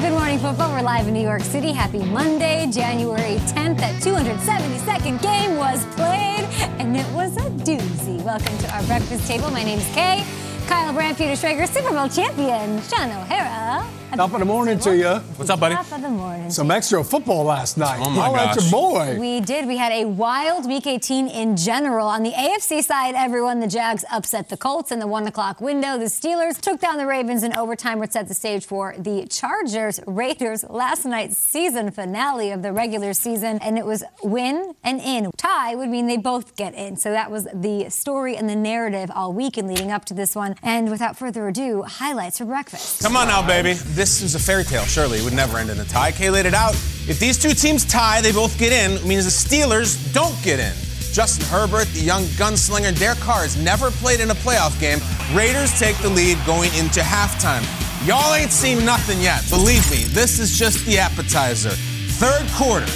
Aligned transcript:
Good 0.00 0.10
Morning 0.10 0.40
Football. 0.40 0.72
We're 0.72 0.82
live 0.82 1.06
in 1.06 1.14
New 1.14 1.22
York 1.22 1.42
City. 1.42 1.70
Happy 1.70 2.00
Monday, 2.00 2.68
January 2.68 3.36
10th. 3.46 3.78
That 3.78 3.94
272nd 4.02 5.22
game 5.22 5.56
was 5.56 5.84
played, 5.94 6.44
and 6.80 6.96
it 6.96 7.06
was 7.12 7.36
a 7.36 7.48
doozy. 7.62 8.20
Welcome 8.24 8.58
to 8.58 8.74
our 8.74 8.82
breakfast 8.82 9.28
table. 9.28 9.52
My 9.52 9.62
name's 9.62 9.86
Kay. 9.94 10.24
Kyle 10.66 10.92
Brandt, 10.92 11.16
Peter 11.16 11.34
Schrager, 11.34 11.68
Super 11.68 11.92
Bowl 11.92 12.08
champion, 12.08 12.82
Sean 12.82 13.08
O'Hara. 13.08 13.86
Top 14.12 14.32
of 14.32 14.38
the 14.38 14.44
morning 14.44 14.78
to 14.78 14.96
you. 14.96 15.08
What's 15.36 15.50
up, 15.50 15.58
buddy? 15.58 15.74
Top 15.74 15.90
of 15.90 16.00
the 16.02 16.08
morning. 16.08 16.48
Some 16.48 16.70
extra 16.70 17.02
football 17.02 17.42
last 17.42 17.76
night. 17.76 17.98
Oh, 18.00 18.08
my 18.10 18.22
Holla 18.26 18.36
gosh. 18.54 18.62
your 18.62 18.70
boy. 18.70 19.16
We 19.18 19.40
did. 19.40 19.66
We 19.66 19.76
had 19.76 19.90
a 19.90 20.04
wild 20.04 20.66
Week 20.68 20.86
18 20.86 21.26
in 21.26 21.56
general. 21.56 22.06
On 22.06 22.22
the 22.22 22.30
AFC 22.30 22.84
side, 22.84 23.16
everyone, 23.16 23.58
the 23.58 23.66
Jags 23.66 24.04
upset 24.12 24.50
the 24.50 24.56
Colts 24.56 24.92
in 24.92 25.00
the 25.00 25.08
one 25.08 25.26
o'clock 25.26 25.60
window. 25.60 25.98
The 25.98 26.04
Steelers 26.04 26.60
took 26.60 26.78
down 26.80 26.96
the 26.98 27.06
Ravens 27.06 27.42
in 27.42 27.56
overtime, 27.56 27.98
which 27.98 28.12
set 28.12 28.28
the 28.28 28.34
stage 28.34 28.64
for 28.64 28.94
the 28.96 29.26
Chargers 29.26 29.98
Raiders 30.06 30.64
last 30.68 31.04
night's 31.04 31.36
season 31.36 31.90
finale 31.90 32.52
of 32.52 32.62
the 32.62 32.72
regular 32.72 33.14
season. 33.14 33.58
And 33.62 33.76
it 33.76 33.84
was 33.84 34.04
win 34.22 34.74
and 34.84 35.00
in. 35.00 35.32
Tie 35.36 35.74
would 35.74 35.88
mean 35.88 36.06
they 36.06 36.18
both 36.18 36.54
get 36.54 36.74
in. 36.74 36.96
So 36.96 37.10
that 37.10 37.32
was 37.32 37.48
the 37.52 37.90
story 37.90 38.36
and 38.36 38.48
the 38.48 38.54
narrative 38.56 39.10
all 39.12 39.32
week 39.32 39.56
and 39.56 39.66
leading 39.66 39.90
up 39.90 40.04
to 40.04 40.14
this 40.14 40.36
one. 40.36 40.54
And 40.62 40.88
without 40.88 41.18
further 41.18 41.48
ado, 41.48 41.82
highlights 41.82 42.38
for 42.38 42.44
breakfast. 42.44 43.02
Come 43.02 43.16
on 43.16 43.26
now, 43.26 43.44
baby. 43.44 43.74
This 43.94 44.22
is 44.22 44.34
a 44.34 44.40
fairy 44.40 44.64
tale, 44.64 44.82
surely. 44.82 45.18
It 45.18 45.24
would 45.24 45.34
never 45.34 45.56
end 45.56 45.70
in 45.70 45.78
a 45.78 45.84
tie. 45.84 46.10
Kay 46.10 46.28
laid 46.28 46.46
it 46.46 46.54
out. 46.54 46.74
If 47.06 47.20
these 47.20 47.38
two 47.38 47.54
teams 47.54 47.84
tie, 47.84 48.20
they 48.20 48.32
both 48.32 48.58
get 48.58 48.72
in, 48.72 48.98
it 48.98 49.04
means 49.04 49.24
the 49.24 49.30
Steelers 49.30 50.12
don't 50.12 50.34
get 50.42 50.58
in. 50.58 50.72
Justin 51.12 51.46
Herbert, 51.46 51.86
the 51.94 52.00
young 52.00 52.24
gunslinger, 52.34 52.98
Derek 52.98 53.20
Carr 53.20 53.42
has 53.42 53.56
never 53.56 53.92
played 53.92 54.18
in 54.18 54.32
a 54.32 54.34
playoff 54.34 54.74
game. 54.80 54.98
Raiders 55.32 55.78
take 55.78 55.96
the 55.98 56.08
lead 56.08 56.38
going 56.44 56.74
into 56.74 56.98
halftime. 57.00 57.62
Y'all 58.04 58.34
ain't 58.34 58.50
seen 58.50 58.84
nothing 58.84 59.20
yet. 59.20 59.48
Believe 59.48 59.88
me, 59.92 60.02
this 60.10 60.40
is 60.40 60.58
just 60.58 60.84
the 60.86 60.98
appetizer. 60.98 61.70
Third 61.70 62.50
quarter. 62.50 62.90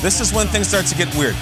This 0.00 0.22
is 0.22 0.32
when 0.32 0.46
things 0.46 0.68
start 0.68 0.86
to 0.86 0.94
get 0.94 1.14
weird. 1.16 1.36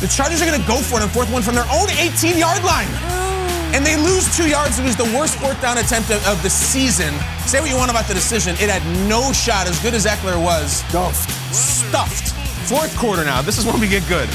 The 0.00 0.08
Chargers 0.08 0.40
are 0.40 0.46
going 0.46 0.58
to 0.58 0.66
go 0.66 0.78
for 0.78 0.96
it 0.96 1.02
on 1.02 1.10
fourth 1.10 1.30
one 1.30 1.42
from 1.42 1.54
their 1.54 1.68
own 1.70 1.90
18 1.90 2.38
yard 2.38 2.64
line. 2.64 3.31
And 3.72 3.86
they 3.86 3.96
lose 3.96 4.28
two 4.36 4.48
yards. 4.48 4.78
It 4.78 4.84
was 4.84 4.96
the 4.96 5.08
worst 5.16 5.40
fourth 5.40 5.60
down 5.62 5.78
attempt 5.78 6.10
of, 6.10 6.20
of 6.28 6.42
the 6.42 6.50
season. 6.50 7.12
Say 7.48 7.60
what 7.60 7.70
you 7.70 7.76
want 7.76 7.90
about 7.90 8.06
the 8.06 8.12
decision. 8.12 8.52
It 8.60 8.68
had 8.68 8.84
no 9.08 9.32
shot, 9.32 9.66
as 9.66 9.80
good 9.80 9.94
as 9.94 10.04
Ekeler 10.04 10.36
was. 10.36 10.84
Stuffed. 10.88 11.30
Stuffed. 11.54 12.36
Fourth 12.68 12.96
quarter 12.98 13.24
now. 13.24 13.40
This 13.40 13.56
is 13.56 13.64
when 13.64 13.80
we 13.80 13.88
get 13.88 14.06
good. 14.08 14.28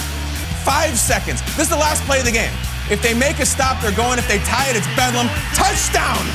Five 0.65 0.97
seconds. 0.97 1.41
This 1.55 1.69
is 1.69 1.69
the 1.69 1.77
last 1.77 2.03
play 2.03 2.19
of 2.19 2.25
the 2.25 2.31
game. 2.31 2.51
If 2.89 3.01
they 3.01 3.13
make 3.13 3.39
a 3.39 3.45
stop, 3.45 3.81
they're 3.81 3.95
going. 3.95 4.17
If 4.17 4.27
they 4.27 4.39
tie 4.39 4.69
it, 4.69 4.75
it's 4.75 4.87
Bedlam. 4.97 5.29
Touchdown! 5.53 6.25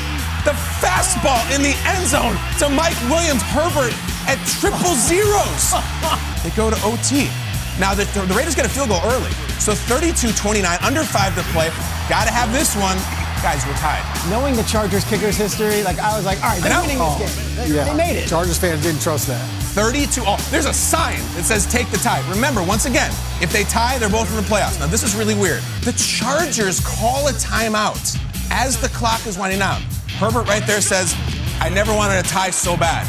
The 0.46 0.54
fastball 0.78 1.42
in 1.54 1.62
the 1.62 1.74
end 1.86 2.06
zone 2.06 2.38
to 2.58 2.68
Mike 2.70 2.98
Williams. 3.10 3.42
Herbert 3.42 3.94
at 4.30 4.38
triple 4.58 4.94
zeros. 4.94 5.74
They 6.42 6.50
go 6.50 6.70
to 6.70 6.76
OT. 6.82 7.30
Now, 7.78 7.94
the, 7.94 8.02
the 8.26 8.34
Raiders 8.34 8.56
get 8.56 8.66
a 8.66 8.68
field 8.68 8.88
goal 8.88 8.98
early. 9.04 9.30
So 9.62 9.74
32 9.74 10.32
29, 10.32 10.78
under 10.82 11.04
five 11.04 11.34
to 11.36 11.42
play. 11.54 11.68
Got 12.10 12.26
to 12.26 12.32
have 12.34 12.50
this 12.52 12.74
one. 12.74 12.98
Guys, 13.46 13.64
we're 13.66 13.74
tied. 13.78 14.02
Knowing 14.28 14.56
the 14.56 14.62
Chargers 14.64 15.04
kickers 15.04 15.36
history, 15.36 15.84
like 15.84 15.98
I 16.00 16.16
was 16.16 16.24
like, 16.26 16.42
all 16.42 16.50
right, 16.50 16.62
they're 16.62 16.80
winning 16.80 16.98
Oh, 17.00 17.16
this 17.18 17.30
game. 17.36 17.46
Oh, 17.58 17.68
they, 17.68 17.74
yeah. 17.74 17.84
they 17.84 17.94
made 17.94 18.16
it. 18.18 18.28
Chargers 18.28 18.58
fans 18.58 18.82
didn't 18.82 19.00
trust 19.02 19.28
that. 19.28 19.40
32. 19.74 20.22
Oh, 20.26 20.36
there's 20.50 20.66
a 20.66 20.72
sign 20.74 21.18
that 21.34 21.44
says 21.44 21.64
take 21.66 21.88
the 21.90 21.96
tie. 21.98 22.28
Remember, 22.28 22.62
once 22.62 22.86
again, 22.86 23.10
if 23.40 23.52
they 23.52 23.62
tie, 23.64 23.98
they're 23.98 24.10
both 24.10 24.28
in 24.30 24.36
the 24.36 24.42
playoffs. 24.42 24.80
Now, 24.80 24.86
this 24.88 25.04
is 25.04 25.14
really 25.14 25.34
weird. 25.34 25.62
The 25.82 25.92
Chargers 25.92 26.80
call 26.80 27.28
a 27.28 27.32
timeout 27.32 28.18
as 28.50 28.80
the 28.80 28.88
clock 28.88 29.24
is 29.26 29.38
winding 29.38 29.60
down. 29.60 29.80
Herbert 30.18 30.46
right 30.48 30.66
there 30.66 30.80
says, 30.80 31.14
I 31.60 31.68
never 31.68 31.94
wanted 31.94 32.18
a 32.18 32.28
tie 32.28 32.50
so 32.50 32.76
bad. 32.76 33.06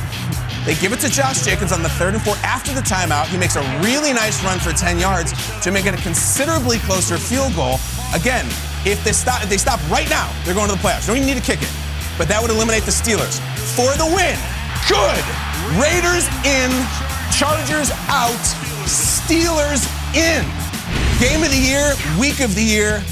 They 0.66 0.76
give 0.76 0.94
it 0.94 1.00
to 1.02 1.10
Josh 1.10 1.44
Jacobs 1.44 1.74
on 1.74 1.84
the 1.84 1.90
third 1.90 2.14
and 2.14 2.24
fourth 2.24 2.42
after 2.44 2.74
the 2.74 2.80
timeout. 2.82 3.28
He 3.28 3.38
makes 3.38 3.58
a 3.58 3.62
really 3.84 4.14
nice 4.14 4.42
run 4.46 4.60
for 4.60 4.72
10 4.72 4.98
yards 4.98 5.34
to 5.62 5.72
make 5.72 5.86
it 5.86 5.94
a 5.94 6.02
considerably 6.02 6.78
closer 6.80 7.18
field 7.18 7.54
goal. 7.54 7.80
Again, 8.16 8.46
if 8.86 9.04
they 9.04 9.12
stop, 9.12 9.44
if 9.44 9.50
they 9.50 9.58
stop 9.58 9.80
right 9.90 10.10
now, 10.10 10.32
they're 10.46 10.54
going 10.54 10.70
to 10.70 10.76
the 10.76 10.82
playoffs. 10.82 11.08
Don't 11.08 11.18
even 11.18 11.28
need 11.28 11.38
to 11.38 11.44
kick 11.44 11.62
it. 11.62 11.72
But 12.18 12.30
that 12.30 12.42
would 12.42 12.52
eliminate 12.52 12.84
the 12.84 12.96
Steelers. 12.96 13.44
For 13.76 13.92
the 14.00 14.08
win. 14.08 14.40
Good. 14.88 15.24
Raiders 15.76 16.28
in, 16.48 16.72
Chargers 17.36 17.92
out, 18.08 18.40
Steelers 18.88 19.84
in. 20.16 20.48
Game 21.20 21.44
of 21.44 21.52
the 21.52 21.60
year, 21.60 21.92
week 22.20 22.40
of 22.40 22.56
the 22.56 22.64
year, 22.64 23.04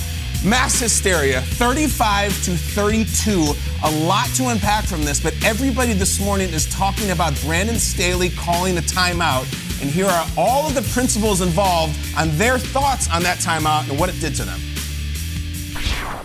mass 0.44 0.80
hysteria, 0.80 1.42
35 1.42 2.32
to 2.44 2.52
32. 2.52 3.54
A 3.84 3.92
lot 4.06 4.28
to 4.36 4.48
unpack 4.48 4.86
from 4.86 5.04
this, 5.04 5.20
but 5.20 5.34
everybody 5.44 5.94
this 5.94 6.20
morning 6.20 6.50
is 6.50 6.68
talking 6.74 7.12
about 7.12 7.40
Brandon 7.42 7.78
Staley 7.78 8.30
calling 8.30 8.76
the 8.76 8.82
timeout. 8.82 9.44
And 9.82 9.90
here 9.90 10.08
are 10.08 10.28
all 10.38 10.68
of 10.68 10.74
the 10.74 10.82
principals 10.94 11.42
involved 11.42 11.98
on 12.18 12.30
their 12.38 12.58
thoughts 12.58 13.10
on 13.12 13.24
that 13.24 13.40
timeout 13.40 13.90
and 13.90 14.00
what 14.00 14.10
it 14.10 14.20
did 14.20 14.36
to 14.36 14.44
them. 14.44 14.60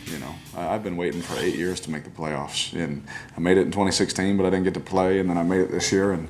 You 0.06 0.18
know, 0.18 0.34
I've 0.54 0.82
been 0.82 0.96
waiting 0.96 1.22
for 1.22 1.38
eight 1.38 1.56
years 1.56 1.80
to 1.80 1.90
make 1.90 2.04
the 2.04 2.10
playoffs, 2.10 2.72
and 2.74 3.06
I 3.36 3.40
made 3.40 3.58
it 3.58 3.62
in 3.62 3.70
2016, 3.70 4.36
but 4.36 4.46
I 4.46 4.50
didn't 4.50 4.64
get 4.64 4.74
to 4.74 4.80
play, 4.80 5.20
and 5.20 5.28
then 5.28 5.38
I 5.38 5.42
made 5.42 5.60
it 5.60 5.70
this 5.70 5.92
year. 5.92 6.12
And 6.12 6.28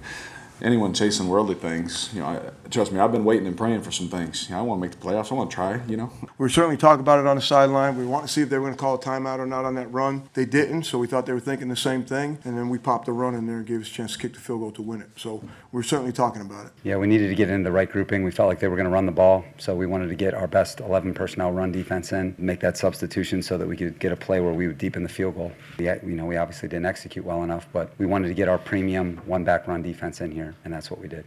anyone 0.63 0.93
chasing 0.95 1.29
worldly 1.29 1.55
things, 1.55 2.11
you 2.13 2.21
know, 2.21 2.27
I, 2.27 2.69
trust 2.69 2.93
me, 2.93 3.01
I've 3.01 3.13
been 3.13 3.25
waiting 3.25 3.47
and 3.47 3.57
praying 3.57 3.83
for 3.83 3.91
some 3.91 4.09
things. 4.09 4.49
You 4.49 4.55
know, 4.55 4.61
I 4.61 4.63
want 4.63 4.81
to 4.81 4.89
make 4.89 4.99
the 4.99 5.05
playoffs. 5.05 5.31
I 5.31 5.35
want 5.35 5.51
to 5.51 5.55
try. 5.55 5.81
You 5.87 5.97
know, 5.97 6.13
We 6.39 6.49
certainly 6.49 6.77
talked 6.77 7.01
about 7.01 7.19
it 7.19 7.27
on 7.27 7.37
the 7.37 7.43
sideline. 7.43 7.97
We 7.97 8.07
want 8.07 8.27
to 8.27 8.33
see 8.33 8.43
if 8.43 8.51
they 8.51 8.59
were 8.59 8.65
going 8.65 8.75
to 8.75 8.81
call 8.81 8.95
a 8.95 8.99
timeout 8.99 9.39
or 9.39 9.47
not 9.47 9.65
on 9.65 9.75
that 9.77 9.93
run. 9.93 10.29
They 10.35 10.45
didn't, 10.45 10.85
so 10.85 10.99
we 10.99 11.07
thought 11.07 11.27
they 11.27 11.33
were 11.33 11.41
thinking 11.41 11.69
the 11.69 11.77
same 11.77 12.05
thing. 12.05 12.39
And 12.45 12.57
then 12.57 12.69
we 12.69 12.79
popped 12.79 13.09
a 13.09 13.13
run 13.13 13.35
in 13.35 13.47
there 13.47 13.59
and 13.59 13.67
gave 13.67 13.81
us 13.81 13.89
a 13.89 13.93
chance 13.93 14.13
to 14.13 14.19
kick 14.19 14.35
the 14.35 14.41
field 14.41 14.61
goal 14.61 14.73
to 14.73 14.83
win 14.83 15.01
it. 15.01 15.11
So 15.17 15.43
we're 15.73 15.83
certainly 15.83 16.13
talking 16.13 16.43
about 16.43 16.67
it. 16.67 16.73
Yeah, 16.83 16.97
we 16.97 17.07
needed 17.07 17.29
to 17.29 17.35
get 17.35 17.51
into 17.51 17.65
the 17.65 17.73
right 17.73 17.91
grouping. 17.91 18.23
We 18.25 18.31
felt 18.31 18.49
like 18.49 18.61
they 18.61 18.69
were 18.69 18.77
going 18.77 18.87
to 18.87 18.93
run 18.93 19.07
the 19.07 19.13
ball, 19.13 19.45
so 19.59 19.75
we 19.75 19.87
wanted 19.87 20.09
to 20.09 20.15
get 20.15 20.35
our 20.35 20.47
best 20.47 20.81
11 20.81 21.15
personnel 21.15 21.53
run 21.53 21.73
defense 21.73 22.13
in, 22.13 22.35
make 22.39 22.61
that 22.61 22.77
substitution 22.77 23.43
so 23.43 23.59
that 23.59 23.67
we 23.67 23.77
could 23.77 23.99
get 23.99 24.13
a 24.13 24.17
play 24.17 24.41
where 24.41 24.53
we 24.53 24.67
would 24.67 24.79
deepen 24.79 25.03
the 25.03 25.09
field 25.09 25.35
goal. 25.35 25.53
We, 25.79 25.87
you 25.87 26.01
know, 26.17 26.27
we 26.27 26.37
obviously 26.37 26.69
didn't 26.69 26.87
execute 26.87 27.25
well 27.25 27.43
enough, 27.43 27.67
but 27.73 27.93
we 27.99 28.07
wanted 28.07 28.29
to 28.29 28.35
get 28.35 28.49
our 28.49 28.59
premium 28.59 29.19
one 29.27 29.45
back 29.45 29.67
run 29.67 29.83
defense 29.83 30.21
in 30.21 30.31
here, 30.31 30.46
and 30.65 30.73
that's 30.73 30.91
what 30.91 31.01
we 31.01 31.09
did. 31.09 31.25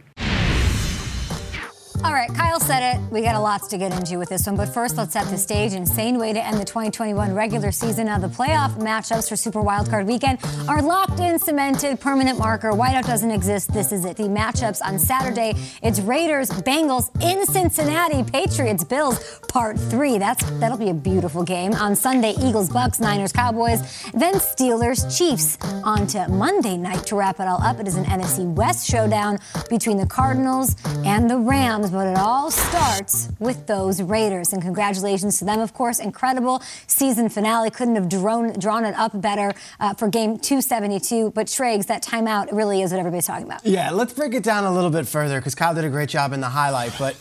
All 2.02 2.14
right, 2.14 2.32
Kyle 2.32 2.58
said 2.58 2.94
it. 2.94 3.12
We 3.12 3.20
got 3.20 3.34
a 3.34 3.40
lot 3.40 3.68
to 3.68 3.76
get 3.76 3.92
into 3.92 4.16
with 4.18 4.30
this 4.30 4.46
one, 4.46 4.56
but 4.56 4.70
first 4.70 4.96
let's 4.96 5.12
set 5.12 5.26
the 5.26 5.36
stage. 5.36 5.74
Insane 5.74 6.18
way 6.18 6.32
to 6.32 6.42
end 6.42 6.58
the 6.58 6.64
2021 6.64 7.34
regular 7.34 7.70
season. 7.70 8.06
Now 8.06 8.18
the 8.18 8.26
playoff 8.28 8.74
matchups 8.78 9.28
for 9.28 9.36
Super 9.36 9.60
Wildcard 9.60 10.06
Weekend 10.06 10.38
are 10.66 10.80
locked 10.80 11.20
in, 11.20 11.38
cemented, 11.38 12.00
permanent 12.00 12.38
marker. 12.38 12.70
Whiteout 12.70 13.04
doesn't 13.04 13.30
exist. 13.30 13.74
This 13.74 13.92
is 13.92 14.06
it. 14.06 14.16
The 14.16 14.24
matchups 14.24 14.80
on 14.82 14.98
Saturday. 14.98 15.52
It's 15.82 16.00
Raiders, 16.00 16.48
Bengals 16.48 17.10
in 17.22 17.44
Cincinnati, 17.44 18.22
Patriots, 18.22 18.82
Bills, 18.82 19.38
Part 19.48 19.78
Three. 19.78 20.16
That's 20.16 20.42
that'll 20.58 20.78
be 20.78 20.88
a 20.88 20.94
beautiful 20.94 21.42
game. 21.42 21.74
On 21.74 21.94
Sunday, 21.94 22.32
Eagles, 22.42 22.70
Bucks, 22.70 22.98
Niners, 22.98 23.32
Cowboys, 23.32 23.80
then 24.14 24.34
Steelers, 24.36 25.04
Chiefs. 25.16 25.58
On 25.84 26.06
to 26.06 26.26
Monday 26.28 26.78
night 26.78 27.04
to 27.08 27.16
wrap 27.16 27.40
it 27.40 27.46
all 27.46 27.62
up. 27.62 27.78
It 27.78 27.86
is 27.86 27.96
an 27.96 28.04
NFC 28.04 28.50
West 28.54 28.88
showdown 28.88 29.38
between 29.68 29.98
the 29.98 30.06
Cardinals 30.06 30.76
and 31.04 31.28
the 31.28 31.36
Rams 31.36 31.89
but 31.90 32.06
it 32.06 32.16
all 32.16 32.50
starts 32.50 33.28
with 33.38 33.66
those 33.66 34.00
Raiders. 34.00 34.52
And 34.52 34.62
congratulations 34.62 35.38
to 35.38 35.44
them, 35.44 35.60
of 35.60 35.74
course. 35.74 35.98
Incredible 35.98 36.62
season 36.86 37.28
finale. 37.28 37.70
Couldn't 37.70 37.96
have 37.96 38.08
drawn, 38.08 38.52
drawn 38.58 38.84
it 38.84 38.94
up 38.94 39.20
better 39.20 39.52
uh, 39.78 39.94
for 39.94 40.08
game 40.08 40.38
272. 40.38 41.32
But 41.32 41.48
Schrags, 41.48 41.86
that 41.86 42.02
timeout 42.02 42.52
really 42.52 42.82
is 42.82 42.92
what 42.92 43.00
everybody's 43.00 43.26
talking 43.26 43.46
about. 43.46 43.64
Yeah, 43.66 43.90
let's 43.90 44.12
break 44.12 44.34
it 44.34 44.42
down 44.42 44.64
a 44.64 44.72
little 44.72 44.90
bit 44.90 45.06
further 45.06 45.38
because 45.38 45.54
Kyle 45.54 45.74
did 45.74 45.84
a 45.84 45.90
great 45.90 46.08
job 46.08 46.32
in 46.32 46.40
the 46.40 46.48
highlight. 46.48 46.94
But 46.98 47.16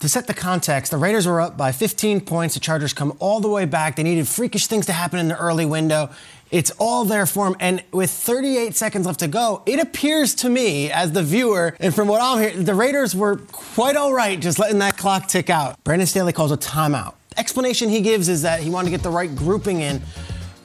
to 0.00 0.08
set 0.08 0.28
the 0.28 0.34
context, 0.34 0.92
the 0.92 0.96
Raiders 0.96 1.26
were 1.26 1.40
up 1.40 1.56
by 1.56 1.72
15 1.72 2.20
points. 2.20 2.54
The 2.54 2.60
Chargers 2.60 2.92
come 2.92 3.16
all 3.18 3.40
the 3.40 3.48
way 3.48 3.64
back. 3.64 3.96
They 3.96 4.04
needed 4.04 4.28
freakish 4.28 4.68
things 4.68 4.86
to 4.86 4.92
happen 4.92 5.18
in 5.18 5.26
the 5.26 5.36
early 5.36 5.66
window. 5.66 6.10
It's 6.50 6.70
all 6.78 7.04
there 7.04 7.26
for 7.26 7.46
him. 7.46 7.56
And 7.60 7.82
with 7.92 8.10
38 8.10 8.74
seconds 8.74 9.06
left 9.06 9.20
to 9.20 9.28
go, 9.28 9.62
it 9.66 9.80
appears 9.80 10.34
to 10.36 10.48
me, 10.48 10.90
as 10.90 11.12
the 11.12 11.22
viewer, 11.22 11.76
and 11.80 11.94
from 11.94 12.08
what 12.08 12.22
I'm 12.22 12.38
hearing, 12.38 12.64
the 12.64 12.74
Raiders 12.74 13.14
were 13.14 13.36
quite 13.52 13.96
all 13.96 14.12
right 14.12 14.40
just 14.40 14.58
letting 14.58 14.78
that 14.78 14.96
clock 14.96 15.28
tick 15.28 15.50
out. 15.50 15.82
Brandon 15.84 16.06
Staley 16.06 16.32
calls 16.32 16.52
a 16.52 16.56
timeout. 16.56 17.14
Explanation 17.36 17.88
he 17.88 18.00
gives 18.00 18.28
is 18.28 18.42
that 18.42 18.60
he 18.60 18.70
wanted 18.70 18.86
to 18.86 18.90
get 18.90 19.02
the 19.02 19.10
right 19.10 19.34
grouping 19.34 19.80
in. 19.80 20.02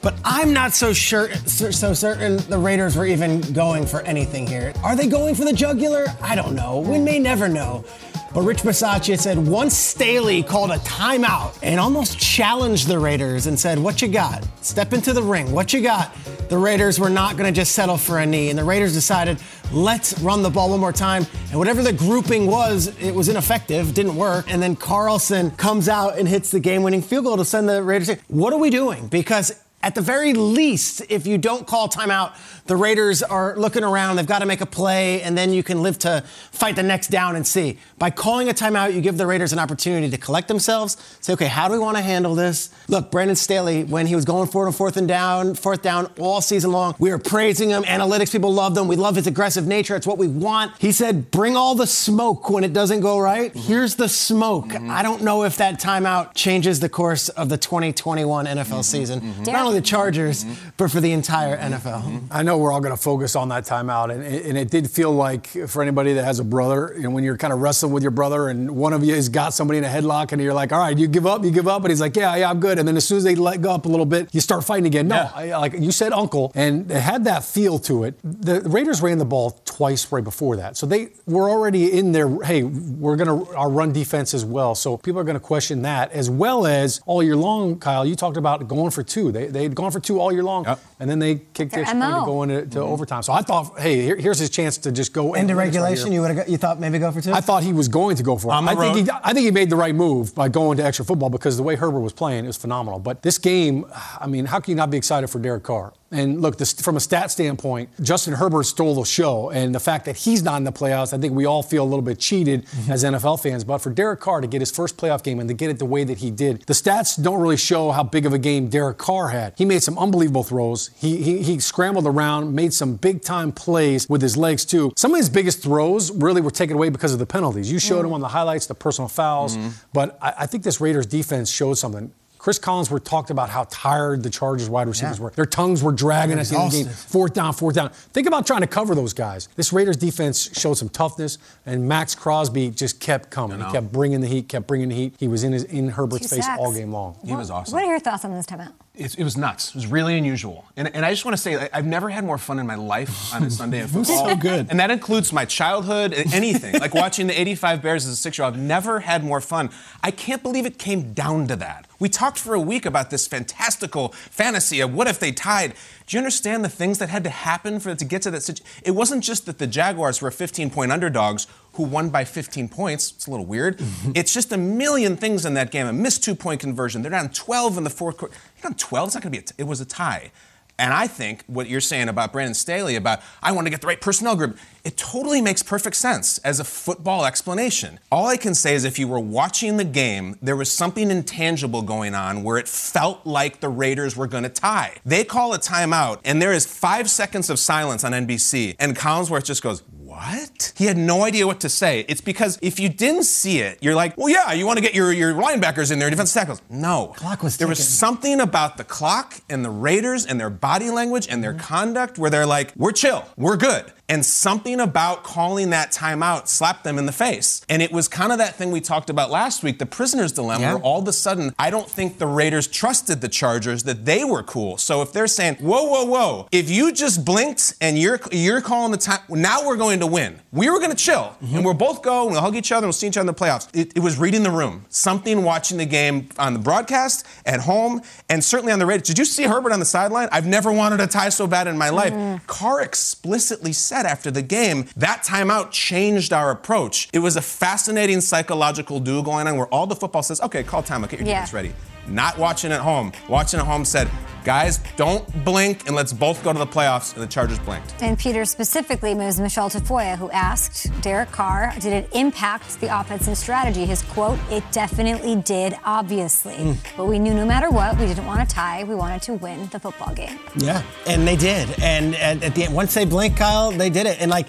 But 0.02 0.14
I'm 0.22 0.52
not 0.52 0.74
so 0.74 0.92
sure, 0.92 1.32
so 1.46 1.94
certain 1.94 2.36
the 2.50 2.58
Raiders 2.58 2.94
were 2.94 3.06
even 3.06 3.40
going 3.52 3.86
for 3.86 4.02
anything 4.02 4.46
here. 4.46 4.74
Are 4.82 4.94
they 4.94 5.06
going 5.06 5.34
for 5.34 5.44
the 5.44 5.52
jugular? 5.52 6.04
I 6.20 6.34
don't 6.34 6.54
know. 6.54 6.80
We 6.80 6.98
may 6.98 7.18
never 7.18 7.48
know. 7.48 7.86
But 8.34 8.42
Rich 8.42 8.62
Bisaccia 8.62 9.16
said 9.16 9.38
once 9.38 9.76
Staley 9.76 10.42
called 10.42 10.72
a 10.72 10.78
timeout 10.78 11.56
and 11.62 11.78
almost 11.78 12.18
challenged 12.18 12.88
the 12.88 12.98
Raiders 12.98 13.46
and 13.46 13.56
said, 13.56 13.78
What 13.78 14.02
you 14.02 14.08
got? 14.08 14.44
Step 14.60 14.92
into 14.92 15.12
the 15.12 15.22
ring. 15.22 15.52
What 15.52 15.72
you 15.72 15.80
got? 15.80 16.12
The 16.48 16.58
Raiders 16.58 16.98
were 16.98 17.08
not 17.08 17.36
going 17.36 17.46
to 17.46 17.56
just 17.56 17.76
settle 17.76 17.96
for 17.96 18.18
a 18.18 18.26
knee. 18.26 18.50
And 18.50 18.58
the 18.58 18.64
Raiders 18.64 18.92
decided, 18.92 19.38
Let's 19.70 20.18
run 20.18 20.42
the 20.42 20.50
ball 20.50 20.70
one 20.70 20.80
more 20.80 20.92
time. 20.92 21.24
And 21.50 21.60
whatever 21.60 21.80
the 21.80 21.92
grouping 21.92 22.46
was, 22.46 22.88
it 22.98 23.14
was 23.14 23.28
ineffective, 23.28 23.94
didn't 23.94 24.16
work. 24.16 24.52
And 24.52 24.60
then 24.60 24.74
Carlson 24.74 25.52
comes 25.52 25.88
out 25.88 26.18
and 26.18 26.26
hits 26.26 26.50
the 26.50 26.58
game 26.58 26.82
winning 26.82 27.02
field 27.02 27.26
goal 27.26 27.36
to 27.36 27.44
send 27.44 27.68
the 27.68 27.84
Raiders. 27.84 28.10
What 28.26 28.52
are 28.52 28.58
we 28.58 28.70
doing? 28.70 29.06
Because 29.06 29.63
at 29.84 29.94
the 29.94 30.00
very 30.00 30.32
least, 30.32 31.02
if 31.10 31.26
you 31.26 31.36
don't 31.36 31.66
call 31.66 31.90
timeout, 31.90 32.32
the 32.64 32.74
Raiders 32.74 33.22
are 33.22 33.54
looking 33.56 33.84
around. 33.84 34.16
They've 34.16 34.26
got 34.26 34.38
to 34.38 34.46
make 34.46 34.62
a 34.62 34.66
play, 34.66 35.20
and 35.20 35.36
then 35.36 35.52
you 35.52 35.62
can 35.62 35.82
live 35.82 35.98
to 36.00 36.24
fight 36.50 36.76
the 36.76 36.82
next 36.82 37.08
down 37.08 37.36
and 37.36 37.46
see. 37.46 37.78
By 37.98 38.08
calling 38.08 38.48
a 38.48 38.54
timeout, 38.54 38.94
you 38.94 39.02
give 39.02 39.18
the 39.18 39.26
Raiders 39.26 39.52
an 39.52 39.58
opportunity 39.58 40.08
to 40.08 40.16
collect 40.16 40.48
themselves, 40.48 40.96
say, 41.20 41.34
okay, 41.34 41.48
how 41.48 41.68
do 41.68 41.74
we 41.74 41.78
want 41.78 41.98
to 41.98 42.02
handle 42.02 42.34
this? 42.34 42.70
Look, 42.88 43.10
Brandon 43.10 43.36
Staley, 43.36 43.84
when 43.84 44.06
he 44.06 44.14
was 44.14 44.24
going 44.24 44.48
for 44.48 44.64
it 44.64 44.68
on 44.68 44.72
fourth 44.72 44.96
and 44.96 45.06
down, 45.06 45.54
fourth 45.54 45.82
down 45.82 46.10
all 46.18 46.40
season 46.40 46.72
long, 46.72 46.94
we 46.98 47.10
were 47.10 47.18
praising 47.18 47.68
him. 47.68 47.82
Analytics 47.82 48.32
people 48.32 48.54
loved 48.54 48.78
him. 48.78 48.88
We 48.88 48.96
love 48.96 49.16
his 49.16 49.26
aggressive 49.26 49.66
nature. 49.66 49.96
It's 49.96 50.06
what 50.06 50.16
we 50.16 50.28
want. 50.28 50.72
He 50.78 50.92
said, 50.92 51.30
bring 51.30 51.56
all 51.56 51.74
the 51.74 51.86
smoke 51.86 52.48
when 52.48 52.64
it 52.64 52.72
doesn't 52.72 53.00
go 53.00 53.18
right. 53.18 53.50
Mm-hmm. 53.50 53.68
Here's 53.68 53.96
the 53.96 54.08
smoke. 54.08 54.68
Mm-hmm. 54.68 54.90
I 54.90 55.02
don't 55.02 55.22
know 55.22 55.44
if 55.44 55.58
that 55.58 55.78
timeout 55.78 56.32
changes 56.34 56.80
the 56.80 56.88
course 56.88 57.28
of 57.28 57.50
the 57.50 57.58
2021 57.58 58.46
NFL 58.46 58.54
mm-hmm. 58.56 58.80
season. 58.80 59.20
Mm-hmm. 59.20 59.42
Not 59.42 59.66
only 59.66 59.73
the 59.74 59.80
Chargers, 59.80 60.44
mm-hmm. 60.44 60.68
but 60.76 60.90
for 60.90 61.00
the 61.00 61.12
entire 61.12 61.56
NFL. 61.56 62.28
I 62.30 62.42
know 62.42 62.58
we're 62.58 62.72
all 62.72 62.80
going 62.80 62.94
to 62.96 63.02
focus 63.02 63.36
on 63.36 63.48
that 63.50 63.64
timeout, 63.64 64.10
and, 64.10 64.22
and 64.22 64.56
it 64.56 64.70
did 64.70 64.90
feel 64.90 65.12
like 65.12 65.46
for 65.68 65.82
anybody 65.82 66.14
that 66.14 66.24
has 66.24 66.38
a 66.38 66.44
brother, 66.44 66.92
you 66.96 67.02
know, 67.02 67.10
when 67.10 67.24
you're 67.24 67.36
kind 67.36 67.52
of 67.52 67.60
wrestling 67.60 67.92
with 67.92 68.02
your 68.02 68.10
brother, 68.10 68.48
and 68.48 68.70
one 68.70 68.92
of 68.92 69.04
you 69.04 69.14
has 69.14 69.28
got 69.28 69.54
somebody 69.54 69.78
in 69.78 69.84
a 69.84 69.88
headlock, 69.88 70.32
and 70.32 70.40
you're 70.40 70.54
like, 70.54 70.72
"All 70.72 70.78
right, 70.78 70.96
you 70.96 71.06
give 71.06 71.26
up, 71.26 71.44
you 71.44 71.50
give 71.50 71.68
up," 71.68 71.82
and 71.82 71.90
he's 71.90 72.00
like, 72.00 72.16
"Yeah, 72.16 72.34
yeah, 72.36 72.50
I'm 72.50 72.60
good." 72.60 72.78
And 72.78 72.86
then 72.86 72.96
as 72.96 73.06
soon 73.06 73.18
as 73.18 73.24
they 73.24 73.34
let 73.34 73.60
go 73.60 73.72
up 73.72 73.86
a 73.86 73.88
little 73.88 74.06
bit, 74.06 74.28
you 74.32 74.40
start 74.40 74.64
fighting 74.64 74.86
again. 74.86 75.08
No, 75.08 75.16
yeah. 75.16 75.30
I, 75.34 75.58
like 75.58 75.74
you 75.74 75.92
said, 75.92 76.12
Uncle, 76.12 76.52
and 76.54 76.90
it 76.90 77.00
had 77.00 77.24
that 77.24 77.44
feel 77.44 77.78
to 77.80 78.04
it. 78.04 78.14
The 78.22 78.60
Raiders 78.62 79.02
ran 79.02 79.18
the 79.18 79.24
ball 79.24 79.60
twice 79.64 80.10
right 80.12 80.24
before 80.24 80.56
that, 80.56 80.76
so 80.76 80.86
they 80.86 81.08
were 81.26 81.50
already 81.50 81.92
in 81.92 82.12
there. 82.12 82.42
Hey, 82.42 82.62
we're 82.62 83.16
going 83.16 83.44
to 83.44 83.54
our 83.54 83.70
run 83.70 83.92
defense 83.92 84.34
as 84.34 84.44
well, 84.44 84.74
so 84.74 84.96
people 84.96 85.20
are 85.20 85.24
going 85.24 85.34
to 85.34 85.40
question 85.40 85.82
that 85.82 86.12
as 86.12 86.30
well 86.30 86.66
as 86.66 87.00
all 87.06 87.22
year 87.22 87.36
long. 87.36 87.78
Kyle, 87.78 88.06
you 88.06 88.14
talked 88.14 88.36
about 88.36 88.66
going 88.68 88.90
for 88.90 89.02
two. 89.02 89.32
They 89.32 89.46
they 89.46 89.63
had 89.64 89.74
gone 89.74 89.90
for 89.90 90.00
two 90.00 90.20
all 90.20 90.32
year 90.32 90.42
long, 90.42 90.64
yep. 90.64 90.78
and 91.00 91.10
then 91.10 91.18
they 91.18 91.36
kicked 91.52 91.72
their 91.72 91.84
to 91.84 92.22
go 92.24 92.42
into 92.42 92.62
to 92.62 92.66
mm-hmm. 92.66 92.78
overtime. 92.78 93.22
So 93.22 93.32
I 93.32 93.42
thought, 93.42 93.78
hey, 93.78 94.02
here, 94.02 94.16
here's 94.16 94.38
his 94.38 94.50
chance 94.50 94.78
to 94.78 94.92
just 94.92 95.12
go 95.12 95.34
into 95.34 95.54
regulation. 95.54 96.12
You 96.12 96.20
would 96.22 96.44
you 96.48 96.56
thought 96.56 96.78
maybe 96.80 96.98
go 96.98 97.10
for 97.10 97.20
two? 97.20 97.32
I 97.32 97.40
thought 97.40 97.62
he 97.62 97.72
was 97.72 97.88
going 97.88 98.16
to 98.16 98.22
go 98.22 98.38
for 98.38 98.52
it. 98.52 98.54
I 98.54 98.74
think 98.74 98.96
he 98.96 99.12
I 99.22 99.32
think 99.32 99.44
he 99.44 99.50
made 99.50 99.70
the 99.70 99.76
right 99.76 99.94
move 99.94 100.34
by 100.34 100.48
going 100.48 100.78
to 100.78 100.84
extra 100.84 101.04
football 101.04 101.30
because 101.30 101.56
the 101.56 101.62
way 101.62 101.76
Herbert 101.76 102.00
was 102.00 102.12
playing, 102.12 102.44
it 102.44 102.48
was 102.48 102.56
phenomenal. 102.56 102.98
But 102.98 103.22
this 103.22 103.38
game, 103.38 103.86
I 104.20 104.26
mean, 104.26 104.46
how 104.46 104.60
can 104.60 104.72
you 104.72 104.76
not 104.76 104.90
be 104.90 104.96
excited 104.96 105.28
for 105.28 105.38
Derek 105.38 105.64
Carr? 105.64 105.92
And 106.14 106.40
look, 106.40 106.58
this, 106.58 106.72
from 106.72 106.96
a 106.96 107.00
stat 107.00 107.30
standpoint, 107.30 107.90
Justin 108.00 108.34
Herbert 108.34 108.64
stole 108.64 108.94
the 108.94 109.04
show. 109.04 109.50
And 109.50 109.74
the 109.74 109.80
fact 109.80 110.04
that 110.06 110.16
he's 110.16 110.42
not 110.42 110.56
in 110.56 110.64
the 110.64 110.72
playoffs, 110.72 111.12
I 111.12 111.18
think 111.18 111.34
we 111.34 111.44
all 111.44 111.62
feel 111.62 111.82
a 111.82 111.88
little 111.88 112.02
bit 112.02 112.18
cheated 112.18 112.66
mm-hmm. 112.66 112.92
as 112.92 113.04
NFL 113.04 113.42
fans. 113.42 113.64
But 113.64 113.78
for 113.78 113.90
Derek 113.90 114.20
Carr 114.20 114.40
to 114.40 114.46
get 114.46 114.60
his 114.60 114.70
first 114.70 114.96
playoff 114.96 115.22
game 115.22 115.40
and 115.40 115.48
to 115.48 115.54
get 115.54 115.70
it 115.70 115.78
the 115.78 115.84
way 115.84 116.04
that 116.04 116.18
he 116.18 116.30
did, 116.30 116.62
the 116.66 116.74
stats 116.74 117.20
don't 117.20 117.40
really 117.40 117.56
show 117.56 117.90
how 117.90 118.02
big 118.02 118.26
of 118.26 118.32
a 118.32 118.38
game 118.38 118.68
Derek 118.68 118.98
Carr 118.98 119.28
had. 119.28 119.54
He 119.56 119.64
made 119.64 119.82
some 119.82 119.98
unbelievable 119.98 120.44
throws. 120.44 120.90
He, 120.96 121.22
he, 121.22 121.42
he 121.42 121.58
scrambled 121.58 122.06
around, 122.06 122.54
made 122.54 122.72
some 122.72 122.96
big 122.96 123.22
time 123.22 123.52
plays 123.52 124.08
with 124.08 124.22
his 124.22 124.36
legs, 124.36 124.64
too. 124.64 124.92
Some 124.96 125.12
of 125.12 125.18
his 125.18 125.28
biggest 125.28 125.62
throws 125.62 126.10
really 126.12 126.40
were 126.40 126.50
taken 126.50 126.76
away 126.76 126.88
because 126.88 127.12
of 127.12 127.18
the 127.18 127.26
penalties. 127.26 127.70
You 127.70 127.78
showed 127.78 127.98
mm-hmm. 127.98 128.06
him 128.06 128.12
on 128.14 128.20
the 128.20 128.28
highlights, 128.28 128.66
the 128.66 128.74
personal 128.74 129.08
fouls. 129.08 129.56
Mm-hmm. 129.56 129.68
But 129.92 130.18
I, 130.22 130.34
I 130.38 130.46
think 130.46 130.62
this 130.62 130.80
Raiders 130.80 131.06
defense 131.06 131.50
showed 131.50 131.74
something. 131.74 132.12
Chris 132.44 132.58
Collinsworth 132.58 133.04
talked 133.04 133.30
about 133.30 133.48
how 133.48 133.66
tired 133.70 134.22
the 134.22 134.28
Chargers 134.28 134.68
wide 134.68 134.86
receivers 134.86 135.16
yeah. 135.16 135.24
were. 135.24 135.30
Their 135.30 135.46
tongues 135.46 135.82
were 135.82 135.92
dragging 135.92 136.38
at 136.38 136.44
the 136.44 136.58
end 136.58 136.66
of 136.66 136.72
the 136.72 136.84
game. 136.84 136.92
Fourth 136.92 137.32
down, 137.32 137.54
fourth 137.54 137.74
down. 137.74 137.88
Think 137.88 138.26
about 138.26 138.46
trying 138.46 138.60
to 138.60 138.66
cover 138.66 138.94
those 138.94 139.14
guys. 139.14 139.48
This 139.56 139.72
Raiders 139.72 139.96
defense 139.96 140.50
showed 140.54 140.74
some 140.74 140.90
toughness, 140.90 141.38
and 141.64 141.88
Maxx 141.88 142.14
Crosby 142.14 142.68
just 142.68 143.00
kept 143.00 143.30
coming. 143.30 143.58
He 143.60 143.72
kept 143.72 143.90
bringing 143.90 144.20
the 144.20 144.26
heat, 144.26 144.50
kept 144.50 144.66
bringing 144.66 144.90
the 144.90 144.94
heat. 144.94 145.14
He 145.18 145.26
was 145.26 145.42
in 145.42 145.52
his 145.54 145.64
in 145.64 145.88
Herbert's 145.88 146.28
face 146.28 146.46
all 146.58 146.70
game 146.70 146.92
long. 146.92 147.16
He 147.24 147.32
was 147.32 147.50
awesome. 147.50 147.72
What 147.72 147.82
are 147.82 147.88
your 147.88 147.98
thoughts 147.98 148.26
on 148.26 148.32
this 148.32 148.44
timeout? 148.44 148.74
It, 148.96 149.18
it 149.18 149.24
was 149.24 149.36
nuts. 149.36 149.70
It 149.70 149.74
was 149.74 149.86
really 149.88 150.16
unusual. 150.16 150.66
And, 150.76 150.94
and 150.94 151.04
I 151.04 151.10
just 151.10 151.24
want 151.24 151.36
to 151.36 151.42
say, 151.42 151.68
I've 151.72 151.86
never 151.86 152.10
had 152.10 152.24
more 152.24 152.38
fun 152.38 152.60
in 152.60 152.66
my 152.66 152.76
life 152.76 153.34
on 153.34 153.42
a 153.42 153.50
Sunday 153.50 153.80
of 153.80 153.90
football. 153.92 154.28
so 154.28 154.36
good. 154.36 154.68
And 154.70 154.78
that 154.78 154.90
includes 154.92 155.32
my 155.32 155.44
childhood, 155.44 156.14
anything. 156.32 156.78
like 156.78 156.94
watching 156.94 157.26
the 157.26 157.38
85 157.40 157.82
Bears 157.82 158.06
as 158.06 158.12
a 158.12 158.16
six 158.16 158.38
year 158.38 158.44
old. 158.44 158.54
I've 158.54 158.60
never 158.60 159.00
had 159.00 159.24
more 159.24 159.40
fun. 159.40 159.70
I 160.02 160.12
can't 160.12 160.42
believe 160.44 160.64
it 160.64 160.78
came 160.78 161.12
down 161.12 161.48
to 161.48 161.56
that. 161.56 161.86
We 161.98 162.08
talked 162.08 162.38
for 162.38 162.54
a 162.54 162.60
week 162.60 162.86
about 162.86 163.10
this 163.10 163.26
fantastical 163.26 164.08
fantasy 164.08 164.80
of 164.80 164.94
what 164.94 165.08
if 165.08 165.18
they 165.18 165.32
tied. 165.32 165.74
Do 166.06 166.16
you 166.16 166.18
understand 166.18 166.64
the 166.64 166.68
things 166.68 166.98
that 166.98 167.08
had 167.08 167.24
to 167.24 167.30
happen 167.30 167.80
for 167.80 167.90
it 167.90 167.98
to 167.98 168.04
get 168.04 168.22
to 168.22 168.30
that 168.30 168.42
situation? 168.42 168.80
It 168.84 168.92
wasn't 168.92 169.24
just 169.24 169.46
that 169.46 169.58
the 169.58 169.66
Jaguars 169.66 170.20
were 170.22 170.30
15 170.30 170.70
point 170.70 170.92
underdogs 170.92 171.46
who 171.74 171.84
won 171.84 172.10
by 172.10 172.24
15 172.24 172.68
points. 172.68 173.12
It's 173.12 173.26
a 173.26 173.30
little 173.30 173.46
weird. 173.46 173.80
it's 174.14 174.32
just 174.32 174.52
a 174.52 174.58
million 174.58 175.16
things 175.16 175.44
in 175.44 175.54
that 175.54 175.70
game. 175.70 175.86
A 175.86 175.92
missed 175.92 176.24
two 176.24 176.34
point 176.34 176.60
conversion. 176.60 177.02
They're 177.02 177.10
down 177.10 177.30
12 177.30 177.78
in 177.78 177.84
the 177.84 177.90
fourth 177.90 178.16
quarter. 178.16 178.34
You're 178.56 178.70
down 178.70 178.78
12. 178.78 179.08
It's 179.08 179.14
not 179.14 179.22
going 179.22 179.32
to 179.32 179.38
be. 179.38 179.42
A 179.42 179.46
t- 179.46 179.54
it 179.58 179.64
was 179.64 179.80
a 179.80 179.84
tie. 179.84 180.30
And 180.78 180.92
I 180.92 181.06
think 181.06 181.44
what 181.46 181.68
you're 181.68 181.80
saying 181.80 182.08
about 182.08 182.32
Brandon 182.32 182.54
Staley 182.54 182.96
about 182.96 183.20
I 183.42 183.52
want 183.52 183.66
to 183.66 183.70
get 183.70 183.80
the 183.80 183.86
right 183.86 184.00
personnel 184.00 184.34
group, 184.34 184.58
it 184.82 184.96
totally 184.96 185.40
makes 185.40 185.62
perfect 185.62 185.94
sense 185.94 186.38
as 186.38 186.58
a 186.58 186.64
football 186.64 187.24
explanation. 187.24 188.00
All 188.10 188.26
I 188.26 188.36
can 188.36 188.54
say 188.54 188.74
is 188.74 188.84
if 188.84 188.98
you 188.98 189.06
were 189.06 189.20
watching 189.20 189.76
the 189.76 189.84
game, 189.84 190.36
there 190.42 190.56
was 190.56 190.72
something 190.72 191.10
intangible 191.10 191.82
going 191.82 192.14
on 192.14 192.42
where 192.42 192.58
it 192.58 192.66
felt 192.66 193.24
like 193.24 193.60
the 193.60 193.68
Raiders 193.68 194.16
were 194.16 194.26
going 194.26 194.42
to 194.42 194.48
tie. 194.48 194.96
They 195.06 195.22
call 195.22 195.54
a 195.54 195.58
timeout, 195.58 196.18
and 196.24 196.42
there 196.42 196.52
is 196.52 196.66
five 196.66 197.08
seconds 197.08 197.50
of 197.50 197.60
silence 197.60 198.02
on 198.02 198.10
NBC, 198.12 198.74
and 198.80 198.96
Collinsworth 198.96 199.44
just 199.44 199.62
goes, 199.62 199.82
what? 200.14 200.72
He 200.76 200.86
had 200.86 200.96
no 200.96 201.24
idea 201.24 201.46
what 201.46 201.60
to 201.60 201.68
say. 201.68 202.04
It's 202.08 202.20
because 202.20 202.58
if 202.62 202.78
you 202.78 202.88
didn't 202.88 203.24
see 203.24 203.58
it, 203.58 203.78
you're 203.80 203.94
like, 203.94 204.16
well, 204.16 204.28
yeah, 204.28 204.52
you 204.52 204.64
want 204.66 204.76
to 204.76 204.82
get 204.82 204.94
your, 204.94 205.12
your 205.12 205.34
linebackers 205.34 205.90
in 205.90 205.98
there, 205.98 206.08
defensive 206.08 206.40
tackles. 206.40 206.62
No. 206.70 207.12
Clock 207.16 207.42
was 207.42 207.56
There 207.56 207.68
was 207.68 207.86
something 207.86 208.40
about 208.40 208.76
the 208.76 208.84
clock 208.84 209.40
and 209.50 209.64
the 209.64 209.70
Raiders 209.70 210.24
and 210.24 210.38
their 210.38 210.50
body 210.50 210.90
language 210.90 211.26
and 211.28 211.42
their 211.42 211.52
mm-hmm. 211.52 211.66
conduct 211.66 212.18
where 212.18 212.30
they're 212.30 212.46
like, 212.46 212.72
we're 212.76 212.92
chill, 212.92 213.24
we're 213.36 213.56
good. 213.56 213.92
And 214.08 214.24
something 214.24 214.80
about 214.80 215.24
calling 215.24 215.70
that 215.70 215.90
timeout 215.90 216.46
slapped 216.46 216.84
them 216.84 216.98
in 216.98 217.06
the 217.06 217.12
face. 217.12 217.64
And 217.70 217.80
it 217.80 217.90
was 217.90 218.06
kind 218.06 218.32
of 218.32 218.38
that 218.38 218.54
thing 218.54 218.70
we 218.70 218.82
talked 218.82 219.08
about 219.08 219.30
last 219.30 219.62
week, 219.62 219.78
the 219.78 219.86
prisoner's 219.86 220.30
dilemma, 220.32 220.60
yeah. 220.60 220.74
where 220.74 220.82
all 220.82 221.00
of 221.00 221.08
a 221.08 221.12
sudden, 221.12 221.54
I 221.58 221.70
don't 221.70 221.88
think 221.88 222.18
the 222.18 222.26
Raiders 222.26 222.66
trusted 222.66 223.22
the 223.22 223.28
Chargers 223.28 223.84
that 223.84 224.04
they 224.04 224.22
were 224.22 224.42
cool. 224.42 224.76
So 224.76 225.00
if 225.00 225.12
they're 225.12 225.26
saying, 225.26 225.56
whoa, 225.56 225.84
whoa, 225.84 226.04
whoa, 226.04 226.48
if 226.52 226.68
you 226.68 226.92
just 226.92 227.24
blinked 227.24 227.74
and 227.80 227.98
you're 227.98 228.20
you're 228.30 228.60
calling 228.60 228.92
the 228.92 228.98
time, 228.98 229.20
now 229.30 229.66
we're 229.66 229.76
going 229.76 230.00
to 230.00 230.06
win. 230.06 230.38
We 230.52 230.68
were 230.68 230.78
going 230.78 230.90
to 230.90 230.96
chill, 230.96 231.34
mm-hmm. 231.42 231.56
and 231.56 231.64
we'll 231.64 231.72
both 231.74 232.02
go 232.02 232.24
and 232.24 232.32
we'll 232.32 232.42
hug 232.42 232.56
each 232.56 232.72
other 232.72 232.84
and 232.84 232.88
we'll 232.88 232.92
see 232.92 233.06
each 233.06 233.16
other 233.16 233.28
in 233.28 233.34
the 233.34 233.34
playoffs. 233.34 233.68
It, 233.72 233.96
it 233.96 234.00
was 234.00 234.18
reading 234.18 234.42
the 234.42 234.50
room, 234.50 234.84
something 234.90 235.42
watching 235.42 235.78
the 235.78 235.86
game 235.86 236.28
on 236.38 236.52
the 236.52 236.58
broadcast, 236.58 237.26
at 237.46 237.60
home, 237.60 238.02
and 238.28 238.44
certainly 238.44 238.72
on 238.72 238.78
the 238.78 238.86
radio. 238.86 239.02
Did 239.02 239.18
you 239.18 239.24
see 239.24 239.44
Herbert 239.44 239.72
on 239.72 239.78
the 239.78 239.86
sideline? 239.86 240.28
I've 240.30 240.46
never 240.46 240.70
wanted 240.70 241.00
a 241.00 241.06
tie 241.06 241.30
so 241.30 241.46
bad 241.46 241.66
in 241.66 241.78
my 241.78 241.88
life. 241.88 242.12
Mm. 242.12 242.46
Carr 242.46 242.82
explicitly 242.82 243.72
said 243.72 243.93
after 243.94 244.30
the 244.30 244.42
game 244.42 244.86
that 244.96 245.22
timeout 245.24 245.70
changed 245.70 246.32
our 246.32 246.50
approach. 246.50 247.08
It 247.12 247.20
was 247.20 247.36
a 247.36 247.42
fascinating 247.42 248.20
psychological 248.20 249.00
duel 249.00 249.22
going 249.22 249.46
on 249.46 249.56
where 249.56 249.68
all 249.68 249.86
the 249.86 249.96
football 249.96 250.22
says, 250.22 250.40
okay, 250.40 250.62
call 250.62 250.82
time, 250.82 251.02
get 251.02 251.12
your 251.12 251.20
yeah. 251.20 251.34
defense 251.40 251.52
ready 251.52 251.72
not 252.08 252.38
watching 252.38 252.72
at 252.72 252.80
home. 252.80 253.12
Watching 253.28 253.60
at 253.60 253.66
home 253.66 253.84
said, 253.84 254.10
guys, 254.44 254.78
don't 254.96 255.44
blink 255.44 255.86
and 255.86 255.96
let's 255.96 256.12
both 256.12 256.42
go 256.44 256.52
to 256.52 256.58
the 256.58 256.66
playoffs. 256.66 257.14
And 257.14 257.22
the 257.22 257.26
Chargers 257.26 257.58
blinked. 257.58 257.94
And 258.00 258.18
Peter 258.18 258.44
specifically 258.44 259.14
moves 259.14 259.34
was 259.34 259.40
Michele 259.40 259.68
Tafoya 259.68 260.16
who 260.16 260.30
asked 260.30 260.88
Derek 261.00 261.32
Carr, 261.32 261.74
did 261.80 261.92
it 261.92 262.08
impact 262.14 262.80
the 262.80 263.00
offense 263.00 263.26
and 263.26 263.36
strategy? 263.36 263.84
His 263.84 264.02
quote, 264.02 264.38
it 264.48 264.62
definitely 264.70 265.36
did, 265.36 265.76
obviously. 265.84 266.54
Mm. 266.54 266.76
But 266.96 267.06
we 267.06 267.18
knew 267.18 267.34
no 267.34 267.44
matter 267.44 267.68
what, 267.68 267.98
we 267.98 268.06
didn't 268.06 268.26
want 268.26 268.48
to 268.48 268.54
tie. 268.54 268.84
We 268.84 268.94
wanted 268.94 269.22
to 269.22 269.34
win 269.34 269.66
the 269.68 269.80
football 269.80 270.14
game. 270.14 270.38
Yeah, 270.56 270.82
and 271.06 271.26
they 271.26 271.34
did. 271.34 271.68
And 271.80 272.14
at, 272.14 272.44
at 272.44 272.54
the 272.54 272.64
end, 272.64 272.74
once 272.74 272.94
they 272.94 273.04
blinked, 273.04 273.36
Kyle, 273.36 273.72
they 273.72 273.90
did 273.90 274.06
it. 274.06 274.20
And 274.20 274.30
like, 274.30 274.46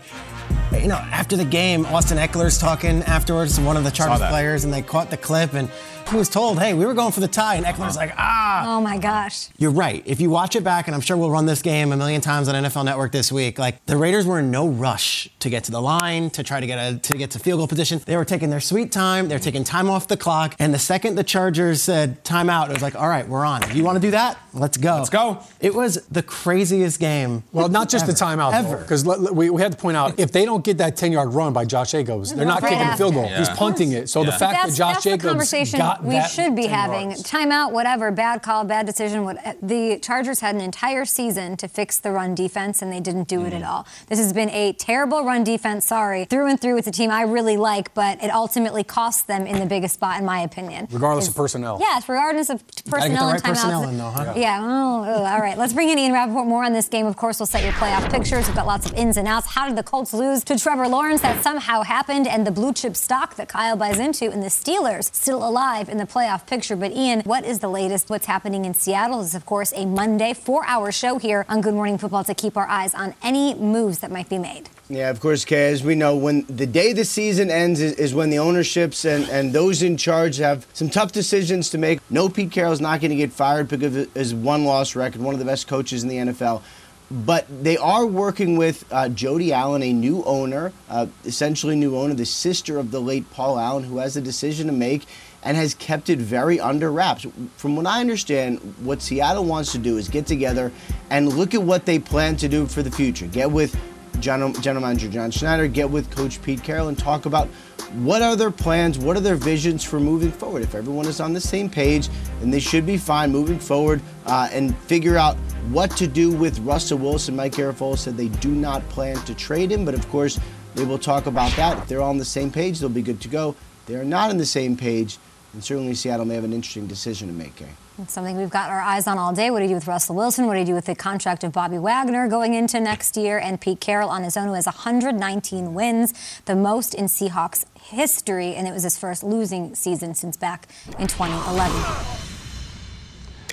you 0.71 0.87
know, 0.87 0.95
after 0.95 1.35
the 1.35 1.45
game, 1.45 1.85
Austin 1.87 2.19
Ekeler's 2.19 2.59
talking 2.59 3.01
afterwards 3.03 3.55
to 3.55 3.63
one 3.63 3.77
of 3.77 3.83
the 3.83 3.91
Chargers 3.91 4.27
players, 4.27 4.65
and 4.65 4.73
they 4.73 4.83
caught 4.83 5.09
the 5.09 5.17
clip 5.17 5.53
and 5.53 5.69
he 6.09 6.17
was 6.17 6.29
told, 6.29 6.59
hey, 6.59 6.73
we 6.73 6.85
were 6.85 6.93
going 6.93 7.11
for 7.11 7.19
the 7.19 7.27
tie. 7.27 7.55
And 7.55 7.65
Ekeler's 7.65 7.95
like, 7.95 8.13
ah. 8.17 8.77
Oh 8.77 8.81
my 8.81 8.97
gosh. 8.97 9.49
You're 9.57 9.71
right. 9.71 10.03
If 10.05 10.21
you 10.21 10.29
watch 10.29 10.55
it 10.55 10.63
back, 10.63 10.87
and 10.87 10.95
I'm 10.95 11.01
sure 11.01 11.17
we'll 11.17 11.31
run 11.31 11.45
this 11.45 11.61
game 11.61 11.91
a 11.91 11.97
million 11.97 12.21
times 12.21 12.47
on 12.47 12.55
NFL 12.55 12.85
Network 12.85 13.11
this 13.11 13.31
week, 13.31 13.57
like 13.57 13.85
the 13.85 13.97
Raiders 13.97 14.25
were 14.25 14.39
in 14.39 14.51
no 14.51 14.67
rush 14.67 15.29
to 15.39 15.49
get 15.49 15.63
to 15.65 15.71
the 15.71 15.81
line, 15.81 16.29
to 16.31 16.43
try 16.43 16.59
to 16.59 16.67
get 16.67 16.77
a 16.77 16.97
to 16.97 17.17
get 17.17 17.31
to 17.31 17.39
field 17.39 17.59
goal 17.59 17.67
position. 17.67 18.01
They 18.05 18.17
were 18.17 18.25
taking 18.25 18.49
their 18.49 18.59
sweet 18.59 18.91
time, 18.91 19.27
they 19.27 19.35
were 19.35 19.39
taking 19.39 19.63
time 19.63 19.89
off 19.89 20.07
the 20.07 20.17
clock. 20.17 20.55
And 20.59 20.73
the 20.73 20.79
second 20.79 21.15
the 21.15 21.23
Chargers 21.23 21.81
said 21.81 22.23
timeout, 22.23 22.69
it 22.69 22.73
was 22.73 22.81
like, 22.81 22.95
all 22.95 23.07
right, 23.07 23.27
we're 23.27 23.45
on. 23.45 23.63
If 23.63 23.75
you 23.75 23.83
want 23.83 23.95
to 23.97 24.01
do 24.01 24.11
that? 24.11 24.37
Let's 24.53 24.77
go. 24.77 24.95
Let's 24.97 25.09
go. 25.09 25.39
It 25.59 25.73
was 25.73 26.05
the 26.07 26.23
craziest 26.23 26.99
game. 26.99 27.43
Well, 27.51 27.69
not 27.69 27.89
just 27.89 28.03
ever, 28.03 28.13
the 28.13 28.17
timeout, 28.17 28.53
ever. 28.53 28.77
Because 28.77 29.05
we, 29.31 29.49
we 29.49 29.61
had 29.61 29.73
to 29.73 29.77
point 29.77 29.97
out 29.97 30.19
if 30.19 30.31
they 30.31 30.45
don't 30.45 30.63
get 30.63 30.77
that 30.77 30.95
10 30.95 31.11
yard 31.11 31.33
run 31.33 31.53
by 31.53 31.65
Josh 31.65 31.91
Jacobs, 31.91 32.33
they're 32.33 32.45
not 32.45 32.61
right 32.61 32.71
kicking 32.71 32.87
the 32.87 32.97
field 32.97 33.13
goal. 33.15 33.25
Yeah. 33.25 33.39
He's 33.39 33.49
punting 33.49 33.91
it. 33.91 34.09
So 34.09 34.21
yeah. 34.21 34.31
the 34.31 34.31
fact 34.33 34.67
that 34.67 34.75
Josh 34.75 35.03
Jacobs 35.03 35.71
got 35.71 35.94
we 36.03 36.15
that 36.15 36.29
should 36.29 36.55
be 36.55 36.67
having 36.67 37.11
timeout, 37.11 37.71
whatever, 37.71 38.11
bad 38.11 38.41
call, 38.43 38.63
bad 38.63 38.85
decision. 38.85 39.23
What, 39.23 39.37
the 39.61 39.99
Chargers 39.99 40.39
had 40.39 40.55
an 40.55 40.61
entire 40.61 41.05
season 41.05 41.57
to 41.57 41.67
fix 41.67 41.99
the 41.99 42.11
run 42.11 42.35
defense, 42.35 42.81
and 42.81 42.91
they 42.91 42.99
didn't 42.99 43.27
do 43.27 43.39
mm. 43.39 43.47
it 43.47 43.53
at 43.53 43.63
all. 43.63 43.87
This 44.07 44.19
has 44.19 44.33
been 44.33 44.49
a 44.49 44.73
terrible 44.73 45.23
run 45.23 45.43
defense. 45.43 45.85
Sorry, 45.85 46.25
through 46.25 46.47
and 46.47 46.59
through. 46.59 46.77
It's 46.77 46.87
a 46.87 46.91
team 46.91 47.11
I 47.11 47.23
really 47.23 47.57
like, 47.57 47.93
but 47.93 48.23
it 48.23 48.29
ultimately 48.29 48.83
cost 48.83 49.27
them 49.27 49.45
in 49.45 49.59
the 49.59 49.65
biggest 49.65 49.95
spot, 49.95 50.19
in 50.19 50.25
my 50.25 50.39
opinion. 50.41 50.87
Regardless 50.91 51.27
of 51.27 51.35
personnel. 51.35 51.77
Yes, 51.79 52.07
regardless 52.07 52.49
of 52.49 52.65
personnel 52.85 53.31
right 53.31 53.45
and 53.45 53.55
timeouts. 53.55 53.89
In 53.89 53.97
though, 53.97 54.09
huh? 54.09 54.33
Yeah. 54.35 54.41
yeah. 54.41 54.61
Oh, 54.63 55.05
oh, 55.05 55.23
all 55.23 55.39
right. 55.39 55.57
Let's 55.57 55.73
bring 55.73 55.89
in 55.89 55.99
Ian 55.99 56.13
Rapoport 56.13 56.47
more 56.47 56.63
on 56.63 56.73
this 56.73 56.87
game. 56.87 57.05
Of 57.05 57.17
course, 57.17 57.39
we'll 57.39 57.47
set 57.47 57.63
your 57.63 57.73
playoff 57.73 58.09
pictures. 58.11 58.47
We've 58.47 58.55
got 58.55 58.67
lots 58.67 58.85
of 58.85 58.93
ins 58.93 59.17
and 59.17 59.27
outs. 59.27 59.47
How 59.47 59.67
did 59.67 59.77
the 59.77 59.83
Colts 59.83 60.13
lose 60.13 60.43
to 60.45 60.57
Trevor 60.57 60.87
Lawrence? 60.87 61.21
That 61.21 61.43
somehow 61.43 61.83
happened, 61.83 62.27
and 62.27 62.45
the 62.45 62.51
blue 62.51 62.73
chip 62.73 62.95
stock 62.95 63.35
that 63.35 63.47
Kyle 63.47 63.75
buys 63.75 63.99
into, 63.99 64.31
and 64.31 64.41
the 64.41 64.47
Steelers 64.47 65.13
still 65.13 65.47
alive 65.47 65.84
in 65.89 65.97
the 65.97 66.05
playoff 66.05 66.45
picture. 66.45 66.75
But 66.75 66.91
Ian, 66.91 67.21
what 67.21 67.45
is 67.45 67.59
the 67.59 67.69
latest? 67.69 68.09
What's 68.09 68.25
happening 68.25 68.65
in 68.65 68.73
Seattle 68.73 69.21
is, 69.21 69.35
of 69.35 69.45
course, 69.45 69.73
a 69.75 69.85
Monday 69.85 70.33
four-hour 70.33 70.91
show 70.91 71.17
here 71.17 71.45
on 71.49 71.61
Good 71.61 71.73
Morning 71.73 71.97
Football 71.97 72.23
to 72.23 72.33
keep 72.33 72.57
our 72.57 72.67
eyes 72.67 72.93
on 72.93 73.13
any 73.21 73.53
moves 73.55 73.99
that 73.99 74.11
might 74.11 74.29
be 74.29 74.37
made. 74.37 74.69
Yeah, 74.87 75.09
of 75.09 75.19
course, 75.19 75.45
Kay. 75.45 75.71
As 75.71 75.83
we 75.83 75.95
know, 75.95 76.15
when 76.15 76.45
the 76.47 76.67
day 76.67 76.93
the 76.93 77.05
season 77.05 77.49
ends 77.49 77.81
is, 77.81 77.93
is, 77.93 78.13
when 78.13 78.29
the 78.29 78.37
ownerships 78.37 79.03
and, 79.03 79.27
and 79.29 79.51
those 79.51 79.81
in 79.81 79.97
charge 79.97 80.37
have 80.37 80.67
some 80.73 80.89
tough 80.89 81.11
decisions 81.11 81.71
to 81.71 81.79
make. 81.79 81.99
No, 82.11 82.29
Pete 82.29 82.51
Carroll's 82.51 82.81
not 82.81 83.01
going 83.01 83.09
to 83.09 83.17
get 83.17 83.33
fired 83.33 83.67
because 83.67 83.95
of 83.95 84.13
his 84.13 84.35
one-loss 84.35 84.95
record, 84.95 85.21
one 85.21 85.33
of 85.33 85.39
the 85.39 85.45
best 85.45 85.67
coaches 85.67 86.03
in 86.03 86.09
the 86.09 86.17
NFL. 86.17 86.61
But 87.09 87.45
they 87.63 87.77
are 87.77 88.05
working 88.05 88.57
with 88.57 88.85
uh, 88.91 89.09
Jody 89.09 89.53
Allen, 89.53 89.83
a 89.83 89.93
new 89.93 90.23
owner, 90.23 90.73
uh, 90.89 91.07
essentially 91.23 91.75
new 91.75 91.95
owner, 91.97 92.13
the 92.13 92.25
sister 92.25 92.77
of 92.77 92.91
the 92.91 92.99
late 92.99 93.29
Paul 93.31 93.59
Allen, 93.59 93.83
who 93.83 93.97
has 93.99 94.17
a 94.17 94.21
decision 94.21 94.67
to 94.67 94.73
make 94.73 95.05
and 95.45 95.55
has 95.55 95.75
kept 95.75 96.09
it 96.09 96.19
very 96.19 96.59
under 96.59 96.91
wraps. 96.91 97.25
From 97.55 97.75
what 97.75 97.85
I 97.85 98.01
understand, 98.01 98.59
what 98.83 99.01
Seattle 99.01 99.45
wants 99.45 99.71
to 99.73 99.77
do 99.77 99.97
is 99.97 100.09
get 100.09 100.25
together 100.25 100.71
and 101.11 101.29
look 101.37 101.53
at 101.53 101.61
what 101.61 101.85
they 101.85 101.99
plan 101.99 102.35
to 102.37 102.49
do 102.49 102.65
for 102.65 102.81
the 102.81 102.91
future. 102.91 103.27
Get 103.27 103.49
with 103.49 103.79
General, 104.19 104.51
General 104.53 104.81
Manager 104.81 105.07
John 105.07 105.29
Schneider, 105.29 105.67
get 105.67 105.89
with 105.89 106.09
Coach 106.09 106.41
Pete 106.41 106.63
Carroll, 106.63 106.87
and 106.87 106.97
talk 106.97 107.27
about 107.27 107.47
what 107.93 108.21
are 108.21 108.35
their 108.35 108.49
plans, 108.49 108.97
what 108.97 109.15
are 109.15 109.21
their 109.21 109.35
visions 109.35 109.83
for 109.83 109.99
moving 109.99 110.31
forward. 110.31 110.63
If 110.63 110.73
everyone 110.73 111.05
is 111.05 111.19
on 111.19 111.33
the 111.33 111.41
same 111.41 111.69
page, 111.69 112.09
then 112.39 112.49
they 112.49 112.59
should 112.59 112.85
be 112.85 112.97
fine 112.97 113.31
moving 113.31 113.59
forward 113.59 114.01
uh, 114.25 114.49
and 114.51 114.75
figure 114.79 115.17
out 115.17 115.35
what 115.69 115.91
to 115.97 116.07
do 116.07 116.31
with 116.31 116.57
Russell 116.59 116.97
Wilson. 116.97 117.35
Mike 117.35 117.53
Garafolo 117.53 117.97
said 117.97 118.17
they 118.17 118.29
do 118.29 118.49
not 118.49 118.87
plan 118.89 119.17
to 119.25 119.35
trade 119.35 119.71
him, 119.71 119.85
but 119.85 119.93
of 119.93 120.07
course, 120.09 120.39
they 120.73 120.85
will 120.85 120.97
talk 120.97 121.27
about 121.27 121.55
that. 121.55 121.77
If 121.77 121.87
they're 121.87 122.01
on 122.01 122.17
the 122.17 122.25
same 122.25 122.51
page, 122.51 122.79
they'll 122.79 122.89
be 122.89 123.01
good 123.01 123.21
to 123.21 123.27
go. 123.27 123.55
They 123.85 123.95
are 123.95 124.03
not 124.03 124.31
on 124.31 124.37
the 124.37 124.45
same 124.45 124.75
page 124.75 125.19
and 125.55 125.63
certainly 125.63 125.95
Seattle 125.95 126.25
may 126.25 126.35
have 126.35 126.43
an 126.43 126.51
interesting 126.51 126.85
decision 126.85 127.29
to 127.29 127.33
make. 127.33 127.55
Kay. 127.55 127.69
It's 127.97 128.11
something 128.11 128.35
we've 128.35 128.49
got 128.49 128.69
our 128.69 128.81
eyes 128.81 129.07
on 129.07 129.17
all 129.17 129.33
day. 129.33 129.49
What 129.49 129.59
do 129.59 129.63
you 129.63 129.69
do 129.69 129.75
with 129.75 129.87
Russell 129.87 130.15
Wilson? 130.15 130.47
What 130.47 130.55
do 130.55 130.59
you 130.59 130.65
do 130.65 130.73
with 130.73 130.85
the 130.85 130.95
contract 130.95 131.45
of 131.45 131.53
Bobby 131.53 131.77
Wagner 131.77 132.27
going 132.27 132.53
into 132.53 132.81
next 132.81 133.15
year? 133.15 133.39
And 133.39 133.59
Pete 133.59 133.79
Carroll 133.79 134.09
on 134.09 134.23
his 134.23 134.35
own, 134.35 134.49
who 134.49 134.53
has 134.53 134.65
119 134.65 135.73
wins, 135.73 136.13
the 136.43 136.57
most 136.57 136.93
in 136.93 137.05
Seahawks 137.05 137.63
history, 137.81 138.53
and 138.53 138.67
it 138.67 138.73
was 138.73 138.83
his 138.83 138.97
first 138.97 139.23
losing 139.23 139.73
season 139.75 140.13
since 140.13 140.35
back 140.35 140.67
in 140.99 141.07
2011. 141.07 141.71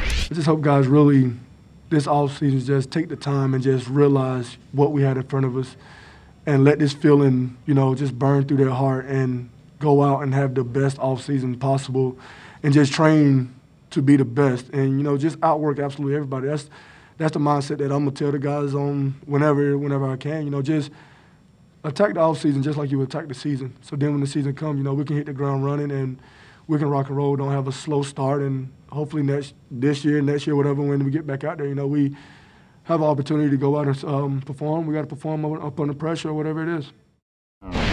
I 0.01 0.35
just 0.35 0.47
hope 0.47 0.61
guys 0.61 0.89
really, 0.89 1.33
this 1.89 2.07
offseason, 2.07 2.67
just 2.67 2.91
take 2.91 3.11
the 3.11 3.17
time 3.17 3.55
and 3.55 3.63
just 3.63 3.87
realize 3.87 4.57
what 4.73 4.91
we 4.91 5.03
had 5.03 5.17
in 5.17 5.23
front 5.23 5.47
of 5.47 5.57
us 5.57 5.77
and 6.47 6.65
let 6.65 6.81
this 6.81 6.93
feeling, 6.93 7.57
you 7.65 7.75
know, 7.75 7.95
just 7.95 8.19
burn 8.19 8.45
through 8.45 8.57
their 8.57 8.71
heart 8.71 9.07
and 9.07 9.51
go 9.83 10.03
out 10.03 10.23
and 10.23 10.33
have 10.33 10.55
the 10.55 10.65
best 10.65 10.99
off 10.99 11.23
season 11.23 11.59
possible 11.59 12.17
and 12.63 12.73
just 12.73 12.93
train 12.93 13.53
to 13.91 14.01
be 14.01 14.17
the 14.17 14.25
best. 14.25 14.69
And 14.71 14.97
you 14.97 15.03
know 15.03 15.19
just 15.19 15.37
outwork 15.43 15.79
absolutely 15.79 16.15
everybody. 16.15 16.47
That's 16.47 16.71
that's 17.19 17.33
the 17.33 17.41
mindset 17.41 17.79
that 17.79 17.93
I'm 17.93 18.05
gonna 18.05 18.13
tell 18.13 18.33
the 18.33 18.39
guys 18.39 18.75
on 18.75 19.15
whenever 19.27 19.77
whenever 19.77 20.11
I 20.11 20.17
can. 20.17 20.45
You 20.45 20.51
know 20.51 20.63
just 20.63 20.91
attack 21.85 22.15
the 22.15 22.21
off 22.21 22.41
season 22.41 22.63
just 22.63 22.79
like 22.79 22.91
you 22.91 23.03
attack 23.03 23.29
the 23.29 23.35
season. 23.35 23.77
So 23.83 23.97
then 23.97 24.13
when 24.13 24.21
the 24.21 24.27
season 24.27 24.55
comes 24.55 24.79
you 24.79 24.85
know 24.85 24.95
we 24.95 25.05
can 25.05 25.17
hit 25.17 25.27
the 25.27 25.33
ground 25.33 25.65
running 25.65 25.91
and 25.91 26.19
we 26.69 26.79
can 26.79 26.89
rock 26.89 27.09
and 27.09 27.17
roll. 27.17 27.37
Don't 27.37 27.51
have 27.51 27.69
a 27.69 27.73
slow 27.73 28.03
start. 28.03 28.41
And 28.41 28.73
hopefully 28.91 29.25
next 29.25 29.55
this 29.71 30.05
year 30.05 30.23
next 30.23 30.47
year 30.47 30.55
whatever 30.55 30.83
when 30.83 31.05
we 31.05 31.11
get 31.11 31.27
back 31.27 31.45
out 31.45 31.59
there 31.59 31.67
you 31.67 31.75
know 31.75 31.87
we 31.87 32.17
have 32.85 33.01
an 33.01 33.07
opportunity 33.07 33.51
to 33.51 33.57
go 33.57 33.79
out 33.79 33.87
and 33.87 34.05
um, 34.05 34.41
perform. 34.43 34.87
We 34.87 34.95
got 34.95 35.03
to 35.03 35.07
perform 35.07 35.45
up 35.45 35.79
under 35.79 35.95
pressure 35.95 36.31
or 36.31 36.35
whatever 36.35 36.63
it 36.63 36.79
is 36.79 37.92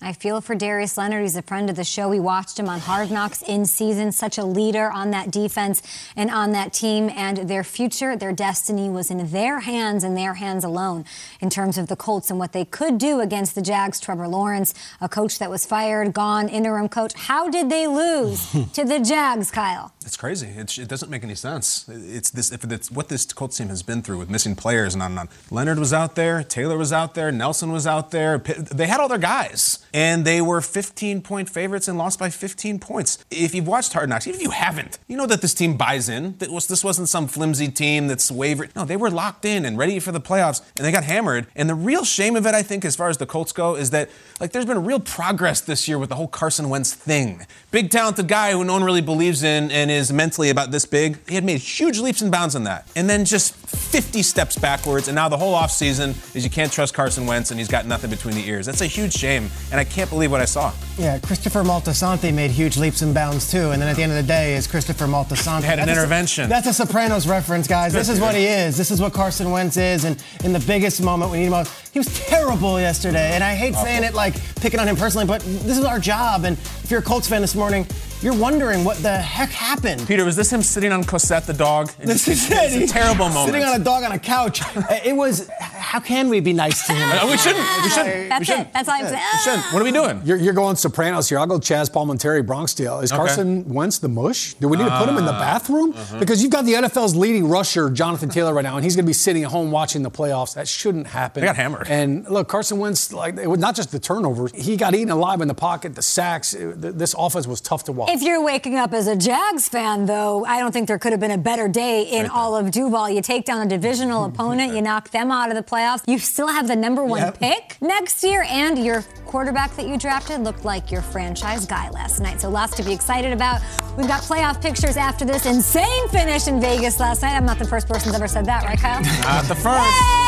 I 0.00 0.12
feel 0.12 0.40
for 0.40 0.54
Darius 0.54 0.96
Leonard. 0.96 1.22
He's 1.22 1.34
a 1.34 1.42
friend 1.42 1.68
of 1.68 1.74
the 1.74 1.82
show. 1.82 2.08
We 2.08 2.20
watched 2.20 2.56
him 2.56 2.68
on 2.68 2.78
Hard 2.78 3.10
Knocks 3.10 3.42
in 3.42 3.66
season. 3.66 4.12
Such 4.12 4.38
a 4.38 4.44
leader 4.44 4.92
on 4.92 5.10
that 5.10 5.32
defense 5.32 5.82
and 6.14 6.30
on 6.30 6.52
that 6.52 6.72
team. 6.72 7.10
And 7.10 7.48
their 7.48 7.64
future, 7.64 8.16
their 8.16 8.32
destiny 8.32 8.88
was 8.88 9.10
in 9.10 9.32
their 9.32 9.60
hands 9.60 10.04
and 10.04 10.16
their 10.16 10.34
hands 10.34 10.62
alone 10.62 11.04
in 11.40 11.50
terms 11.50 11.76
of 11.78 11.88
the 11.88 11.96
Colts 11.96 12.30
and 12.30 12.38
what 12.38 12.52
they 12.52 12.64
could 12.64 12.96
do 12.98 13.18
against 13.18 13.56
the 13.56 13.62
Jags. 13.62 13.98
Trevor 13.98 14.28
Lawrence, 14.28 14.72
a 15.00 15.08
coach 15.08 15.40
that 15.40 15.50
was 15.50 15.66
fired, 15.66 16.12
gone, 16.12 16.48
interim 16.48 16.88
coach. 16.88 17.14
How 17.14 17.50
did 17.50 17.68
they 17.68 17.88
lose 17.88 18.52
to 18.74 18.84
the 18.84 19.00
Jags, 19.00 19.50
Kyle? 19.50 19.92
It's 20.02 20.16
crazy. 20.16 20.46
It, 20.46 20.78
it, 20.78 20.88
doesn't 20.88 21.10
make 21.10 21.24
any 21.24 21.34
sense. 21.34 21.88
It's 21.88 22.30
this 22.30 22.52
if 22.52 22.64
it's 22.64 22.90
what 22.90 23.08
this 23.08 23.26
Colts 23.26 23.58
team 23.58 23.68
has 23.68 23.82
been 23.82 24.02
through 24.02 24.18
with 24.18 24.30
missing 24.30 24.54
players 24.54 24.94
and 24.94 25.02
on 25.02 25.10
and 25.10 25.18
on. 25.20 25.28
Leonard 25.50 25.80
was 25.80 25.92
out 25.92 26.14
there, 26.14 26.44
Taylor 26.44 26.78
was 26.78 26.92
out 26.92 27.14
there, 27.14 27.32
Nelson 27.32 27.72
was 27.72 27.86
out 27.86 28.12
there. 28.12 28.38
They 28.38 28.86
had 28.86 29.00
all 29.00 29.08
their 29.08 29.18
guys 29.18 29.80
and 29.92 30.24
they 30.24 30.40
were 30.40 30.60
15 30.60 31.22
point 31.22 31.48
favorites 31.48 31.88
and 31.88 31.98
lost 31.98 32.18
by 32.18 32.30
15 32.30 32.78
points. 32.78 33.18
If 33.30 33.54
you've 33.54 33.66
watched 33.66 33.92
Hard 33.92 34.08
Knocks, 34.08 34.26
even 34.26 34.40
if 34.40 34.44
you 34.44 34.50
haven't, 34.50 34.98
you 35.06 35.16
know 35.16 35.26
that 35.26 35.42
this 35.42 35.54
team 35.54 35.76
buys 35.76 36.08
in. 36.08 36.36
That 36.38 36.50
was 36.50 36.66
this 36.66 36.84
wasn't 36.84 37.08
some 37.08 37.26
flimsy 37.26 37.68
team 37.68 38.08
that's 38.08 38.30
wavered. 38.30 38.70
No, 38.76 38.84
they 38.84 38.96
were 38.96 39.10
locked 39.10 39.44
in 39.44 39.64
and 39.64 39.78
ready 39.78 39.98
for 39.98 40.12
the 40.12 40.20
playoffs, 40.20 40.62
and 40.76 40.84
they 40.84 40.92
got 40.92 41.04
hammered. 41.04 41.46
And 41.56 41.68
the 41.68 41.74
real 41.74 42.04
shame 42.04 42.36
of 42.36 42.46
it, 42.46 42.54
I 42.54 42.62
think, 42.62 42.84
as 42.84 42.96
far 42.96 43.08
as 43.08 43.18
the 43.18 43.26
Colts 43.26 43.52
go, 43.52 43.74
is 43.74 43.90
that 43.90 44.10
like 44.40 44.52
there's 44.52 44.66
been 44.66 44.84
real 44.84 45.00
progress 45.00 45.60
this 45.60 45.88
year 45.88 45.98
with 45.98 46.08
the 46.08 46.14
whole 46.14 46.28
Carson 46.28 46.68
Wentz 46.68 46.92
thing. 46.94 47.46
Big 47.70 47.90
talented 47.90 48.28
guy 48.28 48.52
who 48.52 48.64
no 48.64 48.74
one 48.74 48.84
really 48.84 49.00
believes 49.00 49.42
in 49.42 49.70
and 49.70 49.90
is 49.90 50.12
mentally 50.12 50.50
about 50.50 50.70
this 50.70 50.84
big. 50.84 51.18
He 51.28 51.34
had 51.34 51.44
made 51.44 51.60
huge 51.60 51.98
leaps 51.98 52.22
and 52.22 52.30
bounds 52.30 52.54
in 52.54 52.64
that, 52.64 52.88
and 52.96 53.08
then 53.08 53.24
just 53.24 53.54
50 53.54 54.22
steps 54.22 54.56
backwards. 54.58 55.08
And 55.08 55.14
now 55.14 55.28
the 55.28 55.36
whole 55.36 55.54
offseason 55.54 56.10
is 56.34 56.44
you 56.44 56.50
can't 56.50 56.72
trust 56.72 56.94
Carson 56.94 57.26
Wentz, 57.26 57.50
and 57.50 57.58
he's 57.58 57.68
got 57.68 57.86
nothing 57.86 58.10
between 58.10 58.34
the 58.34 58.46
ears. 58.48 58.66
That's 58.66 58.80
a 58.80 58.86
huge 58.86 59.12
shame, 59.12 59.50
and 59.70 59.77
I 59.78 59.84
can't 59.84 60.10
believe 60.10 60.30
what 60.30 60.40
I 60.40 60.44
saw. 60.44 60.72
Yeah, 60.98 61.18
Christopher 61.20 61.62
Moltisanti 61.62 62.34
made 62.34 62.50
huge 62.50 62.76
leaps 62.76 63.02
and 63.02 63.14
bounds 63.14 63.50
too, 63.50 63.70
and 63.70 63.80
then 63.80 63.88
at 63.88 63.94
the 63.96 64.02
end 64.02 64.10
of 64.10 64.16
the 64.16 64.22
day, 64.24 64.54
is 64.54 64.66
Christopher 64.66 65.06
Moltisanti. 65.06 65.62
Had 65.62 65.78
an 65.78 65.86
That's 65.86 65.96
a- 65.98 66.02
intervention. 66.02 66.48
that's 66.50 66.66
a 66.66 66.72
Sopranos 66.74 67.28
reference, 67.28 67.68
guys. 67.68 67.92
This 67.92 68.08
is 68.08 68.18
what 68.20 68.34
he 68.34 68.46
is. 68.46 68.76
This 68.76 68.90
is 68.90 69.00
what 69.00 69.12
Carson 69.12 69.50
Wentz 69.52 69.76
is, 69.76 70.04
and 70.04 70.20
in 70.44 70.52
the 70.52 70.58
biggest 70.60 71.00
moment 71.02 71.30
we 71.30 71.38
need 71.38 71.44
him 71.44 71.52
most, 71.52 71.70
he 71.92 71.98
was 71.98 72.08
terrible 72.28 72.80
yesterday. 72.80 73.32
And 73.34 73.42
I 73.44 73.54
hate 73.54 73.74
saying 73.74 74.04
it 74.04 74.14
like 74.14 74.34
picking 74.56 74.80
on 74.80 74.88
him 74.88 74.96
personally, 74.96 75.26
but 75.26 75.40
this 75.42 75.78
is 75.78 75.84
our 75.84 75.98
job. 75.98 76.44
And 76.44 76.56
if 76.58 76.90
you're 76.90 77.00
a 77.00 77.02
Colts 77.02 77.28
fan 77.28 77.40
this 77.40 77.54
morning, 77.54 77.86
you're 78.20 78.34
wondering 78.34 78.82
what 78.82 78.96
the 78.98 79.16
heck 79.16 79.48
happened. 79.50 80.04
Peter, 80.08 80.24
was 80.24 80.34
this 80.34 80.52
him 80.52 80.60
sitting 80.60 80.90
on 80.90 81.04
Cosette 81.04 81.46
the 81.46 81.52
dog? 81.52 81.92
And 82.00 82.08
This 82.10 82.24
just- 82.24 82.50
is 82.50 82.50
it. 82.50 82.82
It's 82.82 82.90
a 82.90 82.94
terrible 82.94 83.28
moment. 83.28 83.46
Sitting 83.54 83.62
on 83.62 83.80
a 83.80 83.84
dog 83.84 84.02
on 84.02 84.10
a 84.10 84.18
couch. 84.18 84.60
Uh, 84.76 84.82
It 85.04 85.14
was. 85.14 85.48
How 85.60 86.00
can 86.00 86.28
we 86.28 86.40
be 86.40 86.52
nice 86.52 86.84
to 86.88 86.92
him? 86.92 87.08
Uh, 87.10 87.30
we 87.30 87.36
shouldn't. 87.38 87.64
We 87.84 87.88
shouldn't. 87.90 88.28
That's 88.28 88.40
we 88.40 88.44
shouldn't. 88.46 88.66
it. 88.68 88.72
That's 88.74 88.88
all 88.88 88.94
I'm 88.96 89.04
saying. 89.06 89.22
We 89.32 89.38
shouldn't. 89.44 89.72
What 89.72 89.80
are 89.82 89.84
we 89.84 89.92
doing? 89.92 90.20
You're, 90.24 90.36
you're 90.36 90.52
going 90.52 90.74
Sopranos 90.76 91.28
here. 91.28 91.38
I'll 91.38 91.46
go 91.46 91.58
Chaz 91.60 91.88
Palminteri, 91.90 92.44
Bronx 92.44 92.74
Tale. 92.74 92.98
Is 93.00 93.12
Okay. 93.12 93.16
Carson 93.18 93.72
Wentz 93.72 93.98
the 93.98 94.08
mush? 94.08 94.54
Do 94.54 94.66
we 94.68 94.76
need 94.76 94.84
to 94.84 94.98
put 94.98 95.08
him 95.08 95.16
in 95.16 95.24
the 95.24 95.32
Ah, 95.32 95.38
bathroom? 95.40 95.94
uh-huh. 95.96 96.18
Because 96.18 96.42
you've 96.42 96.50
got 96.52 96.64
the 96.64 96.74
NFL's 96.74 97.14
leading 97.14 97.48
rusher, 97.48 97.88
Jonathan 97.88 98.28
Taylor, 98.28 98.52
right 98.52 98.64
now, 98.64 98.74
and 98.76 98.84
he's 98.84 98.96
going 98.96 99.04
to 99.06 99.08
be 99.08 99.12
sitting 99.14 99.44
at 99.44 99.50
home 99.52 99.70
watching 99.70 100.02
the 100.02 100.10
playoffs. 100.10 100.54
That 100.54 100.66
shouldn't 100.66 101.06
happen. 101.06 101.40
They 101.40 101.46
got 101.46 101.56
hammered. 101.56 101.77
And 101.86 102.28
look, 102.28 102.48
Carson 102.48 102.78
Wentz, 102.78 103.12
like, 103.12 103.36
it 103.36 103.46
was 103.46 103.58
not 103.60 103.76
just 103.76 103.92
the 103.92 103.98
turnovers, 103.98 104.50
he 104.54 104.76
got 104.76 104.94
eaten 104.94 105.10
alive 105.10 105.40
in 105.40 105.48
the 105.48 105.54
pocket, 105.54 105.94
the 105.94 106.02
sacks. 106.02 106.54
It- 106.54 106.98
this 106.98 107.14
offense 107.18 107.46
was 107.46 107.60
tough 107.60 107.84
to 107.84 107.92
watch. 107.92 108.10
If 108.10 108.22
you're 108.22 108.42
waking 108.42 108.76
up 108.76 108.92
as 108.92 109.06
a 109.06 109.14
Jags 109.16 109.68
fan, 109.68 110.06
though, 110.06 110.44
I 110.44 110.58
don't 110.60 110.72
think 110.72 110.88
there 110.88 110.98
could 110.98 111.12
have 111.12 111.20
been 111.20 111.30
a 111.30 111.38
better 111.38 111.68
day 111.68 112.02
in 112.02 112.26
all 112.26 112.56
of 112.56 112.70
Duval. 112.70 113.10
You 113.10 113.22
take 113.22 113.44
down 113.44 113.64
a 113.66 113.68
divisional 113.68 114.24
opponent, 114.30 114.74
you 114.74 114.82
knock 114.82 115.10
them 115.10 115.30
out 115.30 115.50
of 115.50 115.56
the 115.56 115.62
playoffs. 115.62 116.02
You 116.06 116.18
still 116.18 116.48
have 116.48 116.66
the 116.66 116.76
number 116.76 117.04
one 117.04 117.20
Yep. 117.20 117.38
pick 117.38 117.76
next 117.80 118.22
year, 118.24 118.44
and 118.48 118.78
your 118.84 119.04
quarterback 119.26 119.76
that 119.76 119.86
you 119.86 119.98
drafted 119.98 120.40
looked 120.40 120.64
like 120.64 120.90
your 120.90 121.02
franchise 121.02 121.66
guy 121.66 121.90
last 121.90 122.20
night. 122.20 122.40
So 122.40 122.48
lots 122.48 122.74
to 122.76 122.82
be 122.82 122.92
excited 122.92 123.32
about. 123.32 123.60
We've 123.96 124.08
got 124.08 124.22
playoff 124.22 124.60
pictures 124.62 124.96
after 124.96 125.24
this 125.24 125.44
insane 125.46 126.08
finish 126.08 126.48
in 126.48 126.60
Vegas 126.60 126.98
last 127.00 127.22
night. 127.22 127.34
I'm 127.36 127.44
not 127.46 127.58
the 127.58 127.66
first 127.66 127.88
person 127.88 128.08
that's 128.10 128.16
ever 128.16 128.28
said 128.28 128.46
that, 128.46 128.64
right, 128.64 128.78
Kyle? 128.78 129.02
Not 129.22 129.44
the 129.44 129.54
first. 129.54 129.66
Yay! 129.66 130.27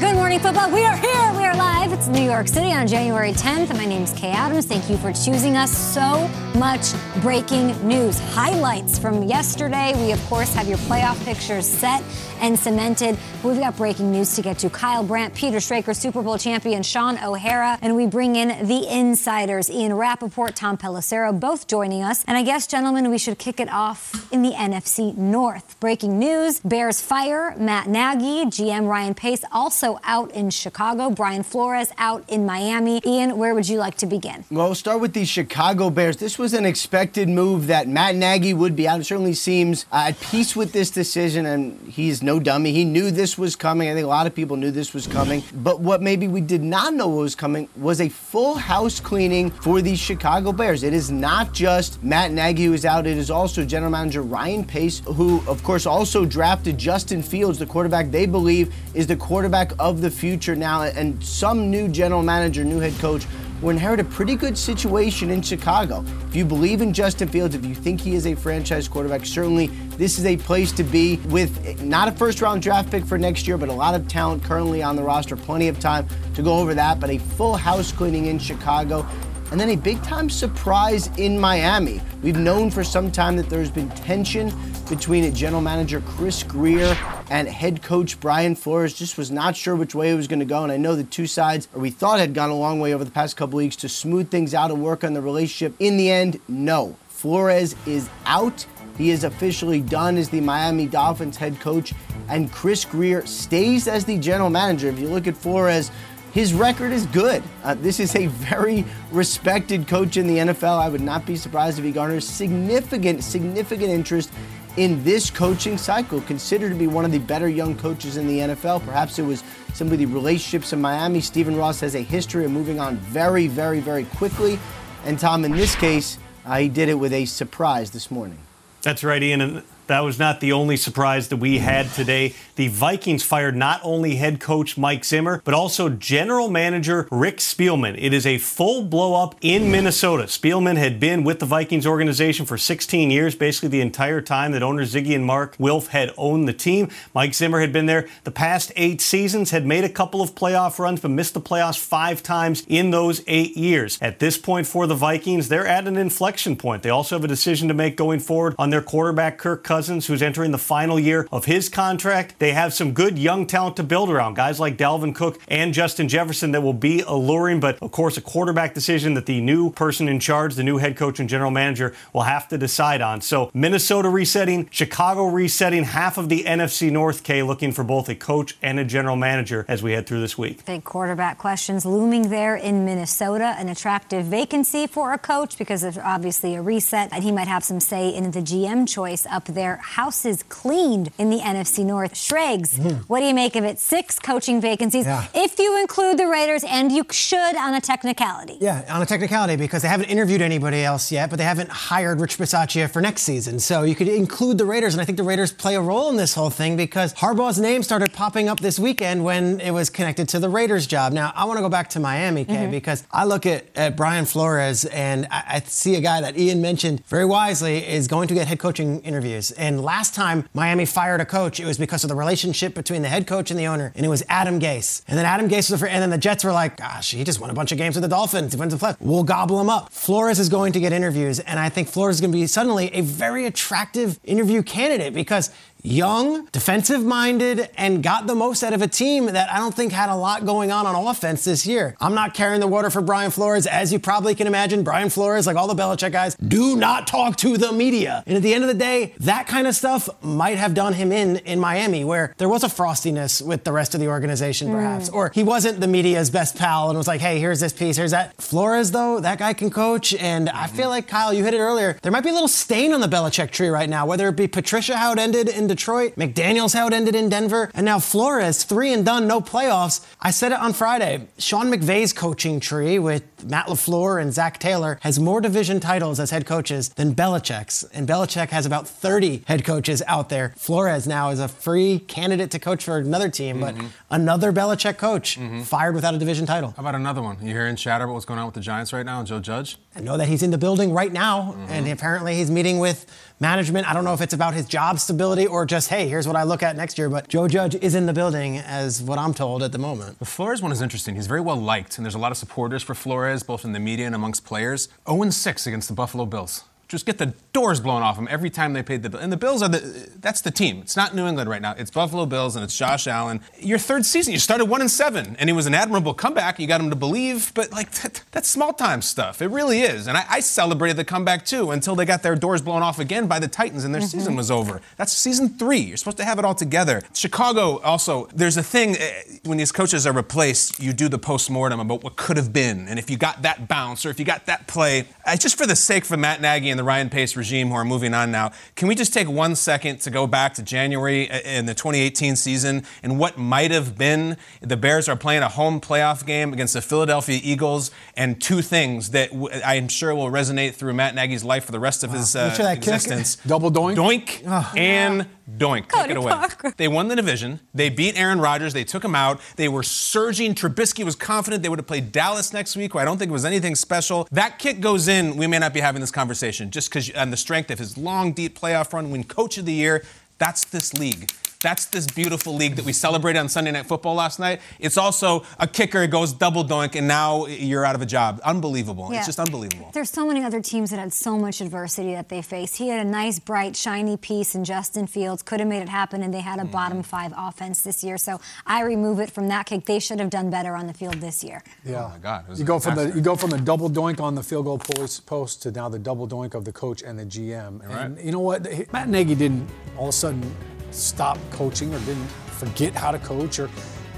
Good 0.00 0.14
Morning 0.14 0.40
Football. 0.40 0.70
We 0.70 0.82
are 0.82 0.96
here. 0.96 1.32
We 1.34 1.44
are 1.44 1.54
live. 1.54 1.92
It's 1.92 2.06
New 2.06 2.22
York 2.22 2.48
City 2.48 2.72
on 2.72 2.86
January 2.86 3.32
10th. 3.32 3.76
My 3.76 3.84
name 3.84 4.02
is 4.02 4.12
Kay 4.14 4.30
Adams. 4.30 4.64
Thank 4.64 4.88
you 4.88 4.96
for 4.96 5.12
choosing 5.12 5.58
us. 5.58 5.70
So 5.70 6.26
much 6.58 6.94
breaking 7.20 7.76
news. 7.86 8.18
Highlights 8.18 8.98
from 8.98 9.24
yesterday. 9.24 9.92
We, 10.02 10.12
of 10.12 10.24
course, 10.24 10.54
have 10.54 10.66
your 10.66 10.78
playoff 10.78 11.22
pictures 11.26 11.66
set 11.66 12.02
and 12.40 12.58
cemented. 12.58 13.18
We've 13.42 13.58
got 13.58 13.76
breaking 13.76 14.10
news 14.10 14.34
to 14.36 14.42
get 14.42 14.58
to. 14.58 14.70
Kyle 14.70 15.04
Brandt, 15.04 15.34
Peter 15.34 15.58
Schrager, 15.58 15.94
Super 15.94 16.22
Bowl 16.22 16.38
champion 16.38 16.82
Sean 16.82 17.18
O'Hara, 17.22 17.78
and 17.82 17.96
we 17.96 18.06
bring 18.06 18.36
in 18.36 18.66
the 18.66 18.86
insiders, 18.88 19.70
Ian 19.70 19.94
Rapoport, 19.94 20.56
Tom 20.56 20.76
Pelissero, 20.76 21.38
both 21.38 21.66
joining 21.66 22.02
us. 22.02 22.24
And 22.26 22.36
I 22.36 22.42
guess, 22.42 22.66
gentlemen, 22.66 23.10
we 23.10 23.18
should 23.18 23.38
kick 23.38 23.60
it 23.60 23.70
off 23.70 24.32
in 24.32 24.42
the 24.42 24.52
NFC 24.52 25.16
North. 25.16 25.78
Breaking 25.80 26.18
news 26.18 26.60
Bears 26.60 27.00
fire 27.00 27.54
Matt 27.56 27.88
Nagy, 27.88 28.46
GM 28.46 28.88
Ryan 28.88 29.14
Pace 29.14 29.44
also 29.52 29.98
out 30.04 30.30
in 30.32 30.50
Chicago, 30.50 31.10
Brian 31.10 31.42
Flores 31.42 31.90
out 31.98 32.24
in 32.28 32.46
Miami. 32.46 33.00
Ian, 33.06 33.38
where 33.38 33.54
would 33.54 33.68
you 33.68 33.78
like 33.78 33.96
to 33.98 34.06
begin? 34.06 34.44
Well, 34.50 34.66
we'll 34.66 34.74
start 34.74 35.00
with 35.00 35.12
the 35.12 35.24
Chicago 35.24 35.90
Bears. 35.90 36.16
This 36.16 36.38
was 36.38 36.54
an 36.54 36.64
expected 36.64 37.28
move 37.28 37.66
that 37.66 37.88
Matt 37.88 38.16
Nagy 38.16 38.54
would 38.54 38.76
be 38.76 38.86
out. 38.86 39.00
It 39.00 39.04
certainly 39.04 39.34
seems 39.34 39.86
at 39.92 40.20
peace 40.20 40.54
with 40.54 40.72
this 40.72 40.90
decision, 40.90 41.46
and 41.46 41.88
he's 41.88 42.22
no 42.22 42.29
dummy. 42.38 42.72
He 42.72 42.84
knew 42.84 43.10
this 43.10 43.36
was 43.36 43.56
coming. 43.56 43.88
I 43.88 43.94
think 43.94 44.04
a 44.04 44.08
lot 44.08 44.26
of 44.26 44.34
people 44.34 44.56
knew 44.56 44.70
this 44.70 44.94
was 44.94 45.06
coming. 45.06 45.42
But 45.54 45.80
what 45.80 46.02
maybe 46.02 46.28
we 46.28 46.40
did 46.40 46.62
not 46.62 46.94
know 46.94 47.08
was 47.08 47.34
coming 47.34 47.68
was 47.76 48.00
a 48.00 48.08
full 48.08 48.54
house 48.56 49.00
cleaning 49.00 49.50
for 49.50 49.80
the 49.80 49.96
Chicago 49.96 50.52
Bears. 50.52 50.82
It 50.82 50.92
is 50.92 51.10
not 51.10 51.52
just 51.52 52.02
Matt 52.04 52.30
Nagy 52.30 52.66
who 52.66 52.74
is 52.74 52.84
out, 52.84 53.06
it 53.06 53.16
is 53.16 53.30
also 53.30 53.64
general 53.64 53.90
manager 53.90 54.22
Ryan 54.22 54.64
Pace, 54.64 55.00
who, 55.00 55.42
of 55.48 55.62
course, 55.64 55.86
also 55.86 56.24
drafted 56.24 56.78
Justin 56.78 57.22
Fields, 57.22 57.58
the 57.58 57.66
quarterback 57.66 58.10
they 58.10 58.26
believe 58.26 58.74
is 58.94 59.06
the 59.06 59.16
quarterback 59.16 59.72
of 59.78 60.00
the 60.00 60.10
future 60.10 60.54
now, 60.54 60.82
and 60.82 61.22
some 61.24 61.70
new 61.70 61.88
general 61.88 62.22
manager, 62.22 62.64
new 62.64 62.78
head 62.78 62.92
coach 62.98 63.26
will 63.60 63.70
inherit 63.70 64.00
a 64.00 64.04
pretty 64.04 64.36
good 64.36 64.56
situation 64.56 65.30
in 65.30 65.42
Chicago. 65.42 66.04
If 66.28 66.36
you 66.36 66.44
believe 66.44 66.80
in 66.80 66.92
Justin 66.92 67.28
Fields, 67.28 67.54
if 67.54 67.64
you 67.64 67.74
think 67.74 68.00
he 68.00 68.14
is 68.14 68.26
a 68.26 68.34
franchise 68.34 68.88
quarterback, 68.88 69.26
certainly 69.26 69.66
this 69.96 70.18
is 70.18 70.26
a 70.26 70.36
place 70.36 70.72
to 70.72 70.82
be 70.82 71.16
with 71.28 71.82
not 71.82 72.08
a 72.08 72.12
first 72.12 72.40
round 72.40 72.62
draft 72.62 72.90
pick 72.90 73.04
for 73.04 73.18
next 73.18 73.46
year, 73.46 73.58
but 73.58 73.68
a 73.68 73.72
lot 73.72 73.94
of 73.94 74.08
talent 74.08 74.42
currently 74.42 74.82
on 74.82 74.96
the 74.96 75.02
roster, 75.02 75.36
plenty 75.36 75.68
of 75.68 75.78
time 75.78 76.06
to 76.34 76.42
go 76.42 76.56
over 76.56 76.74
that, 76.74 77.00
but 77.00 77.10
a 77.10 77.18
full 77.18 77.56
house 77.56 77.92
cleaning 77.92 78.26
in 78.26 78.38
Chicago. 78.38 79.06
And 79.50 79.60
then 79.60 79.70
a 79.70 79.76
big 79.76 80.02
time 80.02 80.30
surprise 80.30 81.10
in 81.16 81.38
Miami. 81.38 82.00
We've 82.22 82.38
known 82.38 82.70
for 82.70 82.84
some 82.84 83.10
time 83.10 83.36
that 83.36 83.48
there's 83.48 83.70
been 83.70 83.88
tension 83.90 84.52
between 84.88 85.32
general 85.34 85.62
manager 85.62 86.00
Chris 86.02 86.42
Grier 86.42 86.96
and 87.30 87.48
head 87.48 87.82
coach 87.82 88.20
Brian 88.20 88.54
Flores. 88.54 88.94
Just 88.94 89.18
was 89.18 89.30
not 89.30 89.56
sure 89.56 89.74
which 89.74 89.94
way 89.94 90.10
it 90.10 90.14
was 90.14 90.28
going 90.28 90.38
to 90.40 90.44
go. 90.44 90.62
And 90.62 90.70
I 90.70 90.76
know 90.76 90.94
the 90.94 91.04
two 91.04 91.26
sides, 91.26 91.68
or 91.74 91.80
we 91.80 91.90
thought 91.90 92.20
had 92.20 92.34
gone 92.34 92.50
a 92.50 92.56
long 92.56 92.80
way 92.80 92.94
over 92.94 93.04
the 93.04 93.10
past 93.10 93.36
couple 93.36 93.56
weeks 93.56 93.76
to 93.76 93.88
smooth 93.88 94.30
things 94.30 94.54
out 94.54 94.70
and 94.70 94.82
work 94.82 95.02
on 95.02 95.14
the 95.14 95.20
relationship. 95.20 95.74
In 95.80 95.96
the 95.96 96.10
end, 96.10 96.40
no. 96.48 96.96
Flores 97.08 97.74
is 97.86 98.08
out. 98.26 98.66
He 98.96 99.10
is 99.10 99.24
officially 99.24 99.80
done 99.80 100.16
as 100.16 100.28
the 100.28 100.40
Miami 100.40 100.86
Dolphins 100.86 101.36
head 101.36 101.58
coach, 101.60 101.92
and 102.28 102.52
Chris 102.52 102.84
Grier 102.84 103.24
stays 103.26 103.88
as 103.88 104.04
the 104.04 104.18
general 104.18 104.50
manager. 104.50 104.88
If 104.88 104.98
you 104.98 105.08
look 105.08 105.26
at 105.26 105.36
Flores, 105.36 105.90
his 106.32 106.54
record 106.54 106.92
is 106.92 107.06
good. 107.06 107.42
Uh, 107.64 107.74
this 107.74 107.98
is 107.98 108.14
a 108.14 108.26
very 108.26 108.84
respected 109.10 109.88
coach 109.88 110.16
in 110.16 110.26
the 110.26 110.36
NFL. 110.36 110.78
I 110.78 110.88
would 110.88 111.00
not 111.00 111.26
be 111.26 111.36
surprised 111.36 111.78
if 111.78 111.84
he 111.84 111.92
garners 111.92 112.28
significant, 112.28 113.24
significant 113.24 113.90
interest 113.90 114.32
in 114.76 115.02
this 115.02 115.30
coaching 115.30 115.76
cycle, 115.76 116.20
considered 116.22 116.68
to 116.70 116.76
be 116.76 116.86
one 116.86 117.04
of 117.04 117.10
the 117.10 117.18
better 117.18 117.48
young 117.48 117.76
coaches 117.76 118.16
in 118.16 118.28
the 118.28 118.38
NFL. 118.38 118.84
Perhaps 118.84 119.18
it 119.18 119.22
was 119.22 119.42
some 119.74 119.90
of 119.90 119.98
the 119.98 120.06
relationships 120.06 120.72
in 120.72 120.80
Miami. 120.80 121.20
Stephen 121.20 121.56
Ross 121.56 121.80
has 121.80 121.94
a 121.96 122.02
history 122.02 122.44
of 122.44 122.52
moving 122.52 122.78
on 122.78 122.96
very, 122.98 123.48
very, 123.48 123.80
very 123.80 124.04
quickly. 124.04 124.58
And 125.04 125.18
Tom, 125.18 125.44
in 125.44 125.52
this 125.52 125.74
case, 125.74 126.18
uh, 126.44 126.58
he 126.58 126.68
did 126.68 126.88
it 126.88 126.94
with 126.94 127.12
a 127.12 127.24
surprise 127.24 127.90
this 127.90 128.10
morning. 128.10 128.38
That's 128.82 129.02
right, 129.02 129.22
Ian. 129.22 129.40
And 129.40 129.62
that 129.90 130.04
was 130.04 130.20
not 130.20 130.38
the 130.38 130.52
only 130.52 130.76
surprise 130.76 131.28
that 131.28 131.38
we 131.38 131.58
had 131.58 131.90
today. 131.94 132.32
The 132.54 132.68
Vikings 132.68 133.24
fired 133.24 133.56
not 133.56 133.80
only 133.82 134.14
head 134.16 134.38
coach 134.38 134.78
Mike 134.78 135.04
Zimmer, 135.04 135.42
but 135.44 135.52
also 135.52 135.88
general 135.88 136.48
manager 136.48 137.08
Rick 137.10 137.38
Spielman. 137.38 137.96
It 137.98 138.12
is 138.12 138.24
a 138.24 138.38
full 138.38 138.86
blowup 138.86 139.34
in 139.40 139.68
Minnesota. 139.68 140.24
Spielman 140.24 140.76
had 140.76 141.00
been 141.00 141.24
with 141.24 141.40
the 141.40 141.46
Vikings 141.46 141.88
organization 141.88 142.46
for 142.46 142.56
16 142.56 143.10
years, 143.10 143.34
basically 143.34 143.68
the 143.68 143.80
entire 143.80 144.20
time 144.20 144.52
that 144.52 144.62
owners 144.62 144.94
Zygi 144.94 145.12
and 145.12 145.24
Mark 145.24 145.56
Wilf 145.58 145.88
had 145.88 146.14
owned 146.16 146.46
the 146.46 146.52
team. 146.52 146.88
Mike 147.12 147.34
Zimmer 147.34 147.58
had 147.58 147.72
been 147.72 147.86
there 147.86 148.06
the 148.22 148.30
past 148.30 148.70
eight 148.76 149.00
seasons, 149.00 149.50
had 149.50 149.66
made 149.66 149.82
a 149.82 149.88
couple 149.88 150.22
of 150.22 150.36
playoff 150.36 150.78
runs, 150.78 151.00
but 151.00 151.10
missed 151.10 151.34
the 151.34 151.40
playoffs 151.40 151.78
five 151.78 152.22
times 152.22 152.64
in 152.68 152.92
those 152.92 153.24
eight 153.26 153.56
years. 153.56 153.98
At 154.00 154.20
this 154.20 154.38
point 154.38 154.68
for 154.68 154.86
the 154.86 154.94
Vikings, 154.94 155.48
they're 155.48 155.66
at 155.66 155.88
an 155.88 155.96
inflection 155.96 156.54
point. 156.54 156.84
They 156.84 156.90
also 156.90 157.16
have 157.16 157.24
a 157.24 157.28
decision 157.28 157.66
to 157.66 157.74
make 157.74 157.96
going 157.96 158.20
forward 158.20 158.54
on 158.56 158.70
their 158.70 158.82
quarterback, 158.82 159.36
Kirk 159.36 159.64
Cousins. 159.64 159.79
Cousins, 159.80 160.08
who's 160.08 160.20
entering 160.20 160.50
the 160.50 160.58
final 160.58 161.00
year 161.00 161.26
of 161.32 161.46
his 161.46 161.70
contract. 161.70 162.38
They 162.38 162.52
have 162.52 162.74
some 162.74 162.92
good 162.92 163.18
young 163.18 163.46
talent 163.46 163.76
to 163.76 163.82
build 163.82 164.10
around, 164.10 164.34
guys 164.34 164.60
like 164.60 164.76
Dalvin 164.76 165.14
Cook 165.14 165.40
and 165.48 165.72
Justin 165.72 166.06
Jefferson 166.06 166.52
that 166.52 166.60
will 166.60 166.74
be 166.74 167.00
alluring. 167.00 167.60
But 167.60 167.78
of 167.80 167.90
course, 167.90 168.18
a 168.18 168.20
quarterback 168.20 168.74
decision 168.74 169.14
that 169.14 169.24
the 169.24 169.40
new 169.40 169.70
person 169.70 170.06
in 170.06 170.20
charge, 170.20 170.54
the 170.54 170.62
new 170.62 170.76
head 170.76 170.98
coach 170.98 171.18
and 171.18 171.30
general 171.30 171.50
manager, 171.50 171.94
will 172.12 172.24
have 172.24 172.46
to 172.48 172.58
decide 172.58 173.00
on. 173.00 173.22
So 173.22 173.50
Minnesota 173.54 174.10
resetting, 174.10 174.68
Chicago 174.70 175.24
resetting, 175.28 175.84
half 175.84 176.18
of 176.18 176.28
the 176.28 176.44
NFC 176.44 176.92
North, 176.92 177.24
K 177.24 177.42
looking 177.42 177.72
for 177.72 177.82
both 177.82 178.10
a 178.10 178.14
coach 178.14 178.58
and 178.60 178.78
a 178.78 178.84
general 178.84 179.16
manager 179.16 179.64
as 179.66 179.82
we 179.82 179.92
head 179.92 180.06
through 180.06 180.20
this 180.20 180.36
week. 180.36 180.66
Big 180.66 180.84
quarterback 180.84 181.38
questions 181.38 181.86
looming 181.86 182.28
there 182.28 182.54
in 182.54 182.84
Minnesota. 182.84 183.54
An 183.56 183.70
attractive 183.70 184.26
vacancy 184.26 184.86
for 184.86 185.14
a 185.14 185.18
coach 185.18 185.56
because 185.56 185.82
of 185.84 185.96
obviously 185.96 186.54
a 186.54 186.60
reset, 186.60 187.08
and 187.14 187.24
he 187.24 187.32
might 187.32 187.48
have 187.48 187.64
some 187.64 187.80
say 187.80 188.10
in 188.10 188.30
the 188.32 188.42
GM 188.42 188.86
choice 188.86 189.24
up 189.24 189.46
there 189.46 189.69
their 189.70 189.76
houses 189.76 190.42
cleaned 190.48 191.10
in 191.18 191.30
the 191.30 191.38
NFC 191.38 191.84
North. 191.84 192.16
Schrags, 192.16 192.76
mm-hmm. 192.76 193.02
what 193.06 193.20
do 193.20 193.26
you 193.26 193.34
make 193.34 193.54
of 193.54 193.64
it? 193.64 193.78
Six 193.78 194.18
coaching 194.18 194.60
vacancies, 194.60 195.06
yeah. 195.06 195.26
if 195.32 195.58
you 195.58 195.80
include 195.80 196.18
the 196.18 196.26
Raiders, 196.26 196.64
and 196.64 196.90
you 196.90 197.04
should 197.10 197.56
on 197.56 197.74
a 197.74 197.80
technicality. 197.80 198.58
Yeah, 198.60 198.84
on 198.88 199.00
a 199.00 199.06
technicality 199.06 199.54
because 199.56 199.82
they 199.82 199.88
haven't 199.88 200.06
interviewed 200.06 200.42
anybody 200.42 200.82
else 200.82 201.12
yet, 201.12 201.30
but 201.30 201.36
they 201.36 201.44
haven't 201.44 201.70
hired 201.70 202.20
Rich 202.20 202.38
Bisaccia 202.38 202.90
for 202.90 203.00
next 203.00 203.22
season. 203.22 203.60
So 203.60 203.84
you 203.84 203.94
could 203.94 204.08
include 204.08 204.58
the 204.58 204.64
Raiders, 204.64 204.94
and 204.94 205.00
I 205.00 205.04
think 205.04 205.18
the 205.18 205.24
Raiders 205.24 205.52
play 205.52 205.76
a 205.76 205.80
role 205.80 206.08
in 206.10 206.16
this 206.16 206.34
whole 206.34 206.50
thing 206.50 206.76
because 206.76 207.14
Harbaugh's 207.14 207.60
name 207.60 207.84
started 207.84 208.12
popping 208.12 208.48
up 208.48 208.58
this 208.58 208.78
weekend 208.78 209.24
when 209.24 209.60
it 209.60 209.70
was 209.70 209.88
connected 209.88 210.28
to 210.30 210.40
the 210.40 210.48
Raiders 210.48 210.86
job. 210.86 211.12
Now, 211.12 211.32
I 211.36 211.44
want 211.44 211.58
to 211.58 211.62
go 211.62 211.68
back 211.68 211.90
to 211.90 212.00
Miami, 212.00 212.44
Kay, 212.44 212.54
mm-hmm. 212.54 212.70
because 212.72 213.04
I 213.12 213.24
look 213.24 213.46
at, 213.46 213.66
at 213.76 213.96
Brian 213.96 214.24
Flores 214.24 214.84
and 214.86 215.28
I, 215.30 215.44
I 215.46 215.60
see 215.60 215.94
a 215.94 216.00
guy 216.00 216.20
that 216.22 216.36
Ian 216.36 216.60
mentioned 216.60 217.06
very 217.06 217.24
wisely 217.24 217.86
is 217.86 218.08
going 218.08 218.26
to 218.28 218.34
get 218.34 218.48
head 218.48 218.58
coaching 218.58 219.00
interviews. 219.02 219.52
And 219.60 219.82
last 219.82 220.14
time 220.14 220.48
Miami 220.54 220.86
fired 220.86 221.20
a 221.20 221.26
coach, 221.26 221.60
it 221.60 221.66
was 221.66 221.76
because 221.76 222.02
of 222.02 222.08
the 222.08 222.16
relationship 222.16 222.74
between 222.74 223.02
the 223.02 223.08
head 223.08 223.26
coach 223.26 223.50
and 223.50 223.60
the 223.60 223.66
owner, 223.66 223.92
and 223.94 224.06
it 224.06 224.08
was 224.08 224.24
Adam 224.26 224.58
Gase. 224.58 225.02
And 225.06 225.18
then 225.18 225.26
Adam 225.26 225.50
Gase 225.50 225.70
was, 225.70 225.82
and 225.82 226.02
then 226.02 226.08
the 226.08 226.16
Jets 226.16 226.44
were 226.44 226.52
like, 226.52 226.78
gosh, 226.78 227.10
he 227.10 227.22
just 227.24 227.40
won 227.40 227.50
a 227.50 227.52
bunch 227.52 227.70
of 227.70 227.76
games 227.76 227.94
with 227.94 228.02
the 228.02 228.08
Dolphins. 228.08 228.54
He 228.54 228.58
to 228.58 228.66
the 228.68 228.76
playoffs. 228.76 228.96
We'll 229.00 229.22
gobble 229.22 229.60
him 229.60 229.68
up. 229.68 229.92
Flores 229.92 230.38
is 230.38 230.48
going 230.48 230.72
to 230.72 230.80
get 230.80 230.94
interviews, 230.94 231.40
and 231.40 231.60
I 231.60 231.68
think 231.68 231.88
Flores 231.88 232.16
is 232.16 232.20
going 232.22 232.32
to 232.32 232.38
be 232.38 232.46
suddenly 232.46 232.90
a 232.94 233.02
very 233.02 233.44
attractive 233.44 234.18
interview 234.24 234.62
candidate 234.62 235.12
because 235.12 235.50
young, 235.82 236.46
defensive 236.46 237.04
minded, 237.04 237.68
and 237.76 238.02
got 238.02 238.26
the 238.26 238.34
most 238.34 238.62
out 238.62 238.72
of 238.72 238.82
a 238.82 238.88
team 238.88 239.26
that 239.26 239.52
I 239.52 239.58
don't 239.58 239.74
think 239.74 239.92
had 239.92 240.08
a 240.08 240.16
lot 240.16 240.44
going 240.44 240.70
on 240.70 240.86
on 240.86 240.94
offense 240.94 241.44
this 241.44 241.66
year. 241.66 241.96
I'm 242.00 242.14
not 242.14 242.34
carrying 242.34 242.60
the 242.60 242.66
water 242.66 242.90
for 242.90 243.00
Brian 243.00 243.30
Flores. 243.30 243.66
As 243.66 243.92
you 243.92 243.98
probably 243.98 244.34
can 244.34 244.46
imagine, 244.46 244.82
Brian 244.82 245.10
Flores, 245.10 245.46
like 245.46 245.56
all 245.56 245.68
the 245.68 245.80
Belichick 245.80 246.12
guys, 246.12 246.34
do 246.36 246.76
not 246.76 247.06
talk 247.06 247.36
to 247.36 247.56
the 247.56 247.72
media. 247.72 248.22
And 248.26 248.36
at 248.36 248.42
the 248.42 248.54
end 248.54 248.64
of 248.64 248.68
the 248.68 248.74
day, 248.74 249.14
that 249.20 249.46
kind 249.46 249.66
of 249.66 249.74
stuff 249.74 250.08
might 250.22 250.58
have 250.58 250.74
done 250.74 250.94
him 250.94 251.12
in 251.12 251.36
in 251.38 251.60
Miami, 251.60 252.04
where 252.04 252.34
there 252.38 252.48
was 252.48 252.64
a 252.64 252.68
frostiness 252.68 253.40
with 253.44 253.64
the 253.64 253.72
rest 253.72 253.94
of 253.94 254.00
the 254.00 254.08
organization, 254.08 254.68
mm. 254.68 254.72
perhaps. 254.72 255.08
Or 255.08 255.30
he 255.34 255.42
wasn't 255.42 255.80
the 255.80 255.88
media's 255.88 256.30
best 256.30 256.56
pal 256.56 256.88
and 256.88 256.98
was 256.98 257.08
like, 257.08 257.20
hey, 257.20 257.38
here's 257.38 257.60
this 257.60 257.72
piece, 257.72 257.96
here's 257.96 258.10
that. 258.10 258.40
Flores, 258.40 258.90
though, 258.90 259.20
that 259.20 259.38
guy 259.38 259.52
can 259.52 259.70
coach. 259.70 260.14
And 260.14 260.48
I 260.50 260.66
feel 260.66 260.88
like, 260.88 261.08
Kyle, 261.08 261.32
you 261.32 261.44
hit 261.44 261.54
it 261.54 261.60
earlier. 261.60 261.98
There 262.02 262.12
might 262.12 262.24
be 262.24 262.30
a 262.30 262.34
little 262.34 262.48
stain 262.48 262.92
on 262.92 263.00
the 263.00 263.08
Belichick 263.08 263.50
tree 263.50 263.68
right 263.68 263.88
now, 263.88 264.06
whether 264.06 264.28
it 264.28 264.36
be 264.36 264.46
Patricia, 264.46 264.96
how 264.96 265.12
it 265.12 265.18
ended 265.18 265.48
in 265.48 265.66
Detroit, 265.70 266.16
McDaniels 266.16 266.74
how 266.74 266.88
it 266.88 266.92
ended 266.92 267.14
in 267.14 267.28
Denver, 267.28 267.70
and 267.74 267.84
now 267.84 268.00
Flores, 268.00 268.64
three 268.64 268.92
and 268.92 269.04
done, 269.04 269.28
no 269.28 269.40
playoffs. 269.40 270.04
I 270.20 270.32
said 270.32 270.50
it 270.50 270.58
on 270.58 270.72
Friday. 270.72 271.28
Sean 271.38 271.70
McVay's 271.70 272.12
coaching 272.12 272.58
tree 272.58 272.98
with 272.98 273.22
Matt 273.44 273.66
LaFleur 273.66 274.20
and 274.20 274.32
Zac 274.32 274.58
Taylor 274.58 274.98
has 275.02 275.20
more 275.20 275.40
division 275.40 275.78
titles 275.78 276.18
as 276.18 276.32
head 276.32 276.44
coaches 276.44 276.88
than 276.90 277.14
Belichick's. 277.14 277.84
And 277.84 278.08
Belichick 278.08 278.48
has 278.48 278.66
about 278.66 278.88
30 278.88 279.44
head 279.46 279.64
coaches 279.64 280.02
out 280.08 280.28
there. 280.28 280.54
Flores 280.56 281.06
now 281.06 281.30
is 281.30 281.38
a 281.38 281.46
free 281.46 282.00
candidate 282.00 282.50
to 282.50 282.58
coach 282.58 282.82
for 282.82 282.98
another 282.98 283.28
team, 283.28 283.60
mm-hmm. 283.60 283.80
but 283.80 283.90
another 284.10 284.52
Belichick 284.52 284.98
coach 284.98 285.38
mm-hmm. 285.38 285.62
fired 285.62 285.94
without 285.94 286.14
a 286.14 286.18
division 286.18 286.46
title. 286.46 286.74
How 286.76 286.80
about 286.80 286.96
another 286.96 287.22
one? 287.22 287.38
You 287.40 287.52
hearing 287.52 287.76
chatter 287.76 288.04
about 288.04 288.14
what's 288.14 288.26
going 288.26 288.40
on 288.40 288.46
with 288.46 288.56
the 288.56 288.60
Giants 288.60 288.92
right 288.92 289.06
now 289.06 289.20
and 289.20 289.28
Joe 289.28 289.38
Judge? 289.38 289.78
I 289.94 290.00
know 290.00 290.16
that 290.16 290.28
he's 290.28 290.44
in 290.44 290.52
the 290.52 290.58
building 290.58 290.92
right 290.92 291.12
now, 291.12 291.52
mm-hmm. 291.52 291.72
and 291.72 291.88
apparently 291.88 292.36
he's 292.36 292.48
meeting 292.48 292.78
with 292.78 293.06
management. 293.40 293.90
I 293.90 293.92
don't 293.92 294.04
know 294.04 294.14
if 294.14 294.20
it's 294.20 294.32
about 294.32 294.54
his 294.54 294.66
job 294.66 295.00
stability 295.00 295.48
or 295.48 295.66
just, 295.66 295.88
hey, 295.88 296.08
here's 296.08 296.28
what 296.28 296.36
I 296.36 296.44
look 296.44 296.62
at 296.62 296.76
next 296.76 296.96
year, 296.96 297.08
but 297.08 297.26
Joe 297.26 297.48
Judge 297.48 297.74
is 297.74 297.96
in 297.96 298.06
the 298.06 298.12
building, 298.12 298.58
as 298.58 299.02
what 299.02 299.18
I'm 299.18 299.34
told 299.34 299.64
at 299.64 299.72
the 299.72 299.78
moment. 299.78 300.20
The 300.20 300.24
Flores 300.24 300.62
one 300.62 300.70
is 300.70 300.80
interesting. 300.80 301.16
He's 301.16 301.26
very 301.26 301.40
well 301.40 301.56
liked, 301.56 301.98
and 301.98 302.04
there's 302.04 302.14
a 302.14 302.18
lot 302.18 302.30
of 302.30 302.38
supporters 302.38 302.84
for 302.84 302.94
Flores, 302.94 303.42
both 303.42 303.64
in 303.64 303.72
the 303.72 303.80
media 303.80 304.06
and 304.06 304.14
amongst 304.14 304.44
players. 304.44 304.88
0 305.08 305.30
6 305.30 305.66
against 305.66 305.88
the 305.88 305.94
Buffalo 305.94 306.24
Bills 306.24 306.64
just 306.90 307.06
get 307.06 307.18
the 307.18 307.32
doors 307.52 307.78
blown 307.78 308.02
off 308.02 308.16
them 308.16 308.26
every 308.28 308.50
time 308.50 308.72
they 308.72 308.82
paid 308.82 309.04
the 309.04 309.08
bill. 309.08 309.20
And 309.20 309.32
the 309.32 309.36
Bills 309.36 309.62
are 309.62 309.68
the 309.68 310.10
that's 310.18 310.40
the 310.40 310.50
team. 310.50 310.80
It's 310.82 310.96
not 310.96 311.14
New 311.14 311.26
England 311.26 311.48
right 311.48 311.62
now. 311.62 311.74
It's 311.78 311.90
Buffalo 311.90 312.26
Bills 312.26 312.56
and 312.56 312.64
it's 312.64 312.76
Josh 312.76 313.06
Allen. 313.06 313.40
Your 313.60 313.78
third 313.78 314.04
season, 314.04 314.32
you 314.32 314.40
started 314.40 314.64
one 314.64 314.80
and 314.80 314.90
seven, 314.90 315.36
and 315.38 315.48
it 315.48 315.52
was 315.52 315.66
an 315.66 315.74
admirable 315.74 316.14
comeback. 316.14 316.58
You 316.58 316.66
got 316.66 316.80
him 316.80 316.90
to 316.90 316.96
believe, 316.96 317.54
but 317.54 317.70
like 317.70 317.92
that, 318.02 318.24
that's 318.32 318.50
small 318.50 318.72
time 318.72 319.02
stuff. 319.02 319.40
It 319.40 319.48
really 319.48 319.82
is. 319.82 320.08
And 320.08 320.16
I, 320.16 320.24
I, 320.28 320.40
celebrated 320.40 320.96
the 320.96 321.04
comeback 321.04 321.44
too 321.44 321.70
until 321.70 321.94
they 321.94 322.04
got 322.04 322.24
their 322.24 322.34
doors 322.34 322.60
blown 322.60 322.82
off 322.82 322.98
again 322.98 323.28
by 323.28 323.38
the 323.38 323.46
Titans 323.46 323.84
and 323.84 323.94
their 323.94 324.02
mm-hmm. 324.02 324.08
season 324.08 324.34
was 324.34 324.50
over. 324.50 324.80
That's 324.96 325.12
season 325.12 325.50
three. 325.50 325.78
You're 325.78 325.96
supposed 325.96 326.16
to 326.16 326.24
have 326.24 326.40
it 326.40 326.44
all 326.44 326.56
together. 326.56 327.02
Chicago 327.14 327.78
also. 327.78 328.26
There's 328.34 328.56
a 328.56 328.62
thing 328.64 328.96
eh, 328.96 329.22
when 329.44 329.58
these 329.58 329.70
coaches 329.70 330.08
are 330.08 330.12
replaced, 330.12 330.80
you 330.80 330.92
do 330.92 331.08
the 331.08 331.18
post 331.18 331.50
mortem 331.50 331.78
about 331.78 332.02
what 332.02 332.16
could 332.16 332.36
have 332.36 332.52
been, 332.52 332.88
and 332.88 332.98
if 332.98 333.08
you 333.08 333.16
got 333.16 333.42
that 333.42 333.68
bounce 333.68 334.04
or 334.04 334.10
if 334.10 334.18
you 334.18 334.24
got 334.24 334.46
that 334.46 334.66
play, 334.66 335.06
just 335.38 335.56
for 335.56 335.66
the 335.66 335.76
sake 335.76 336.10
of 336.10 336.18
Matt 336.18 336.40
Nagy 336.40 336.70
and 336.70 336.79
the 336.80 336.84
Ryan 336.84 337.10
Pace 337.10 337.36
regime 337.36 337.68
who 337.68 337.74
are 337.74 337.84
moving 337.84 338.14
on 338.14 338.30
now, 338.30 338.52
can 338.74 338.88
we 338.88 338.94
just 338.94 339.12
take 339.12 339.28
one 339.28 339.54
second 339.54 340.00
to 340.00 340.10
go 340.10 340.26
back 340.26 340.54
to 340.54 340.62
January 340.62 341.28
in 341.44 341.66
the 341.66 341.74
2018 341.74 342.36
season 342.36 342.84
and 343.02 343.18
what 343.18 343.36
might 343.36 343.70
have 343.70 343.98
been? 343.98 344.38
The 344.62 344.78
Bears 344.78 345.08
are 345.10 345.16
playing 345.16 345.42
a 345.42 345.48
home 345.48 345.78
playoff 345.78 346.24
game 346.24 346.54
against 346.54 346.72
the 346.72 346.80
Philadelphia 346.80 347.38
Eagles, 347.42 347.90
and 348.16 348.40
two 348.40 348.62
things 348.62 349.10
that 349.10 349.30
I'm 349.64 349.88
sure 349.88 350.14
will 350.14 350.30
resonate 350.30 350.74
through 350.74 350.94
Matt 350.94 351.14
Nagy's 351.14 351.44
life 351.44 351.64
for 351.64 351.72
the 351.72 351.80
rest 351.80 352.02
of 352.02 352.12
his 352.12 352.34
uh, 352.34 352.56
existence: 352.72 353.36
double 353.46 353.70
doink, 353.70 353.96
doink, 353.96 354.42
oh, 354.46 354.72
and 354.74 355.18
yeah. 355.18 355.58
doink. 355.58 355.88
Cody 355.88 356.02
Take 356.02 356.10
it 356.12 356.16
away. 356.16 356.32
Parkey. 356.32 356.76
They 356.76 356.88
won 356.88 357.08
the 357.08 357.16
division. 357.16 357.60
They 357.74 357.90
beat 357.90 358.18
Aaron 358.18 358.40
Rodgers. 358.40 358.72
They 358.72 358.84
took 358.84 359.04
him 359.04 359.14
out. 359.14 359.40
They 359.56 359.68
were 359.68 359.82
surging. 359.82 360.54
Trubisky 360.54 361.04
was 361.04 361.14
confident 361.14 361.62
they 361.62 361.68
would 361.68 361.78
have 361.78 361.86
played 361.86 362.10
Dallas 362.10 362.52
next 362.52 362.74
week, 362.74 362.94
where 362.94 363.02
I 363.02 363.04
don't 363.04 363.18
think 363.18 363.28
it 363.28 363.32
was 363.32 363.44
anything 363.44 363.74
special. 363.74 364.26
That 364.30 364.58
kick 364.58 364.80
goes 364.80 365.08
in. 365.08 365.36
We 365.36 365.46
may 365.46 365.58
not 365.58 365.74
be 365.74 365.80
having 365.80 366.00
this 366.00 366.10
conversation 366.10 366.69
just 366.70 366.90
because 366.90 367.10
on 367.12 367.30
the 367.30 367.36
strength 367.36 367.70
of 367.70 367.78
his 367.78 367.98
long, 367.98 368.32
deep 368.32 368.58
playoff 368.58 368.92
run, 368.92 369.10
win 369.10 369.24
Coach 369.24 369.58
of 369.58 369.66
the 369.66 369.72
Year. 369.72 370.04
That's 370.38 370.64
this 370.64 370.94
league. 370.94 371.30
That's 371.62 371.84
this 371.86 372.06
beautiful 372.06 372.54
league 372.54 372.76
that 372.76 372.86
we 372.86 372.94
celebrated 372.94 373.38
on 373.38 373.50
Sunday 373.50 373.70
Night 373.70 373.84
Football 373.84 374.14
last 374.14 374.38
night. 374.38 374.62
It's 374.78 374.96
also 374.96 375.44
a 375.58 375.66
kicker 375.66 376.06
goes 376.06 376.32
double 376.32 376.64
doink, 376.64 376.96
and 376.96 377.06
now 377.06 377.44
you're 377.46 377.84
out 377.84 377.94
of 377.94 378.00
a 378.00 378.06
job. 378.06 378.40
Unbelievable. 378.44 379.10
Yeah. 379.12 379.18
It's 379.18 379.26
just 379.26 379.38
unbelievable. 379.38 379.90
There's 379.92 380.08
so 380.08 380.26
many 380.26 380.42
other 380.42 380.62
teams 380.62 380.88
that 380.88 380.98
had 380.98 381.12
so 381.12 381.36
much 381.36 381.60
adversity 381.60 382.14
that 382.14 382.30
they 382.30 382.40
faced. 382.40 382.78
He 382.78 382.88
had 382.88 383.04
a 383.04 383.08
nice, 383.08 383.38
bright, 383.38 383.76
shiny 383.76 384.16
piece 384.16 384.54
in 384.54 384.64
Justin 384.64 385.06
Fields, 385.06 385.42
could 385.42 385.60
have 385.60 385.68
made 385.68 385.82
it 385.82 385.90
happen, 385.90 386.22
and 386.22 386.32
they 386.32 386.40
had 386.40 386.58
a 386.58 386.62
mm-hmm. 386.62 386.72
bottom 386.72 387.02
five 387.02 387.34
offense 387.36 387.82
this 387.82 388.02
year. 388.02 388.16
So 388.16 388.40
I 388.66 388.82
remove 388.82 389.20
it 389.20 389.30
from 389.30 389.48
that 389.48 389.66
kick. 389.66 389.84
They 389.84 389.98
should 389.98 390.18
have 390.18 390.30
done 390.30 390.48
better 390.48 390.74
on 390.74 390.86
the 390.86 390.94
field 390.94 391.16
this 391.16 391.44
year. 391.44 391.62
Yeah. 391.84 392.06
Oh 392.06 392.08
my 392.08 392.18
God. 392.18 392.58
You 392.58 392.64
go 392.64 392.78
from 392.78 392.94
the 392.94 393.12
you 393.14 393.20
go 393.20 393.36
from 393.36 393.50
the 393.50 393.58
double 393.58 393.90
doink 393.90 394.18
on 394.18 394.34
the 394.34 394.42
field 394.42 394.64
goal 394.64 394.78
post, 394.78 395.26
post 395.26 395.62
to 395.62 395.70
now 395.70 395.90
the 395.90 395.98
double 395.98 396.26
doink 396.26 396.54
of 396.54 396.64
the 396.64 396.72
coach 396.72 397.02
and 397.02 397.18
the 397.18 397.26
GM. 397.26 397.82
And 397.90 398.18
you 398.18 398.32
know 398.32 398.40
what? 398.40 398.66
Matt 398.92 399.10
Nagy 399.10 399.34
didn't 399.34 399.68
all 399.98 400.04
of 400.04 400.08
a 400.10 400.12
sudden 400.12 400.56
stop 400.90 401.38
coaching 401.50 401.92
or 401.94 401.98
didn't 402.00 402.28
forget 402.28 402.94
how 402.94 403.10
to 403.10 403.18
coach 403.18 403.58
or 403.58 403.68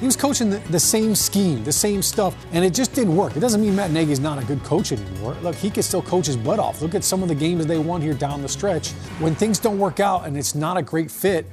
he 0.03 0.07
was 0.07 0.17
coaching 0.17 0.51
the, 0.51 0.59
the, 0.71 0.81
same 0.81 1.15
scheme, 1.15 1.63
the 1.63 1.73
same 1.73 2.03
stuff, 2.03 2.35
and 2.51 2.65
it 2.65 2.75
just 2.75 2.93
didn't 2.93 3.15
work. 3.15 3.37
It 3.37 3.41
doesn't 3.41 3.61
mean 3.61 3.77
Matt 3.77 3.93
Nagy's 3.93 4.19
not 4.19 4.43
a 4.43 4.45
good 4.45 4.61
coach 4.65 4.91
anymore. 4.91 5.37
Look, 5.43 5.55
he 5.55 5.71
can 5.71 5.85
still 5.85 6.03
coach 6.03 6.27
his 6.27 6.37
butt 6.37 6.59
off. 6.59 6.83
Look 6.83 6.97
at 6.97 7.05
some 7.05 7.23
of 7.23 7.29
the 7.29 7.37
games 7.37 7.67
they 7.67 7.79
won 7.79 8.03
here 8.03 8.13
down 8.13 8.43
the 8.43 8.49
stretch. 8.49 8.91
When 9.21 9.37
things 9.37 9.61
don't 9.61 9.79
work 9.79 10.01
out 10.01 10.27
and 10.27 10.37
it's 10.37 10.57
not 10.57 10.77
a 10.77 10.83
great 10.83 11.09
fit, 11.09 11.47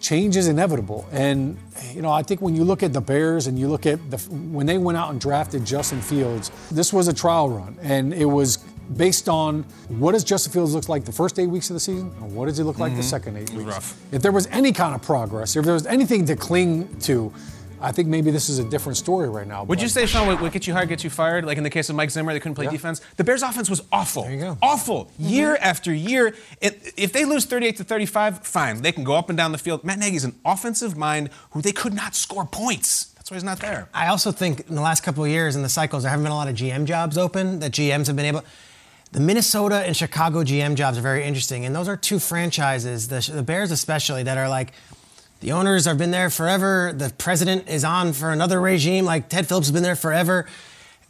change 0.00 0.36
is 0.36 0.48
inevitable. 0.48 1.06
And 1.12 1.56
you 1.94 2.02
know, 2.02 2.10
I 2.10 2.24
think 2.24 2.40
when 2.40 2.56
you 2.56 2.64
look 2.64 2.82
at 2.82 2.92
the 2.92 3.00
Bears 3.00 3.46
and 3.46 3.56
you 3.56 3.68
look 3.68 3.86
at 3.86 4.10
the 4.10 4.16
when 4.50 4.66
they 4.66 4.78
went 4.78 4.98
out 4.98 5.10
and 5.10 5.20
drafted 5.20 5.64
Justin 5.64 6.00
Fields, 6.00 6.50
this 6.72 6.92
was 6.92 7.06
a 7.06 7.14
trial 7.14 7.48
run, 7.48 7.78
and 7.82 8.12
it 8.12 8.24
was 8.24 8.64
based 8.96 9.28
on 9.28 9.62
what 9.88 10.12
does 10.12 10.24
Justin 10.24 10.52
Fields 10.52 10.74
look 10.74 10.88
like 10.88 11.04
the 11.04 11.12
first 11.12 11.38
eight 11.38 11.46
weeks 11.46 11.70
of 11.70 11.74
the 11.74 11.80
season, 11.80 12.12
and 12.20 12.34
what 12.34 12.46
does 12.46 12.56
he 12.56 12.62
look 12.62 12.78
like 12.78 12.90
mm-hmm. 12.90 13.00
the 13.00 13.06
second 13.06 13.36
eight 13.36 13.50
weeks. 13.50 13.64
Rough. 13.64 13.98
If 14.12 14.22
there 14.22 14.32
was 14.32 14.46
any 14.48 14.72
kind 14.72 14.94
of 14.94 15.02
progress, 15.02 15.56
if 15.56 15.64
there 15.64 15.74
was 15.74 15.86
anything 15.86 16.24
to 16.26 16.36
cling 16.36 16.98
to, 17.00 17.32
I 17.80 17.92
think 17.92 18.08
maybe 18.08 18.30
this 18.30 18.48
is 18.48 18.58
a 18.58 18.64
different 18.64 18.96
story 18.96 19.28
right 19.28 19.46
now. 19.46 19.64
Would 19.64 19.82
you 19.82 19.88
say, 19.88 20.06
Sean, 20.06 20.26
what, 20.26 20.40
what 20.40 20.52
gets 20.52 20.66
you 20.66 20.72
hired 20.72 20.88
gets 20.88 21.04
you 21.04 21.10
fired? 21.10 21.44
Like 21.44 21.58
in 21.58 21.64
the 21.64 21.70
case 21.70 21.90
of 21.90 21.96
Mike 21.96 22.10
Zimmer, 22.10 22.32
they 22.32 22.40
couldn't 22.40 22.54
play 22.54 22.64
yeah. 22.64 22.70
defense. 22.70 23.00
The 23.16 23.24
Bears' 23.24 23.42
offense 23.42 23.68
was 23.68 23.82
awful. 23.92 24.22
There 24.22 24.32
you 24.32 24.40
go. 24.40 24.58
Awful. 24.62 25.06
Mm-hmm. 25.06 25.28
Year 25.28 25.58
after 25.60 25.92
year. 25.92 26.34
It, 26.60 26.94
if 26.96 27.12
they 27.12 27.24
lose 27.24 27.44
38 27.44 27.76
to 27.76 27.84
35, 27.84 28.46
fine. 28.46 28.82
They 28.82 28.92
can 28.92 29.04
go 29.04 29.14
up 29.14 29.28
and 29.28 29.36
down 29.36 29.52
the 29.52 29.58
field. 29.58 29.84
Matt 29.84 29.98
Nagy's 29.98 30.24
an 30.24 30.38
offensive 30.44 30.96
mind 30.96 31.30
who 31.50 31.60
they 31.60 31.72
could 31.72 31.92
not 31.92 32.14
score 32.14 32.46
points. 32.46 33.06
That's 33.16 33.30
why 33.30 33.34
he's 33.36 33.44
not 33.44 33.58
there. 33.58 33.88
I 33.92 34.06
also 34.08 34.32
think 34.32 34.68
in 34.68 34.74
the 34.74 34.80
last 34.80 35.02
couple 35.02 35.24
of 35.24 35.30
years 35.30 35.56
in 35.56 35.62
the 35.62 35.68
cycles, 35.68 36.04
there 36.04 36.10
haven't 36.10 36.24
been 36.24 36.32
a 36.32 36.36
lot 36.36 36.48
of 36.48 36.54
GM 36.54 36.84
jobs 36.86 37.18
open 37.18 37.58
that 37.58 37.72
GMs 37.72 38.06
have 38.06 38.16
been 38.16 38.24
able. 38.24 38.44
The 39.12 39.20
Minnesota 39.20 39.76
and 39.76 39.96
Chicago 39.96 40.42
GM 40.42 40.74
jobs 40.74 40.98
are 40.98 41.02
very 41.02 41.24
interesting, 41.24 41.64
and 41.64 41.74
those 41.74 41.88
are 41.88 41.96
two 41.96 42.18
franchises, 42.18 43.08
the, 43.08 43.32
the 43.32 43.42
Bears 43.42 43.70
especially, 43.70 44.24
that 44.24 44.36
are 44.36 44.48
like 44.48 44.72
the 45.40 45.52
owners 45.52 45.84
have 45.84 45.98
been 45.98 46.10
there 46.10 46.30
forever. 46.30 46.92
The 46.94 47.12
president 47.16 47.68
is 47.68 47.84
on 47.84 48.12
for 48.12 48.30
another 48.30 48.60
regime. 48.60 49.04
Like 49.04 49.28
Ted 49.28 49.46
Phillips 49.46 49.68
has 49.68 49.72
been 49.72 49.82
there 49.82 49.96
forever. 49.96 50.46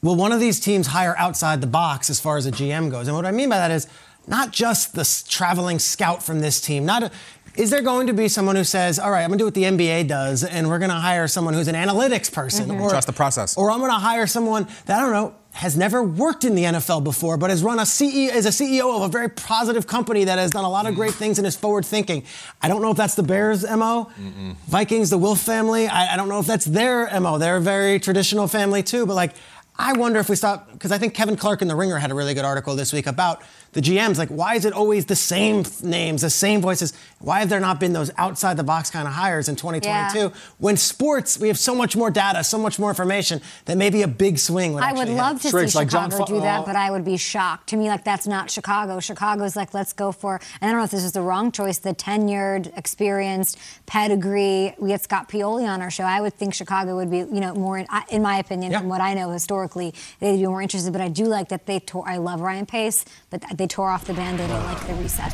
Will 0.02 0.16
one 0.16 0.32
of 0.32 0.40
these 0.40 0.61
teams 0.61 0.88
hire 0.88 1.16
outside 1.16 1.61
the 1.61 1.66
box 1.66 2.11
as 2.11 2.20
far 2.20 2.37
as 2.37 2.46
a 2.46 2.52
GM 2.52 2.90
goes? 2.90 3.09
And 3.09 3.16
what 3.16 3.24
I 3.24 3.30
mean 3.30 3.48
by 3.48 3.56
that 3.56 3.70
is 3.70 3.88
not 4.26 4.52
just 4.52 4.94
the 4.94 5.24
traveling 5.28 5.78
scout 5.78 6.22
from 6.22 6.40
this 6.40 6.61
team. 6.61 6.85
Not 6.85 7.04
a, 7.04 7.11
is 7.56 7.70
there 7.70 7.80
going 7.80 8.09
to 8.09 8.12
be 8.12 8.28
someone 8.28 8.56
who 8.56 8.64
says, 8.64 8.98
"All 8.98 9.11
right, 9.11 9.22
I'm 9.22 9.30
going 9.30 9.38
to 9.38 9.42
do 9.42 9.46
what 9.46 9.54
the 9.54 9.62
NBA 9.62 10.09
does, 10.09 10.44
and 10.44 10.68
we're 10.68 10.78
going 10.78 10.90
to 10.90 10.96
hire 10.96 11.26
someone 11.26 11.54
who's 11.54 11.68
an 11.68 11.74
analytics 11.74 12.30
person, 12.30 12.68
mm-hmm. 12.68 12.82
or 12.82 12.90
trust 12.90 13.06
the 13.06 13.12
process, 13.14 13.56
or 13.56 13.70
I'm 13.70 13.78
going 13.78 13.90
to 13.90 13.96
hire 13.96 14.26
someone 14.26 14.66
that 14.85 14.98
I 14.98 15.00
don't 15.00 15.12
know 15.12 15.35
has 15.56 15.74
never 15.74 16.02
worked 16.02 16.44
in 16.44 16.54
the 16.54 16.64
NFL 16.64 17.02
before, 17.02 17.38
but 17.38 17.48
has 17.48 17.62
run 17.62 17.78
a 17.78 17.82
CEO 17.82 18.28
as 18.28 18.44
a 18.44 18.50
CEO 18.50 18.94
of 18.94 19.02
a 19.02 19.08
very 19.08 19.30
positive 19.30 19.86
company 19.86 20.24
that 20.24 20.38
has 20.38 20.50
done 20.50 20.64
a 20.64 20.70
lot 20.70 20.84
of 20.84 20.94
great 20.94 21.14
things 21.14 21.38
and 21.38 21.46
is 21.46 21.56
forward 21.56 21.86
thinking. 21.86 22.24
I 22.60 22.68
don't 22.68 22.82
know 22.82 22.90
if 22.90 22.98
that's 22.98 23.14
the 23.14 23.22
Bears' 23.22 23.62
mo. 23.62 24.10
Mm-mm. 24.20 24.54
Vikings, 24.66 25.08
the 25.08 25.16
Wilf 25.16 25.40
family. 25.40 25.88
I, 25.88 26.12
I 26.12 26.16
don't 26.18 26.28
know 26.28 26.40
if 26.40 26.46
that's 26.46 26.66
their 26.66 27.08
mo. 27.20 27.38
They're 27.38 27.56
a 27.56 27.60
very 27.60 27.98
traditional 27.98 28.48
family 28.48 28.82
too, 28.82 29.06
but 29.06 29.14
like. 29.14 29.32
I 29.78 29.92
wonder 29.92 30.18
if 30.18 30.30
we 30.30 30.36
stop 30.36 30.72
because 30.72 30.90
I 30.90 30.96
think 30.96 31.12
Kevin 31.12 31.36
Clark 31.36 31.60
in 31.60 31.68
The 31.68 31.76
Ringer 31.76 31.98
had 31.98 32.10
a 32.10 32.14
really 32.14 32.32
good 32.32 32.46
article 32.46 32.74
this 32.76 32.94
week 32.94 33.06
about 33.06 33.42
the 33.76 33.82
GMs, 33.82 34.16
like, 34.16 34.30
why 34.30 34.54
is 34.54 34.64
it 34.64 34.72
always 34.72 35.04
the 35.04 35.14
same 35.14 35.62
names, 35.82 36.22
the 36.22 36.30
same 36.30 36.62
voices? 36.62 36.94
Why 37.18 37.40
have 37.40 37.50
there 37.50 37.60
not 37.60 37.78
been 37.78 37.92
those 37.92 38.10
outside 38.16 38.56
the 38.56 38.64
box 38.64 38.90
kind 38.90 39.06
of 39.06 39.12
hires 39.12 39.50
in 39.50 39.56
2022? 39.56 40.18
Yeah. 40.18 40.28
When 40.56 40.78
sports, 40.78 41.38
we 41.38 41.48
have 41.48 41.58
so 41.58 41.74
much 41.74 41.94
more 41.94 42.10
data, 42.10 42.42
so 42.42 42.56
much 42.56 42.78
more 42.78 42.88
information 42.88 43.42
that 43.66 43.76
maybe 43.76 44.00
a 44.00 44.08
big 44.08 44.38
swing 44.38 44.72
would 44.72 44.82
I 44.82 44.94
would 44.94 45.10
love 45.10 45.42
have. 45.42 45.52
to 45.52 45.68
see 45.68 45.78
like 45.78 45.90
Chicago 45.90 46.24
do 46.24 46.40
that, 46.40 46.64
but 46.64 46.74
I 46.74 46.90
would 46.90 47.04
be 47.04 47.18
shocked. 47.18 47.68
To 47.68 47.76
me, 47.76 47.88
like, 47.88 48.02
that's 48.02 48.26
not 48.26 48.50
Chicago. 48.50 48.98
Chicago's 48.98 49.56
like, 49.56 49.74
let's 49.74 49.92
go 49.92 50.10
for, 50.10 50.40
and 50.62 50.70
I 50.70 50.72
don't 50.72 50.78
know 50.78 50.84
if 50.84 50.90
this 50.90 51.04
is 51.04 51.12
the 51.12 51.20
wrong 51.20 51.52
choice, 51.52 51.76
the 51.76 51.94
tenured, 51.94 52.74
experienced, 52.78 53.58
pedigree. 53.84 54.74
We 54.78 54.90
had 54.90 55.02
Scott 55.02 55.28
Pioli 55.28 55.68
on 55.68 55.82
our 55.82 55.90
show. 55.90 56.04
I 56.04 56.22
would 56.22 56.32
think 56.32 56.54
Chicago 56.54 56.96
would 56.96 57.10
be, 57.10 57.18
you 57.18 57.40
know, 57.40 57.52
more, 57.52 57.76
in, 57.76 57.86
in 58.08 58.22
my 58.22 58.38
opinion, 58.38 58.72
yeah. 58.72 58.78
from 58.78 58.88
what 58.88 59.02
I 59.02 59.12
know 59.12 59.30
historically, 59.32 59.92
they'd 60.18 60.38
be 60.38 60.46
more 60.46 60.62
interested. 60.62 60.94
But 60.94 61.02
I 61.02 61.08
do 61.08 61.26
like 61.26 61.50
that 61.50 61.66
they 61.66 61.78
tore, 61.78 62.08
I 62.08 62.16
love 62.16 62.40
Ryan 62.40 62.64
Pace, 62.64 63.04
but 63.28 63.44
they 63.54 63.65
tore 63.66 63.90
off 63.90 64.05
the 64.05 64.14
band-aid. 64.14 64.50
I 64.50 64.64
like 64.72 64.87
the 64.87 64.94
reset. 64.94 65.33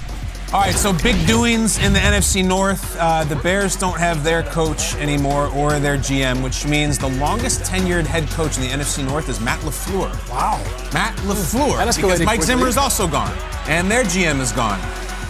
All 0.52 0.60
right, 0.60 0.74
so 0.74 0.92
big 0.92 1.26
doings 1.26 1.78
in 1.78 1.94
the 1.94 1.98
NFC 1.98 2.46
North. 2.46 2.94
Uh, 2.98 3.24
the 3.24 3.36
Bears 3.36 3.74
don't 3.74 3.98
have 3.98 4.22
their 4.22 4.42
coach 4.42 4.94
anymore 4.96 5.46
or 5.46 5.78
their 5.78 5.96
GM, 5.96 6.44
which 6.44 6.66
means 6.66 6.98
the 6.98 7.08
longest 7.08 7.62
tenured 7.62 8.04
head 8.04 8.28
coach 8.28 8.58
in 8.58 8.62
the 8.62 8.68
NFC 8.68 9.02
North 9.02 9.30
is 9.30 9.40
Matt 9.40 9.60
LaFleur. 9.60 10.10
Wow. 10.30 10.58
Matt 10.92 11.16
LaFleur. 11.20 11.78
because 11.96 12.20
Mike 12.20 12.40
quickly. 12.40 12.44
Zimmer 12.44 12.66
is 12.66 12.76
also 12.76 13.08
gone, 13.08 13.34
and 13.66 13.90
their 13.90 14.04
GM 14.04 14.40
is 14.40 14.52
gone. 14.52 14.78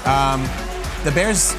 Um, 0.07 0.43
the 1.05 1.13
Bears 1.13 1.55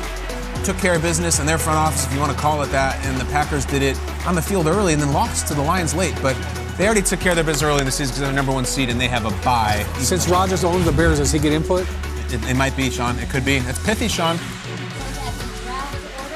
took 0.65 0.77
care 0.77 0.95
of 0.95 1.01
business 1.01 1.39
in 1.39 1.45
their 1.45 1.57
front 1.57 1.77
office, 1.79 2.05
if 2.05 2.13
you 2.13 2.19
want 2.19 2.33
to 2.33 2.37
call 2.37 2.61
it 2.63 2.67
that, 2.67 3.01
and 3.05 3.17
the 3.17 3.25
Packers 3.31 3.63
did 3.65 3.81
it 3.81 3.97
on 4.25 4.35
the 4.35 4.41
field 4.41 4.67
early 4.67 4.91
and 4.91 5.01
then 5.01 5.13
lost 5.13 5.47
to 5.47 5.53
the 5.53 5.61
Lions 5.61 5.93
late. 5.93 6.15
But 6.21 6.35
they 6.77 6.85
already 6.85 7.01
took 7.01 7.19
care 7.19 7.31
of 7.31 7.35
their 7.35 7.43
business 7.43 7.63
early 7.63 7.79
in 7.79 7.85
the 7.85 7.91
season 7.91 8.13
because 8.13 8.21
they're 8.21 8.29
the 8.29 8.35
number 8.35 8.51
one 8.51 8.65
seed 8.65 8.89
and 8.89 8.99
they 8.99 9.07
have 9.07 9.25
a 9.25 9.31
bye. 9.43 9.85
Since 9.99 10.27
Rodgers 10.27 10.63
owns 10.63 10.85
the 10.85 10.91
Bears, 10.91 11.19
does 11.19 11.31
he 11.31 11.39
get 11.39 11.53
input? 11.53 11.87
It, 12.29 12.43
it 12.49 12.55
might 12.55 12.75
be, 12.75 12.89
Sean. 12.89 13.17
It 13.19 13.29
could 13.29 13.45
be. 13.45 13.57
It's 13.57 13.83
pithy, 13.83 14.07
Sean. 14.07 14.37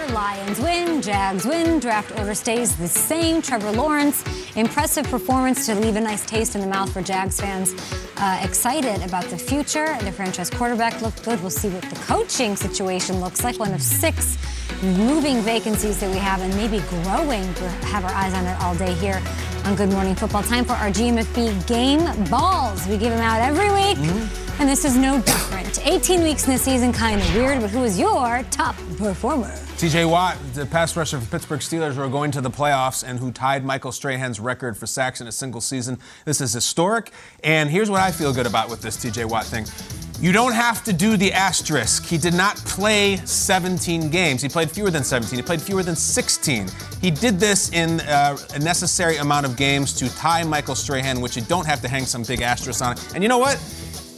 Lions 0.10 0.60
win, 0.60 1.02
Jags 1.02 1.46
win, 1.46 1.80
draft 1.80 2.18
order 2.18 2.34
stays 2.34 2.76
the 2.76 2.88
same. 2.88 3.42
Trevor 3.42 3.72
Lawrence, 3.72 4.24
impressive 4.56 5.06
performance 5.06 5.66
to 5.66 5.76
leave 5.76 5.96
a 5.96 6.02
nice 6.02 6.26
taste 6.26 6.56
in 6.56 6.62
the 6.62 6.68
mouth 6.68 6.92
for 6.92 7.02
Jags 7.02 7.40
fans. 7.40 7.74
Uh, 8.18 8.40
excited 8.44 9.04
about 9.04 9.26
the 9.26 9.38
future. 9.38 9.98
The 10.02 10.12
franchise 10.12 10.50
quarterback 10.50 11.02
looked 11.02 11.24
good. 11.24 11.40
We'll 11.42 11.50
see 11.50 11.70
what 11.70 11.84
the 11.84 11.96
coaching 11.98 12.56
situation 12.56 13.20
looks 13.20 13.44
like. 13.44 13.60
One 13.60 13.74
of 13.74 13.82
six 13.82 14.38
moving 14.82 15.42
vacancies 15.42 16.00
that 16.00 16.10
we 16.12 16.18
have 16.18 16.42
and 16.42 16.54
maybe 16.56 16.80
growing. 16.90 17.42
We'll 17.56 17.70
have 17.92 18.06
our 18.06 18.14
eyes 18.14 18.34
on 18.34 18.46
it 18.46 18.60
all 18.62 18.76
day 18.76 18.94
here 18.94 19.22
on 19.66 19.76
Good 19.76 19.90
Morning 19.90 20.16
Football. 20.16 20.44
Time 20.44 20.66
for 20.66 20.74
our 20.74 20.90
GMFB 20.90 21.68
game 21.68 22.30
balls. 22.30 22.88
We 22.88 22.98
give 22.98 23.12
them 23.12 23.22
out 23.22 23.42
every 23.42 23.72
week. 23.72 23.98
Mm-hmm. 23.98 24.62
And 24.62 24.70
this 24.70 24.86
is 24.86 24.96
no 24.96 25.22
different. 25.22 25.86
18 25.86 26.24
weeks 26.24 26.48
in 26.48 26.54
the 26.54 26.60
season, 26.60 26.92
kind 26.92 27.22
of 27.22 27.36
weird, 27.36 27.62
but 27.62 27.70
who 27.70 27.84
is 27.84 28.00
your 28.00 28.44
top 28.50 28.76
performer? 28.98 29.54
TJ 29.78 30.10
Watt, 30.10 30.38
the 30.56 30.66
pass 30.66 30.98
rusher 30.98 31.20
for 31.20 31.30
Pittsburgh 31.30 31.60
Steelers, 31.60 31.94
who 31.94 32.02
are 32.02 32.10
going 32.10 32.32
to 32.32 32.42
the 32.42 32.50
playoffs 32.50 33.08
and 33.08 33.20
who 33.20 33.32
tied 33.32 33.64
Michael 33.64 33.92
Strahan's 33.92 34.40
record 34.40 34.76
for 34.76 34.88
sacks 34.88 35.22
in 35.22 35.28
a 35.28 35.32
single 35.32 35.62
season. 35.62 36.00
This 36.26 36.42
is 36.42 36.52
historic. 36.52 37.12
And 37.44 37.70
here's 37.70 37.88
what 37.88 38.02
I 38.02 38.10
feel 38.10 38.34
good 38.34 38.48
about 38.48 38.72
with 38.72 38.82
this 38.82 38.98
TJ 38.98 39.30
Watt 39.30 39.46
thing. 39.46 39.68
You 40.20 40.32
don't 40.32 40.54
have 40.54 40.84
to 40.86 40.94
do 40.94 41.16
the 41.16 41.32
asterisk. 41.32 42.06
He 42.06 42.18
did 42.18 42.34
not 42.34 42.56
play 42.58 43.18
17 43.18 44.10
games. 44.10 44.42
He 44.42 44.50
played 44.50 44.72
fewer 44.72 44.90
than 44.90 45.04
17. 45.04 45.38
He 45.38 45.44
played 45.44 45.62
fewer 45.62 45.84
than 45.84 45.96
16. 45.96 46.70
He 47.00 47.12
did 47.12 47.40
this 47.40 47.72
in 47.72 48.00
uh, 48.00 48.36
a 48.56 48.60
necessary 48.60 49.18
amount 49.18 49.46
of 49.46 49.56
games 49.56 49.94
to 50.00 50.10
tie 50.16 50.44
Michael 50.44 50.74
Strahan, 50.74 51.22
which 51.22 51.36
you 51.36 51.44
don't 51.44 51.68
have 51.68 51.82
to 51.82 51.88
hang 51.88 52.08
some 52.08 52.24
big 52.24 52.42
asterisk 52.42 52.84
on. 52.84 52.96
And 53.14 53.22
you 53.22 53.30
know 53.30 53.38
what? 53.38 53.62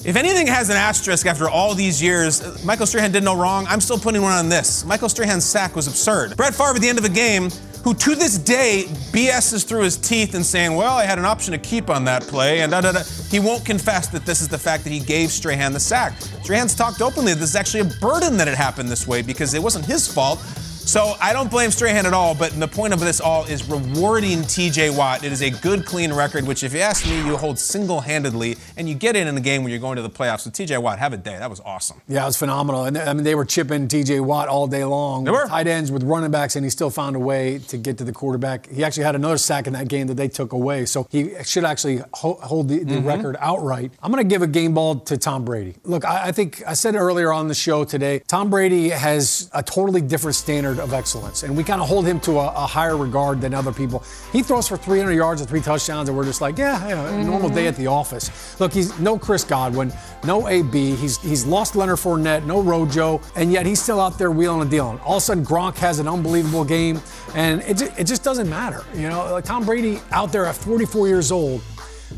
If 0.05 0.15
anything 0.15 0.47
has 0.47 0.69
an 0.69 0.77
asterisk 0.77 1.25
after 1.25 1.49
all 1.49 1.75
these 1.75 2.01
years, 2.01 2.41
uh, 2.41 2.57
Michael 2.63 2.85
Strahan 2.85 3.11
did 3.11 3.21
no 3.21 3.35
wrong. 3.35 3.65
I'm 3.67 3.81
still 3.81 3.99
putting 3.99 4.21
one 4.21 4.31
on 4.31 4.47
this. 4.47 4.85
Michael 4.85 5.09
Strahan's 5.09 5.43
sack 5.43 5.75
was 5.75 5.87
absurd. 5.87 6.37
Brett 6.37 6.55
Favre 6.55 6.75
at 6.75 6.81
the 6.81 6.87
end 6.87 6.97
of 6.97 7.03
the 7.03 7.09
game, 7.09 7.49
who 7.83 7.93
to 7.93 8.15
this 8.15 8.37
day 8.37 8.85
BSs 9.11 9.67
through 9.67 9.83
his 9.83 9.97
teeth 9.97 10.35
and 10.35 10.45
saying, 10.45 10.73
well, 10.73 10.95
I 10.95 11.03
had 11.03 11.19
an 11.19 11.25
option 11.25 11.51
to 11.51 11.57
keep 11.57 11.89
on 11.89 12.05
that 12.05 12.23
play, 12.23 12.61
and 12.61 12.71
da 12.71 12.79
da 12.79 12.93
da. 12.93 13.03
He 13.29 13.41
won't 13.41 13.65
confess 13.65 14.07
that 14.07 14.25
this 14.25 14.39
is 14.39 14.47
the 14.47 14.57
fact 14.57 14.85
that 14.85 14.91
he 14.91 15.01
gave 15.01 15.31
Strahan 15.31 15.73
the 15.73 15.79
sack. 15.81 16.17
Strahan's 16.43 16.75
talked 16.75 17.01
openly 17.01 17.33
that 17.33 17.39
this 17.41 17.49
is 17.49 17.55
actually 17.57 17.81
a 17.81 17.99
burden 17.99 18.37
that 18.37 18.47
it 18.47 18.55
happened 18.55 18.87
this 18.87 19.05
way 19.05 19.21
because 19.21 19.53
it 19.53 19.61
wasn't 19.61 19.85
his 19.85 20.07
fault. 20.07 20.39
So 20.85 21.15
I 21.21 21.33
don't 21.33 21.51
blame 21.51 21.69
Strahan 21.71 22.05
at 22.05 22.13
all, 22.13 22.33
but 22.33 22.51
the 22.59 22.67
point 22.67 22.93
of 22.93 22.99
this 22.99 23.21
all 23.21 23.45
is 23.45 23.67
rewarding 23.69 24.39
TJ 24.39 24.97
Watt. 24.97 25.23
It 25.23 25.31
is 25.31 25.41
a 25.41 25.51
good, 25.51 25.85
clean 25.85 26.11
record, 26.11 26.47
which, 26.47 26.63
if 26.63 26.73
you 26.73 26.79
ask 26.79 27.05
me, 27.05 27.17
you 27.25 27.37
hold 27.37 27.59
single 27.59 28.01
handedly, 28.01 28.57
and 28.75 28.89
you 28.89 28.95
get 28.95 29.15
it 29.15 29.27
in 29.27 29.37
a 29.37 29.41
game 29.41 29.61
when 29.63 29.71
you're 29.71 29.79
going 29.79 29.97
to 29.97 30.01
the 30.01 30.09
playoffs. 30.09 30.41
So 30.41 30.49
TJ 30.49 30.81
Watt, 30.81 30.97
have 30.97 31.13
a 31.13 31.17
day. 31.17 31.37
That 31.37 31.49
was 31.49 31.59
awesome. 31.59 32.01
Yeah, 32.07 32.23
it 32.23 32.27
was 32.27 32.37
phenomenal. 32.37 32.85
And 32.85 32.97
I 32.97 33.13
mean, 33.13 33.23
they 33.23 33.35
were 33.35 33.45
chipping 33.45 33.87
TJ 33.87 34.21
Watt 34.21 34.47
all 34.47 34.67
day 34.67 34.83
long. 34.83 35.25
They 35.25 35.31
were. 35.31 35.47
Tight 35.47 35.67
ends 35.67 35.91
with 35.91 36.03
running 36.03 36.31
backs, 36.31 36.55
and 36.55 36.65
he 36.65 36.69
still 36.69 36.89
found 36.89 37.15
a 37.15 37.19
way 37.19 37.59
to 37.67 37.77
get 37.77 37.97
to 37.99 38.03
the 38.03 38.11
quarterback. 38.13 38.67
He 38.67 38.83
actually 38.83 39.03
had 39.03 39.15
another 39.15 39.37
sack 39.37 39.67
in 39.67 39.73
that 39.73 39.87
game 39.87 40.07
that 40.07 40.15
they 40.15 40.27
took 40.27 40.53
away. 40.53 40.85
So 40.85 41.07
he 41.11 41.31
should 41.43 41.65
actually 41.65 42.01
hold 42.13 42.67
the, 42.67 42.79
the 42.79 42.95
mm-hmm. 42.95 43.07
record 43.07 43.37
outright. 43.39 43.91
I'm 44.01 44.11
going 44.11 44.23
to 44.23 44.29
give 44.29 44.41
a 44.41 44.47
game 44.47 44.73
ball 44.73 44.95
to 45.01 45.17
Tom 45.17 45.45
Brady. 45.45 45.75
Look, 45.83 46.05
I, 46.05 46.27
I 46.27 46.31
think 46.31 46.63
I 46.65 46.73
said 46.73 46.95
earlier 46.95 47.31
on 47.31 47.47
the 47.47 47.53
show 47.53 47.83
today, 47.83 48.19
Tom 48.27 48.49
Brady 48.49 48.89
has 48.89 49.49
a 49.53 49.61
totally 49.61 50.01
different 50.01 50.35
standard 50.35 50.68
of 50.77 50.93
excellence. 50.93 51.43
And 51.43 51.57
we 51.57 51.63
kind 51.63 51.81
of 51.81 51.87
hold 51.87 52.05
him 52.05 52.19
to 52.21 52.33
a, 52.33 52.47
a, 52.47 52.67
higher 52.67 52.95
regard 52.95 53.41
than 53.41 53.53
other 53.53 53.71
people. 53.71 54.03
He 54.31 54.43
throws 54.43 54.67
for 54.67 54.77
300 54.77 55.13
yards 55.13 55.41
and 55.41 55.49
three 55.49 55.61
touchdowns, 55.61 56.09
and 56.09 56.17
we're 56.17 56.25
just 56.25 56.41
like, 56.41 56.57
yeah, 56.57 56.87
yeah 56.87 56.95
mm-hmm. 56.95 57.25
normal 57.25 57.49
day 57.49 57.67
at 57.67 57.75
the 57.75 57.87
office. 57.87 58.59
Look, 58.59 58.73
he's 58.73 58.97
no 58.99 59.17
Chris 59.17 59.43
Godwin, 59.43 59.91
no 60.23 60.47
AB. 60.47 60.95
He's 60.95 61.17
he's 61.17 61.45
lost 61.45 61.75
Leonard 61.75 61.97
Fournette, 61.97 62.45
no 62.45 62.61
Rojo, 62.61 63.21
and 63.35 63.51
yet 63.51 63.65
he's 63.65 63.81
still 63.81 63.99
out 63.99 64.17
there 64.17 64.31
wheeling 64.31 64.61
and 64.61 64.69
dealing. 64.69 64.99
All 64.99 65.17
of 65.17 65.23
a 65.23 65.25
sudden, 65.25 65.45
Gronk 65.45 65.77
has 65.77 65.99
an 65.99 66.07
unbelievable 66.07 66.65
game, 66.65 67.01
and 67.33 67.61
it, 67.61 67.81
it 67.97 68.03
just 68.03 68.23
doesn't 68.23 68.49
matter. 68.49 68.83
You 68.93 69.09
know, 69.09 69.31
like 69.31 69.45
Tom 69.45 69.65
Brady 69.65 69.99
out 70.11 70.31
there 70.31 70.45
at 70.45 70.55
44 70.55 71.07
years 71.07 71.31
old 71.31 71.61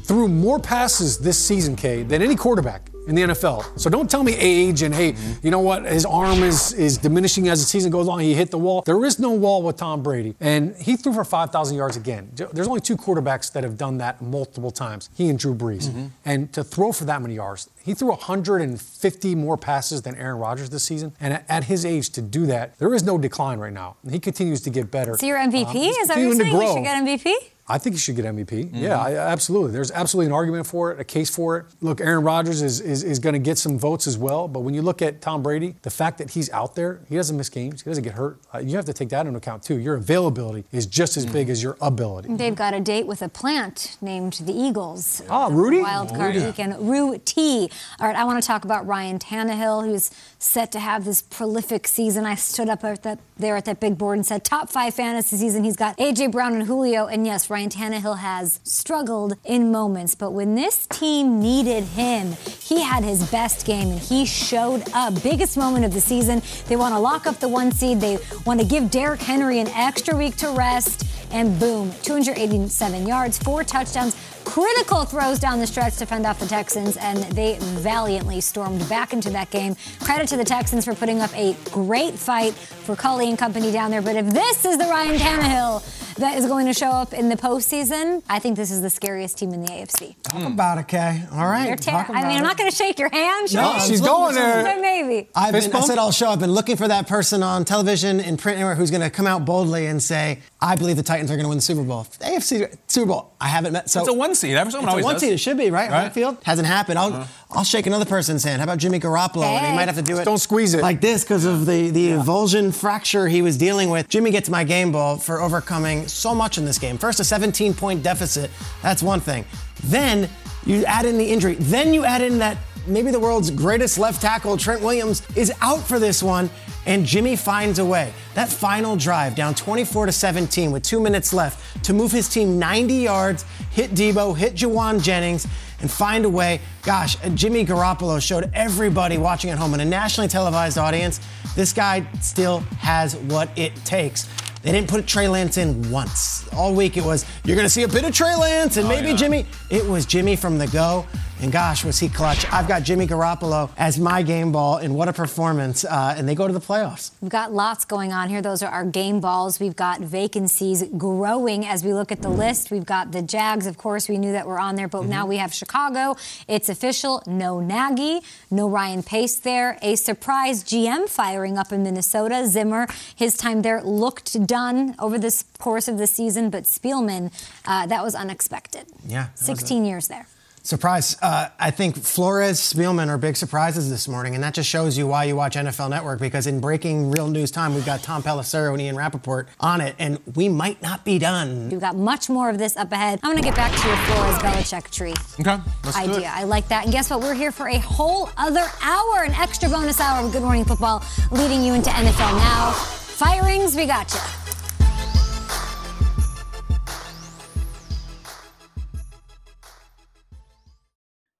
threw 0.03 0.27
more 0.27 0.59
passes 0.59 1.17
this 1.17 1.37
season, 1.37 1.75
Kay, 1.75 2.03
than 2.03 2.21
any 2.21 2.35
quarterback 2.35 2.91
in 3.07 3.15
the 3.15 3.21
NFL. 3.33 3.79
So 3.79 3.89
don't 3.89 4.09
tell 4.09 4.23
me 4.23 4.33
age 4.35 4.81
and 4.83 4.93
hey, 4.93 5.13
mm-hmm. 5.13 5.45
you 5.45 5.51
know 5.51 5.59
what? 5.59 5.85
His 5.85 6.05
arm 6.05 6.43
is 6.43 6.73
is 6.73 6.97
diminishing 6.97 7.47
as 7.47 7.59
the 7.59 7.65
season 7.65 7.91
goes 7.91 8.07
on. 8.07 8.19
He 8.19 8.33
hit 8.33 8.51
the 8.51 8.57
wall. 8.57 8.81
There 8.85 9.03
is 9.05 9.19
no 9.19 9.31
wall 9.31 9.63
with 9.63 9.77
Tom 9.77 10.03
Brady, 10.03 10.35
and 10.39 10.75
he 10.75 10.95
threw 10.95 11.13
for 11.13 11.23
5,000 11.23 11.75
yards 11.75 11.97
again. 11.97 12.31
There's 12.53 12.67
only 12.67 12.81
two 12.81 12.97
quarterbacks 12.97 13.51
that 13.53 13.63
have 13.63 13.77
done 13.77 13.97
that 13.97 14.21
multiple 14.21 14.71
times. 14.71 15.09
He 15.15 15.29
and 15.29 15.37
Drew 15.37 15.55
Brees. 15.55 15.89
Mm-hmm. 15.89 16.05
And 16.25 16.53
to 16.53 16.63
throw 16.63 16.91
for 16.91 17.05
that 17.05 17.21
many 17.21 17.35
yards, 17.35 17.69
he 17.83 17.93
threw 17.93 18.09
150 18.09 19.35
more 19.35 19.57
passes 19.57 20.03
than 20.03 20.15
Aaron 20.15 20.37
Rodgers 20.37 20.69
this 20.69 20.83
season. 20.83 21.13
And 21.19 21.43
at 21.49 21.65
his 21.65 21.85
age, 21.85 22.09
to 22.11 22.21
do 22.21 22.45
that, 22.47 22.77
there 22.77 22.93
is 22.93 23.03
no 23.03 23.17
decline 23.17 23.59
right 23.59 23.73
now. 23.73 23.97
He 24.09 24.19
continues 24.19 24.61
to 24.61 24.69
get 24.69 24.91
better. 24.91 25.17
So 25.17 25.25
your 25.25 25.37
MVP 25.37 25.67
um, 25.67 25.75
is 25.75 26.07
that 26.07 26.17
what 26.17 26.23
you're 26.23 26.35
saying? 26.35 26.61
He 26.61 26.67
should 26.67 26.83
get 26.83 27.03
MVP. 27.03 27.33
I 27.71 27.77
think 27.77 27.95
he 27.95 27.99
should 27.99 28.17
get 28.17 28.25
MVP. 28.25 28.47
Mm-hmm. 28.47 28.75
Yeah, 28.75 28.99
I, 28.99 29.15
absolutely. 29.15 29.71
There's 29.71 29.91
absolutely 29.91 30.27
an 30.27 30.33
argument 30.33 30.67
for 30.67 30.91
it, 30.91 30.99
a 30.99 31.05
case 31.05 31.29
for 31.29 31.57
it. 31.57 31.65
Look, 31.79 32.01
Aaron 32.01 32.23
Rodgers 32.23 32.61
is, 32.61 32.81
is, 32.81 33.01
is 33.03 33.17
going 33.17 33.33
to 33.33 33.39
get 33.39 33.57
some 33.57 33.79
votes 33.79 34.07
as 34.07 34.17
well, 34.17 34.49
but 34.49 34.59
when 34.59 34.73
you 34.73 34.81
look 34.81 35.01
at 35.01 35.21
Tom 35.21 35.41
Brady, 35.41 35.75
the 35.83 35.89
fact 35.89 36.17
that 36.17 36.31
he's 36.31 36.49
out 36.51 36.75
there, 36.75 36.99
he 37.07 37.15
doesn't 37.15 37.37
miss 37.37 37.47
games, 37.47 37.81
he 37.83 37.89
doesn't 37.89 38.03
get 38.03 38.13
hurt, 38.13 38.39
uh, 38.53 38.59
you 38.59 38.75
have 38.75 38.85
to 38.85 38.93
take 38.93 39.07
that 39.09 39.25
into 39.25 39.37
account 39.37 39.63
too. 39.63 39.79
Your 39.79 39.95
availability 39.95 40.65
is 40.73 40.85
just 40.85 41.15
as 41.15 41.23
mm-hmm. 41.23 41.33
big 41.33 41.49
as 41.49 41.63
your 41.63 41.77
ability. 41.79 42.35
They've 42.35 42.55
got 42.55 42.73
a 42.73 42.81
date 42.81 43.07
with 43.07 43.21
a 43.21 43.29
plant 43.29 43.97
named 44.01 44.33
the 44.33 44.53
Eagles. 44.53 45.21
Ah, 45.29 45.47
Rudy? 45.49 45.81
Wild 45.81 46.09
card 46.09 46.35
Rudy. 46.35 46.45
weekend. 46.45 46.89
Rue 46.89 47.19
T. 47.23 47.69
All 47.99 48.07
right, 48.07 48.17
I 48.17 48.25
want 48.25 48.41
to 48.41 48.45
talk 48.45 48.65
about 48.65 48.85
Ryan 48.85 49.17
Tannehill, 49.17 49.85
who's 49.85 50.11
set 50.39 50.71
to 50.73 50.79
have 50.79 51.05
this 51.05 51.21
prolific 51.21 51.87
season. 51.87 52.25
I 52.25 52.35
stood 52.35 52.67
up 52.67 52.83
at 52.83 53.03
that, 53.03 53.19
there 53.37 53.55
at 53.55 53.65
that 53.65 53.79
big 53.79 53.97
board 53.97 54.17
and 54.17 54.25
said 54.25 54.43
top 54.43 54.69
five 54.69 54.93
fantasy 54.93 55.37
season. 55.37 55.63
He's 55.63 55.77
got 55.77 55.97
A.J. 55.99 56.27
Brown 56.27 56.53
and 56.53 56.63
Julio, 56.63 57.05
and 57.07 57.25
yes, 57.25 57.49
Ryan 57.49 57.60
Tannehill 57.69 58.19
has 58.19 58.59
struggled 58.63 59.37
in 59.43 59.71
moments, 59.71 60.15
but 60.15 60.31
when 60.31 60.55
this 60.55 60.87
team 60.87 61.41
needed 61.41 61.83
him, 61.83 62.33
he 62.59 62.81
had 62.81 63.03
his 63.03 63.29
best 63.29 63.65
game 63.65 63.89
and 63.91 63.99
he 63.99 64.25
showed 64.25 64.83
up. 64.93 65.21
Biggest 65.21 65.57
moment 65.57 65.85
of 65.85 65.93
the 65.93 66.01
season. 66.01 66.41
They 66.67 66.75
want 66.75 66.93
to 66.93 66.99
lock 66.99 67.27
up 67.27 67.39
the 67.39 67.47
one 67.47 67.71
seed. 67.71 68.01
They 68.01 68.17
want 68.45 68.59
to 68.59 68.65
give 68.65 68.89
Derrick 68.89 69.21
Henry 69.21 69.59
an 69.59 69.67
extra 69.69 70.15
week 70.15 70.35
to 70.37 70.49
rest, 70.51 71.05
and 71.31 71.59
boom, 71.59 71.91
287 72.03 73.07
yards, 73.07 73.37
four 73.37 73.63
touchdowns 73.63 74.15
critical 74.43 75.05
throws 75.05 75.39
down 75.39 75.59
the 75.59 75.67
stretch 75.67 75.97
to 75.97 76.05
fend 76.05 76.25
off 76.25 76.39
the 76.39 76.45
Texans, 76.45 76.97
and 76.97 77.19
they 77.35 77.57
valiantly 77.59 78.41
stormed 78.41 78.87
back 78.89 79.13
into 79.13 79.29
that 79.31 79.49
game. 79.49 79.75
Credit 80.01 80.27
to 80.29 80.37
the 80.37 80.43
Texans 80.43 80.85
for 80.85 80.95
putting 80.95 81.19
up 81.21 81.35
a 81.35 81.55
great 81.71 82.13
fight 82.15 82.53
for 82.53 82.95
Culley 82.95 83.29
and 83.29 83.37
company 83.37 83.71
down 83.71 83.91
there. 83.91 84.01
But 84.01 84.15
if 84.15 84.27
this 84.27 84.65
is 84.65 84.77
the 84.77 84.85
Ryan 84.85 85.17
Tannehill 85.19 86.15
that 86.15 86.37
is 86.37 86.45
going 86.45 86.65
to 86.67 86.73
show 86.73 86.89
up 86.89 87.13
in 87.13 87.29
the 87.29 87.35
postseason, 87.37 88.21
I 88.29 88.39
think 88.39 88.55
this 88.57 88.71
is 88.71 88.81
the 88.81 88.89
scariest 88.89 89.37
team 89.37 89.53
in 89.53 89.61
the 89.61 89.69
AFC. 89.71 90.15
Talk 90.23 90.43
about 90.43 90.77
it, 90.77 90.87
Kay. 90.87 91.23
All 91.31 91.47
right. 91.47 91.79
Ter- 91.79 91.91
I 91.91 92.27
mean, 92.27 92.37
I'm 92.37 92.43
not 92.43 92.57
going 92.57 92.69
to 92.69 92.75
shake 92.75 92.99
your 92.99 93.09
hand. 93.09 93.53
No, 93.53 93.79
she's 93.79 94.01
going 94.01 94.35
there. 94.35 94.81
Maybe. 94.81 95.29
I've 95.35 95.53
been, 95.53 95.73
I 95.73 95.81
said 95.81 95.97
I'll 95.97 96.11
show. 96.11 96.29
I've 96.29 96.39
been 96.39 96.51
looking 96.51 96.77
for 96.77 96.87
that 96.87 97.07
person 97.07 97.43
on 97.43 97.65
television, 97.65 98.19
in 98.19 98.37
print, 98.37 98.57
anywhere, 98.57 98.75
who's 98.75 98.91
going 98.91 99.01
to 99.01 99.09
come 99.09 99.27
out 99.27 99.45
boldly 99.45 99.85
and 99.87 100.01
say, 100.01 100.39
"I 100.59 100.75
believe 100.75 100.97
the 100.97 101.03
Titans 101.03 101.29
are 101.31 101.35
going 101.35 101.43
to 101.45 101.49
win 101.49 101.57
the 101.57 101.61
Super 101.61 101.83
Bowl." 101.83 102.05
AFC 102.21 102.75
Super 102.87 103.07
Bowl. 103.07 103.30
I 103.41 103.47
haven't 103.47 103.73
met. 103.73 103.89
So 103.89 104.01
it's 104.01 104.09
a 104.09 104.13
one 104.13 104.35
seed. 104.35 104.55
Every 104.55 104.71
someone 104.71 104.89
always 104.89 105.03
one 105.03 105.15
does. 105.15 105.23
seed. 105.23 105.33
It 105.33 105.39
should 105.39 105.57
be 105.57 105.71
right. 105.71 105.89
right? 105.89 106.13
Field 106.13 106.37
hasn't 106.43 106.67
happened. 106.67 106.99
I'll 106.99 107.11
uh-huh. 107.11 107.25
I'll 107.49 107.63
shake 107.63 107.87
another 107.87 108.05
person's 108.05 108.43
hand. 108.43 108.59
How 108.59 108.65
about 108.65 108.77
Jimmy 108.77 108.99
Garoppolo? 108.99 109.43
Hey. 109.43 109.71
He 109.71 109.75
might 109.75 109.87
have 109.87 109.95
to 109.95 110.03
do 110.03 110.17
it. 110.19 110.25
Don't 110.25 110.37
squeeze 110.37 110.75
it 110.75 110.81
like 110.81 111.01
this 111.01 111.23
because 111.23 111.45
of 111.45 111.65
the 111.65 111.89
the 111.89 112.01
yeah. 112.01 112.17
avulsion 112.17 112.73
fracture 112.73 113.27
he 113.27 113.41
was 113.41 113.57
dealing 113.57 113.89
with. 113.89 114.07
Jimmy 114.09 114.29
gets 114.29 114.47
my 114.47 114.63
game 114.63 114.91
ball 114.91 115.17
for 115.17 115.41
overcoming 115.41 116.07
so 116.07 116.35
much 116.35 116.59
in 116.59 116.65
this 116.65 116.77
game. 116.77 116.99
First, 116.99 117.19
a 117.19 117.23
17 117.23 117.73
point 117.73 118.03
deficit. 118.03 118.51
That's 118.83 119.01
one 119.01 119.19
thing. 119.19 119.43
Then 119.85 120.29
you 120.65 120.85
add 120.85 121.05
in 121.05 121.17
the 121.17 121.25
injury. 121.25 121.55
Then 121.55 121.95
you 121.95 122.05
add 122.05 122.21
in 122.21 122.37
that 122.37 122.57
maybe 122.87 123.11
the 123.11 123.19
world's 123.19 123.51
greatest 123.51 123.97
left 123.97 124.21
tackle, 124.21 124.57
Trent 124.57 124.81
Williams, 124.81 125.21
is 125.35 125.51
out 125.61 125.79
for 125.79 125.99
this 125.99 126.21
one, 126.23 126.49
and 126.85 127.05
Jimmy 127.05 127.35
finds 127.35 127.79
a 127.79 127.85
way. 127.85 128.13
That 128.33 128.49
final 128.49 128.95
drive, 128.95 129.35
down 129.35 129.53
24 129.55 130.07
to 130.07 130.11
17 130.11 130.71
with 130.71 130.83
two 130.83 130.99
minutes 130.99 131.33
left, 131.33 131.83
to 131.85 131.93
move 131.93 132.11
his 132.11 132.27
team 132.27 132.57
90 132.57 132.93
yards, 132.93 133.45
hit 133.71 133.91
Deebo, 133.91 134.35
hit 134.35 134.55
Jauan 134.55 135.01
Jennings, 135.01 135.47
and 135.81 135.89
find 135.89 136.25
a 136.25 136.29
way. 136.29 136.61
Gosh, 136.83 137.17
uh, 137.23 137.29
Jimmy 137.29 137.65
Garoppolo 137.65 138.21
showed 138.21 138.49
everybody 138.53 139.17
watching 139.17 139.49
at 139.49 139.57
home 139.57 139.73
in 139.73 139.79
a 139.79 139.85
nationally 139.85 140.27
televised 140.27 140.77
audience 140.77 141.19
this 141.55 141.73
guy 141.73 142.05
still 142.21 142.59
has 142.79 143.15
what 143.15 143.49
it 143.57 143.75
takes. 143.83 144.27
They 144.61 144.71
didn't 144.71 144.89
put 144.89 145.07
Trey 145.07 145.27
Lance 145.27 145.57
in 145.57 145.89
once. 145.91 146.47
All 146.53 146.73
week 146.73 146.97
it 146.97 147.03
was, 147.03 147.25
you're 147.43 147.55
going 147.55 147.65
to 147.65 147.69
see 147.69 147.83
a 147.83 147.87
bit 147.87 148.03
of 148.03 148.13
Trey 148.13 148.35
Lance 148.35 148.77
and 148.77 148.85
oh, 148.85 148.89
maybe 148.89 149.09
yeah. 149.09 149.15
Jimmy. 149.15 149.45
It 149.69 149.85
was 149.85 150.05
Jimmy 150.05 150.35
from 150.35 150.57
the 150.57 150.67
go. 150.67 151.05
And 151.41 151.51
gosh, 151.51 151.83
was 151.83 151.97
he 151.97 152.07
clutch. 152.07 152.45
I've 152.53 152.67
got 152.67 152.83
Jimmy 152.83 153.07
Garoppolo 153.07 153.71
as 153.75 153.97
my 153.97 154.21
game 154.21 154.51
ball, 154.51 154.77
and 154.77 154.93
what 154.93 155.07
a 155.07 155.13
performance. 155.13 155.83
Uh, 155.83 156.13
and 156.15 156.29
they 156.29 156.35
go 156.35 156.45
to 156.45 156.53
the 156.53 156.59
playoffs. 156.59 157.09
We've 157.19 157.31
got 157.31 157.51
lots 157.51 157.83
going 157.83 158.13
on 158.13 158.29
here. 158.29 158.43
Those 158.43 158.61
are 158.61 158.69
our 158.69 158.85
game 158.85 159.19
balls. 159.19 159.59
We've 159.59 159.75
got 159.75 160.01
vacancies 160.01 160.83
growing 160.97 161.65
as 161.65 161.83
we 161.83 161.95
look 161.95 162.11
at 162.11 162.21
the 162.21 162.29
list. 162.29 162.69
We've 162.69 162.85
got 162.85 163.11
the 163.11 163.23
Jags, 163.23 163.65
of 163.65 163.79
course, 163.79 164.07
we 164.07 164.19
knew 164.19 164.33
that 164.33 164.45
were 164.45 164.59
on 164.59 164.75
there, 164.75 164.87
but 164.87 165.01
mm-hmm. 165.01 165.09
now 165.09 165.25
we 165.25 165.37
have 165.37 165.51
Chicago. 165.51 166.15
It's 166.47 166.69
official 166.69 167.23
no 167.25 167.59
Nagy, 167.59 168.19
no 168.51 168.69
Ryan 168.69 169.01
Pace 169.01 169.39
there. 169.39 169.79
A 169.81 169.95
surprise 169.95 170.63
GM 170.63 171.09
firing 171.09 171.57
up 171.57 171.71
in 171.71 171.81
Minnesota. 171.81 172.45
Zimmer, 172.45 172.85
his 173.15 173.35
time 173.35 173.63
there 173.63 173.81
looked 173.81 174.45
done 174.51 174.95
over 174.99 175.17
this 175.17 175.45
course 175.59 175.87
of 175.87 175.97
the 175.97 176.05
season, 176.05 176.49
but 176.49 176.65
Spielman, 176.65 177.31
uh, 177.65 177.85
that 177.87 178.03
was 178.03 178.13
unexpected. 178.13 178.85
Yeah. 179.07 179.27
16 179.35 179.85
years 179.85 180.09
there. 180.09 180.27
Surprise. 180.61 181.17
Uh, 181.21 181.47
I 181.57 181.71
think 181.71 181.95
Flores, 181.95 182.59
Spielman 182.59 183.07
are 183.07 183.17
big 183.17 183.37
surprises 183.37 183.89
this 183.89 184.09
morning, 184.09 184.35
and 184.35 184.43
that 184.43 184.53
just 184.53 184.69
shows 184.69 184.97
you 184.97 185.07
why 185.07 185.23
you 185.23 185.37
watch 185.37 185.55
NFL 185.55 185.89
Network 185.89 186.19
because 186.19 186.47
in 186.47 186.59
breaking 186.59 187.11
real 187.11 187.29
news 187.29 187.49
time, 187.49 187.73
we've 187.73 187.85
got 187.85 188.03
Tom 188.03 188.21
Pelissero 188.21 188.73
and 188.73 188.81
Ian 188.81 188.97
Rapoport 188.97 189.47
on 189.59 189.79
it, 189.79 189.95
and 189.97 190.19
we 190.35 190.49
might 190.49 190.81
not 190.81 191.05
be 191.05 191.17
done. 191.17 191.69
We've 191.69 191.79
got 191.79 191.95
much 191.95 192.29
more 192.29 192.49
of 192.49 192.57
this 192.59 192.75
up 192.75 192.91
ahead. 192.91 193.21
I'm 193.23 193.31
going 193.31 193.41
to 193.41 193.47
get 193.47 193.55
back 193.55 193.71
to 193.71 193.87
your 193.87 193.97
Flores 193.97 194.37
Belichick 194.37 194.91
tree 194.91 195.15
okay, 195.39 195.57
idea. 195.95 196.29
I 196.31 196.43
like 196.43 196.67
that. 196.67 196.83
And 196.83 196.93
guess 196.93 197.09
what? 197.09 197.21
We're 197.21 197.33
here 197.33 197.53
for 197.53 197.69
a 197.69 197.79
whole 197.79 198.29
other 198.37 198.65
hour, 198.83 199.23
an 199.23 199.31
extra 199.31 199.69
bonus 199.69 199.99
hour 200.01 200.23
of 200.25 200.33
Good 200.33 200.43
Morning 200.43 200.65
Football, 200.65 201.03
leading 201.31 201.63
you 201.63 201.73
into 201.73 201.89
NFL 201.89 202.37
Now. 202.37 202.73
Firings, 202.73 203.75
we 203.75 203.85
got 203.85 204.13
you. 204.13 204.40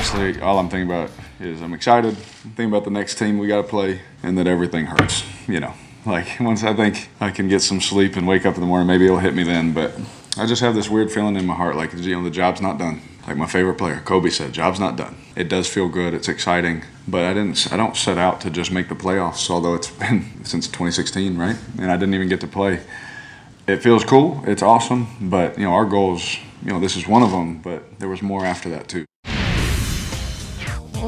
Honestly, 0.00 0.40
all 0.40 0.58
I'm 0.58 0.70
thinking 0.70 0.90
about 0.90 1.10
is 1.40 1.60
I'm 1.60 1.74
excited. 1.74 2.14
I'm 2.14 2.52
thinking 2.52 2.72
about 2.72 2.84
the 2.84 2.90
next 2.90 3.16
team 3.16 3.36
we 3.36 3.46
got 3.46 3.58
to 3.58 3.68
play, 3.68 4.00
and 4.22 4.38
that 4.38 4.46
everything 4.46 4.86
hurts. 4.86 5.24
You 5.46 5.60
know, 5.60 5.74
like 6.06 6.26
once 6.40 6.64
I 6.64 6.72
think 6.72 7.10
I 7.20 7.30
can 7.30 7.48
get 7.48 7.60
some 7.60 7.82
sleep 7.82 8.16
and 8.16 8.26
wake 8.26 8.46
up 8.46 8.54
in 8.54 8.62
the 8.62 8.66
morning, 8.66 8.86
maybe 8.86 9.04
it'll 9.04 9.18
hit 9.18 9.34
me 9.34 9.42
then. 9.42 9.74
But 9.74 9.92
I 10.38 10.46
just 10.46 10.62
have 10.62 10.74
this 10.74 10.88
weird 10.88 11.12
feeling 11.12 11.36
in 11.36 11.44
my 11.44 11.54
heart, 11.54 11.76
like 11.76 11.92
you 11.92 12.14
know, 12.14 12.24
the 12.24 12.30
job's 12.30 12.62
not 12.62 12.78
done. 12.78 13.02
Like 13.26 13.36
my 13.36 13.46
favorite 13.46 13.74
player, 13.74 14.00
Kobe 14.02 14.30
said, 14.30 14.54
"Job's 14.54 14.80
not 14.80 14.96
done." 14.96 15.16
It 15.36 15.50
does 15.50 15.68
feel 15.68 15.90
good. 15.90 16.14
It's 16.14 16.28
exciting, 16.28 16.82
but 17.06 17.24
I 17.24 17.34
didn't. 17.34 17.70
I 17.70 17.76
don't 17.76 17.94
set 17.94 18.16
out 18.16 18.40
to 18.40 18.50
just 18.50 18.72
make 18.72 18.88
the 18.88 18.94
playoffs. 18.94 19.50
Although 19.50 19.74
it's 19.74 19.90
been 20.04 20.46
since 20.46 20.66
2016, 20.66 21.36
right? 21.36 21.58
And 21.78 21.90
I 21.90 21.98
didn't 21.98 22.14
even 22.14 22.30
get 22.30 22.40
to 22.40 22.48
play. 22.48 22.80
It 23.66 23.82
feels 23.82 24.02
cool. 24.04 24.42
It's 24.46 24.62
awesome, 24.62 25.08
but 25.20 25.58
you 25.58 25.64
know, 25.64 25.74
our 25.74 25.84
goals. 25.84 26.38
You 26.62 26.72
know, 26.72 26.80
this 26.80 26.96
is 26.96 27.06
one 27.06 27.22
of 27.22 27.30
them, 27.30 27.58
but 27.58 27.98
there 28.00 28.08
was 28.08 28.22
more 28.22 28.44
after 28.44 28.68
that 28.70 28.88
too. 28.88 29.04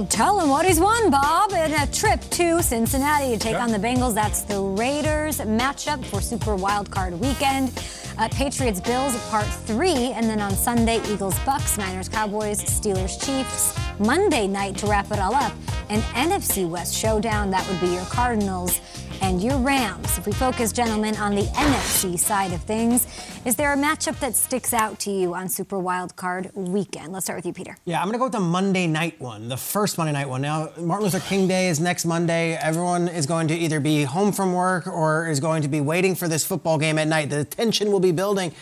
Well, 0.02 0.08
tell 0.08 0.40
him 0.40 0.48
what 0.48 0.66
he's 0.66 0.80
won, 0.80 1.12
Bob, 1.12 1.52
in 1.52 1.72
a 1.74 1.86
trip 1.86 2.20
to 2.30 2.60
Cincinnati 2.60 3.34
to 3.34 3.38
take 3.38 3.54
on 3.54 3.70
the 3.70 3.78
Bengals. 3.78 4.14
That's 4.14 4.42
the 4.42 4.60
Raiders 4.60 5.38
matchup 5.38 6.04
for 6.06 6.20
Super 6.20 6.56
Wildcard 6.56 7.16
Weekend. 7.20 7.70
Uh, 8.18 8.28
Patriots 8.30 8.80
Bills 8.80 9.16
part 9.28 9.46
three, 9.46 10.10
and 10.10 10.28
then 10.28 10.40
on 10.40 10.56
Sunday, 10.56 11.00
Eagles 11.08 11.38
Bucks, 11.46 11.78
Niners 11.78 12.08
Cowboys, 12.08 12.60
Steelers 12.60 13.24
Chiefs. 13.24 13.78
Monday 14.00 14.48
night 14.48 14.76
to 14.78 14.86
wrap 14.88 15.08
it 15.12 15.20
all 15.20 15.36
up, 15.36 15.52
an 15.88 16.00
NFC 16.16 16.68
West 16.68 16.96
showdown. 16.96 17.52
That 17.52 17.64
would 17.68 17.80
be 17.80 17.94
your 17.94 18.04
Cardinals 18.06 18.80
and 19.22 19.40
your 19.40 19.56
Rams. 19.58 20.18
If 20.18 20.26
we 20.26 20.32
focus, 20.32 20.72
gentlemen, 20.72 21.16
on 21.16 21.34
the 21.34 21.42
NFC 21.42 22.18
side 22.18 22.52
of 22.52 22.60
things, 22.62 23.06
is 23.46 23.56
there 23.56 23.72
a 23.72 23.76
matchup 23.76 24.18
that 24.18 24.36
sticks 24.36 24.74
out 24.74 24.98
to 25.00 25.10
you 25.10 25.34
on 25.34 25.48
Super 25.48 25.76
Wildcard 25.76 26.52
weekend? 26.54 27.12
Let's 27.12 27.26
start 27.26 27.38
with 27.38 27.46
you, 27.46 27.52
Peter. 27.52 27.76
Yeah, 27.84 28.00
I'm 28.00 28.06
going 28.06 28.14
to 28.14 28.18
go 28.18 28.24
with 28.24 28.32
the 28.32 28.40
Monday 28.40 28.86
night 28.86 29.20
one, 29.20 29.48
the 29.48 29.56
first 29.56 29.96
Monday 29.96 30.12
night 30.12 30.28
one. 30.28 30.42
Now, 30.42 30.70
Martin 30.76 31.04
Luther 31.04 31.20
King 31.20 31.46
Day 31.46 31.68
is 31.68 31.78
next 31.80 32.04
Monday. 32.04 32.54
Everyone 32.56 33.08
is 33.08 33.26
going 33.26 33.48
to 33.48 33.54
either 33.54 33.80
be 33.80 34.02
home 34.02 34.32
from 34.32 34.52
work 34.52 34.86
or 34.86 35.28
is 35.28 35.40
going 35.40 35.62
to 35.62 35.68
be 35.68 35.80
waiting 35.80 36.14
for 36.14 36.26
this 36.26 36.44
football 36.44 36.76
game 36.76 36.98
at 36.98 37.06
night. 37.06 37.30
The 37.30 37.44
tension 37.44 37.92
will 37.92 38.00
be 38.00 38.12
building. 38.12 38.52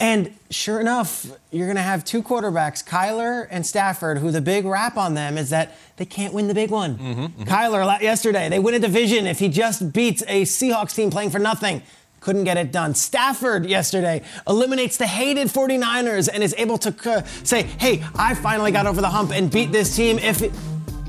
And 0.00 0.34
sure 0.50 0.80
enough, 0.80 1.26
you're 1.52 1.66
going 1.66 1.76
to 1.76 1.82
have 1.82 2.04
two 2.04 2.22
quarterbacks, 2.22 2.84
Kyler 2.84 3.46
and 3.50 3.64
Stafford, 3.64 4.18
who 4.18 4.30
the 4.30 4.40
big 4.40 4.64
rap 4.64 4.96
on 4.96 5.14
them 5.14 5.38
is 5.38 5.50
that 5.50 5.76
they 5.96 6.04
can't 6.04 6.34
win 6.34 6.48
the 6.48 6.54
big 6.54 6.70
one. 6.70 6.96
Mm-hmm, 6.96 7.20
mm-hmm. 7.22 7.42
Kyler 7.44 8.00
yesterday, 8.00 8.48
they 8.48 8.58
win 8.58 8.74
a 8.74 8.80
division 8.80 9.26
if 9.26 9.38
he 9.38 9.48
just 9.48 9.92
beats 9.92 10.22
a 10.26 10.42
Seahawks 10.42 10.94
team 10.94 11.10
playing 11.10 11.30
for 11.30 11.38
nothing. 11.38 11.82
Couldn't 12.20 12.44
get 12.44 12.56
it 12.56 12.72
done. 12.72 12.94
Stafford 12.94 13.66
yesterday 13.66 14.22
eliminates 14.48 14.96
the 14.96 15.06
hated 15.06 15.48
49ers 15.48 16.28
and 16.32 16.42
is 16.42 16.54
able 16.58 16.78
to 16.78 17.10
uh, 17.10 17.22
say, 17.44 17.62
hey, 17.62 18.02
I 18.16 18.34
finally 18.34 18.72
got 18.72 18.86
over 18.86 19.00
the 19.00 19.10
hump 19.10 19.30
and 19.30 19.50
beat 19.50 19.70
this 19.70 19.94
team 19.94 20.18
if 20.18 20.42
it 20.42 20.52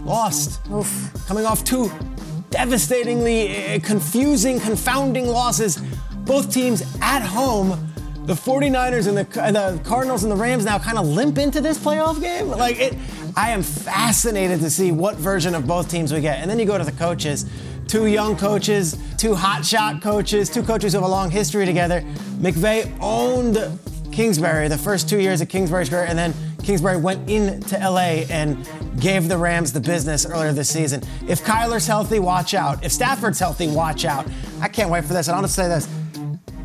lost. 0.02 0.60
Oof. 0.70 1.12
Coming 1.26 1.46
off 1.46 1.64
two 1.64 1.90
devastatingly 2.50 3.66
uh, 3.66 3.80
confusing, 3.80 4.60
confounding 4.60 5.28
losses. 5.28 5.82
Both 6.26 6.54
teams 6.54 6.84
at 7.02 7.22
home 7.22 7.94
the 8.26 8.34
49ers 8.34 9.08
and 9.08 9.18
the, 9.18 9.24
the 9.24 9.80
Cardinals 9.84 10.24
and 10.24 10.32
the 10.32 10.36
Rams 10.36 10.66
now 10.66 10.80
kind 10.80 10.98
of 10.98 11.06
limp 11.06 11.38
into 11.38 11.62
this 11.62 11.78
playoff 11.78 12.20
game. 12.20 12.48
Like 12.48 12.80
it, 12.80 12.96
I 13.36 13.52
am 13.52 13.62
fascinated 13.62 14.60
to 14.62 14.70
see 14.70 14.92
what 14.92 15.16
version 15.16 15.54
of 15.54 15.68
both 15.68 15.90
teams 15.90 16.12
we 16.12 16.22
get. 16.22 16.40
And 16.40 16.50
then 16.50 16.58
you 16.58 16.66
go 16.66 16.78
to 16.78 16.84
the 16.84 16.92
coaches, 16.92 17.46
two 17.88 18.08
young 18.08 18.36
coaches, 18.36 18.98
two 19.18 19.34
hotshot 19.34 20.02
coaches, 20.02 20.50
two 20.50 20.64
coaches 20.64 20.94
who 20.94 21.00
have 21.00 21.08
a 21.08 21.12
long 21.12 21.30
history 21.30 21.66
together. 21.66 22.02
McVay 22.40 22.92
owned 23.00 23.58
Kingsbury 24.12 24.70
the 24.70 24.78
first 24.78 25.08
two 25.08 25.20
years 25.20 25.42
of 25.42 25.50
Kingsbury's 25.50 25.90
career, 25.90 26.06
and 26.08 26.18
then 26.18 26.34
Kingsbury 26.64 26.98
went 26.98 27.30
into 27.30 27.78
LA 27.78 28.26
and 28.30 28.68
gave 29.00 29.28
the 29.28 29.38
Rams 29.38 29.72
the 29.72 29.80
business 29.80 30.26
earlier 30.26 30.52
this 30.52 30.70
season. 30.70 31.04
If 31.28 31.44
Kyler's 31.44 31.86
healthy, 31.86 32.18
watch 32.18 32.56
out. 32.56 32.84
If 32.84 32.92
Stafford's 32.92 33.40
healthy, 33.40 33.68
watch 33.68 34.04
out. 34.04 34.26
I 34.62 34.68
can't 34.68 34.90
wait 34.90 35.04
for 35.06 35.14
this. 35.14 35.28
And 35.28 35.36
I'll 35.36 35.44
just 35.44 35.54
say 35.54 35.68
this. 35.68 35.88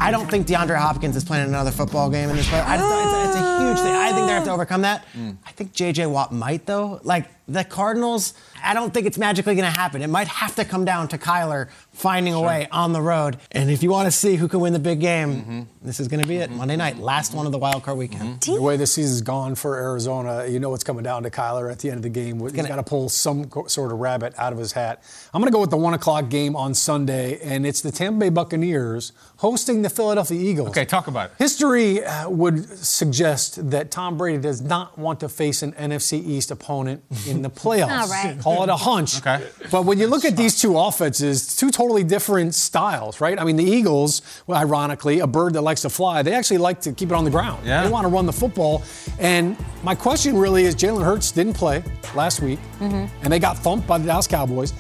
I 0.01 0.11
don't 0.11 0.31
think 0.31 0.47
DeAndre 0.47 0.79
Hopkins 0.79 1.15
is 1.15 1.25
playing 1.25 1.47
another 1.47 1.71
football 1.71 2.09
game 2.09 2.31
in 2.31 2.37
this 2.37 2.49
play. 2.49 2.59
I, 2.59 2.77
it's, 2.77 3.29
it's, 3.29 3.37
a 3.37 3.61
huge 3.61 3.79
thing. 3.81 3.95
I 3.95 4.13
think 4.13 4.27
they 4.27 4.33
have 4.33 4.45
to 4.45 4.51
overcome 4.51 4.81
that. 4.81 5.05
Mm. 5.13 5.37
I 5.47 5.53
think 5.53 5.75
JJ 5.75 6.11
Watt 6.11 6.33
might 6.33 6.65
though. 6.65 7.01
Like 7.05 7.29
the 7.47 7.65
Cardinals, 7.65 8.33
I 8.65 8.73
don't 8.73 8.95
think 8.95 9.07
it's 9.07 9.19
magically 9.19 9.55
going 9.55 9.71
to 9.71 9.79
happen. 9.79 10.01
It 10.01 10.09
might 10.09 10.29
have 10.29 10.55
to 10.55 10.65
come 10.65 10.87
down 10.87 11.09
to 11.09 11.19
Kyler 11.19 11.69
finding 12.01 12.33
sure. 12.33 12.45
a 12.45 12.47
way 12.47 12.69
on 12.73 12.93
the 12.93 13.03
road. 13.03 13.37
And 13.53 13.71
if 13.71 13.83
you 13.83 13.91
want 13.91 14.07
to 14.07 14.11
see 14.11 14.37
who 14.37 14.49
can 14.49 14.61
win 14.61 14.73
the 14.73 14.79
big 14.79 15.01
game, 15.01 15.37
mm-hmm. 15.37 15.61
this 15.83 16.01
is 16.01 16.09
going 16.09 16.23
to 16.23 16.29
be 16.29 16.37
it. 16.37 16.51
Monday 16.51 16.77
night, 16.77 16.99
last 16.99 17.35
one 17.35 17.47
of 17.47 17.53
the 17.53 17.59
wild 17.59 17.83
card 17.83 17.99
weekend. 17.99 18.41
Mm-hmm. 18.41 18.55
The 18.55 18.63
way 18.63 18.77
the 18.77 18.87
season's 18.87 19.21
gone 19.21 19.55
for 19.55 19.77
Arizona, 19.77 20.47
you 20.47 20.59
know 20.59 20.71
what's 20.71 20.85
coming 20.85 21.05
down 21.05 21.23
to 21.25 21.31
Kyler 21.31 21.71
at 21.71 21.79
the 21.81 21.89
end 21.91 21.99
of 21.99 22.03
the 22.03 22.09
game. 22.09 22.41
He's 22.41 22.53
got 22.53 22.77
to 22.77 22.83
pull 22.83 23.09
some 23.09 23.51
sort 23.67 23.93
of 23.93 23.99
rabbit 23.99 24.35
out 24.39 24.53
of 24.53 24.59
his 24.59 24.73
hat. 24.73 25.03
I'm 25.35 25.41
going 25.41 25.51
to 25.51 25.55
go 25.55 25.61
with 25.61 25.71
the 25.71 25.77
one 25.77 25.95
o'clock 25.95 26.31
game 26.31 26.57
on 26.57 26.75
Sunday, 26.75 27.39
and 27.43 27.67
it's 27.67 27.83
the 27.83 27.93
Tampa 27.93 28.19
Bay 28.21 28.29
Buccaneers 28.31 29.13
hosting 29.37 29.83
the 29.83 29.91
Philadelphia 29.91 30.41
Eagles. 30.41 30.69
Okay, 30.71 30.85
talk 30.85 31.07
about 31.07 31.31
it. 31.31 31.37
History 31.39 32.05
uh, 32.05 32.29
would 32.29 32.67
suggest 32.79 33.71
that 33.71 33.91
Tom 33.91 34.17
Brady 34.17 34.39
does 34.39 34.61
not 34.61 34.99
want 34.99 35.21
to 35.21 35.29
face 35.29 35.63
an 35.63 35.73
NFC 35.73 36.23
East 36.25 36.51
opponent 36.51 37.03
in 37.27 37.43
the 37.43 37.51
playoffs. 37.51 38.03
All 38.03 38.09
right. 38.09 38.39
Call 38.41 38.63
it 38.63 38.69
a 38.69 38.77
hunch. 38.77 39.19
Okay. 39.19 39.47
But 39.71 39.85
when 39.85 39.99
you 39.99 40.07
look 40.07 40.25
at 40.25 40.37
these 40.37 40.61
two 40.61 40.79
offenses, 40.79 41.57
two 41.57 41.71
totally 41.91 42.05
different 42.09 42.55
styles, 42.55 43.21
right? 43.21 43.37
I 43.39 43.43
mean, 43.43 43.57
the 43.57 43.65
Eagles, 43.65 44.23
well, 44.47 44.57
ironically, 44.61 45.19
a 45.19 45.27
bird 45.27 45.55
that 45.55 45.63
likes 45.63 45.83
to 45.83 45.91
fly, 45.91 46.23
they 46.23 46.33
actually 46.35 46.59
like 46.59 46.81
to 46.83 46.93
keep 46.93 47.11
it 47.11 47.15
on 47.15 47.25
the 47.25 47.31
ground. 47.33 47.67
Yeah. 47.67 47.83
They 47.83 47.91
want 47.91 48.05
to 48.05 48.09
run 48.09 48.27
the 48.27 48.33
football. 48.33 48.85
And 49.19 49.57
my 49.83 49.97
question 49.97 50.37
really 50.39 50.63
is 50.67 50.77
Jalen 50.77 51.05
Hurts 51.05 51.33
didn't 51.33 51.55
play 51.55 51.83
last 52.15 52.43
week, 52.43 52.61
Mm-hmm. 52.79 53.07
and 53.25 53.33
they 53.33 53.41
got 53.41 53.59
thumped 53.59 53.89
by 53.89 53.99
the 53.99 54.07
Dallas 54.07 54.29
Cowboys. 54.29 54.73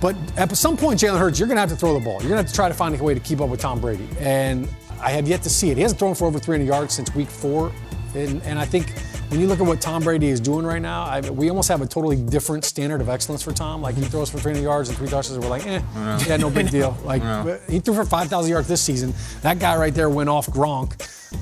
But 0.00 0.16
at 0.38 0.56
some 0.56 0.76
point, 0.78 0.98
Jalen 1.00 1.18
Hurts, 1.18 1.38
you're 1.38 1.48
going 1.48 1.56
to 1.56 1.60
have 1.60 1.68
to 1.70 1.76
throw 1.76 1.92
the 1.92 2.00
ball. 2.04 2.14
You're 2.22 2.30
going 2.30 2.38
to 2.38 2.44
have 2.44 2.48
to 2.48 2.54
try 2.54 2.68
to 2.68 2.74
find 2.74 2.98
a 2.98 3.02
way 3.04 3.12
to 3.12 3.20
keep 3.20 3.40
up 3.42 3.50
with 3.50 3.60
Tom 3.60 3.78
Brady. 3.78 4.08
And 4.18 4.66
I 5.02 5.10
have 5.10 5.28
yet 5.28 5.42
to 5.42 5.50
see 5.50 5.70
it. 5.70 5.76
He 5.76 5.82
hasn't 5.82 5.98
thrown 5.98 6.14
for 6.14 6.26
over 6.26 6.38
300 6.38 6.64
yards 6.66 6.94
since 6.94 7.14
week 7.14 7.28
four. 7.28 7.70
And, 8.14 8.40
and 8.44 8.58
I 8.58 8.64
think 8.64 8.86
when 9.28 9.40
you 9.40 9.46
look 9.46 9.60
at 9.60 9.66
what 9.66 9.80
Tom 9.80 10.02
Brady 10.02 10.28
is 10.28 10.40
doing 10.40 10.64
right 10.64 10.80
now, 10.80 11.04
I, 11.04 11.20
we 11.20 11.50
almost 11.50 11.68
have 11.68 11.82
a 11.82 11.86
totally 11.86 12.16
different 12.16 12.64
standard 12.64 13.00
of 13.00 13.08
excellence 13.08 13.42
for 13.42 13.52
Tom. 13.52 13.82
Like 13.82 13.94
he 13.94 14.02
throws 14.04 14.30
for 14.30 14.38
300 14.38 14.62
yards 14.62 14.88
and 14.88 14.96
three 14.96 15.06
touchdowns, 15.08 15.32
and 15.36 15.44
we're 15.44 15.50
like, 15.50 15.66
eh, 15.66 15.80
Yeah. 15.94 16.20
yeah, 16.26 16.36
no 16.38 16.48
big 16.50 16.70
deal. 16.70 16.96
Like 17.04 17.22
Yeah. 17.22 17.58
he 17.68 17.80
threw 17.80 17.94
for 17.94 18.04
5,000 18.04 18.50
yards 18.50 18.68
this 18.68 18.80
season. 18.80 19.12
That 19.42 19.58
guy 19.58 19.76
right 19.76 19.94
there 19.94 20.08
went 20.08 20.28
off 20.30 20.46
Gronk, 20.46 20.94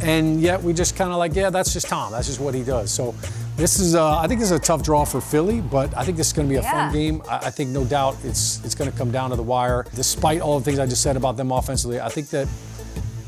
and 0.02 0.40
yet 0.40 0.62
we 0.62 0.72
just 0.72 0.96
kind 0.96 1.10
of 1.12 1.18
like, 1.18 1.34
yeah, 1.36 1.50
that's 1.50 1.72
just 1.72 1.86
Tom. 1.88 2.10
That's 2.12 2.26
just 2.26 2.40
what 2.40 2.54
he 2.54 2.62
does. 2.64 2.90
So 2.90 3.14
this 3.56 3.78
is, 3.78 3.94
uh, 3.94 4.18
I 4.18 4.26
think 4.26 4.40
this 4.40 4.50
is 4.50 4.56
a 4.56 4.60
tough 4.60 4.82
draw 4.82 5.04
for 5.04 5.20
Philly, 5.20 5.60
but 5.60 5.96
I 5.96 6.04
think 6.04 6.16
this 6.16 6.26
is 6.26 6.32
going 6.32 6.48
to 6.48 6.52
be 6.52 6.58
a 6.58 6.62
Yeah. 6.62 6.72
fun 6.72 6.92
game. 6.92 7.22
I, 7.28 7.36
I 7.46 7.50
think 7.50 7.70
no 7.70 7.84
doubt 7.84 8.16
it's 8.24 8.60
it's 8.64 8.74
going 8.74 8.90
to 8.90 8.96
come 8.98 9.12
down 9.12 9.30
to 9.30 9.36
the 9.36 9.42
wire. 9.44 9.86
Despite 9.94 10.40
all 10.40 10.58
the 10.58 10.64
things 10.64 10.78
I 10.80 10.86
just 10.86 11.02
said 11.02 11.16
about 11.16 11.36
them 11.36 11.52
offensively, 11.52 12.00
I 12.00 12.08
think 12.08 12.30
that 12.30 12.48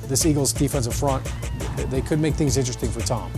this 0.09 0.27
Eagles 0.27 0.53
defensive 0.53 0.95
front, 0.95 1.23
they- 1.77 1.85
they 1.85 2.01
could 2.01 2.19
make 2.19 2.35
things 2.35 2.57
interesting 2.57 2.91
for 2.91 3.01
Tom. 3.01 3.31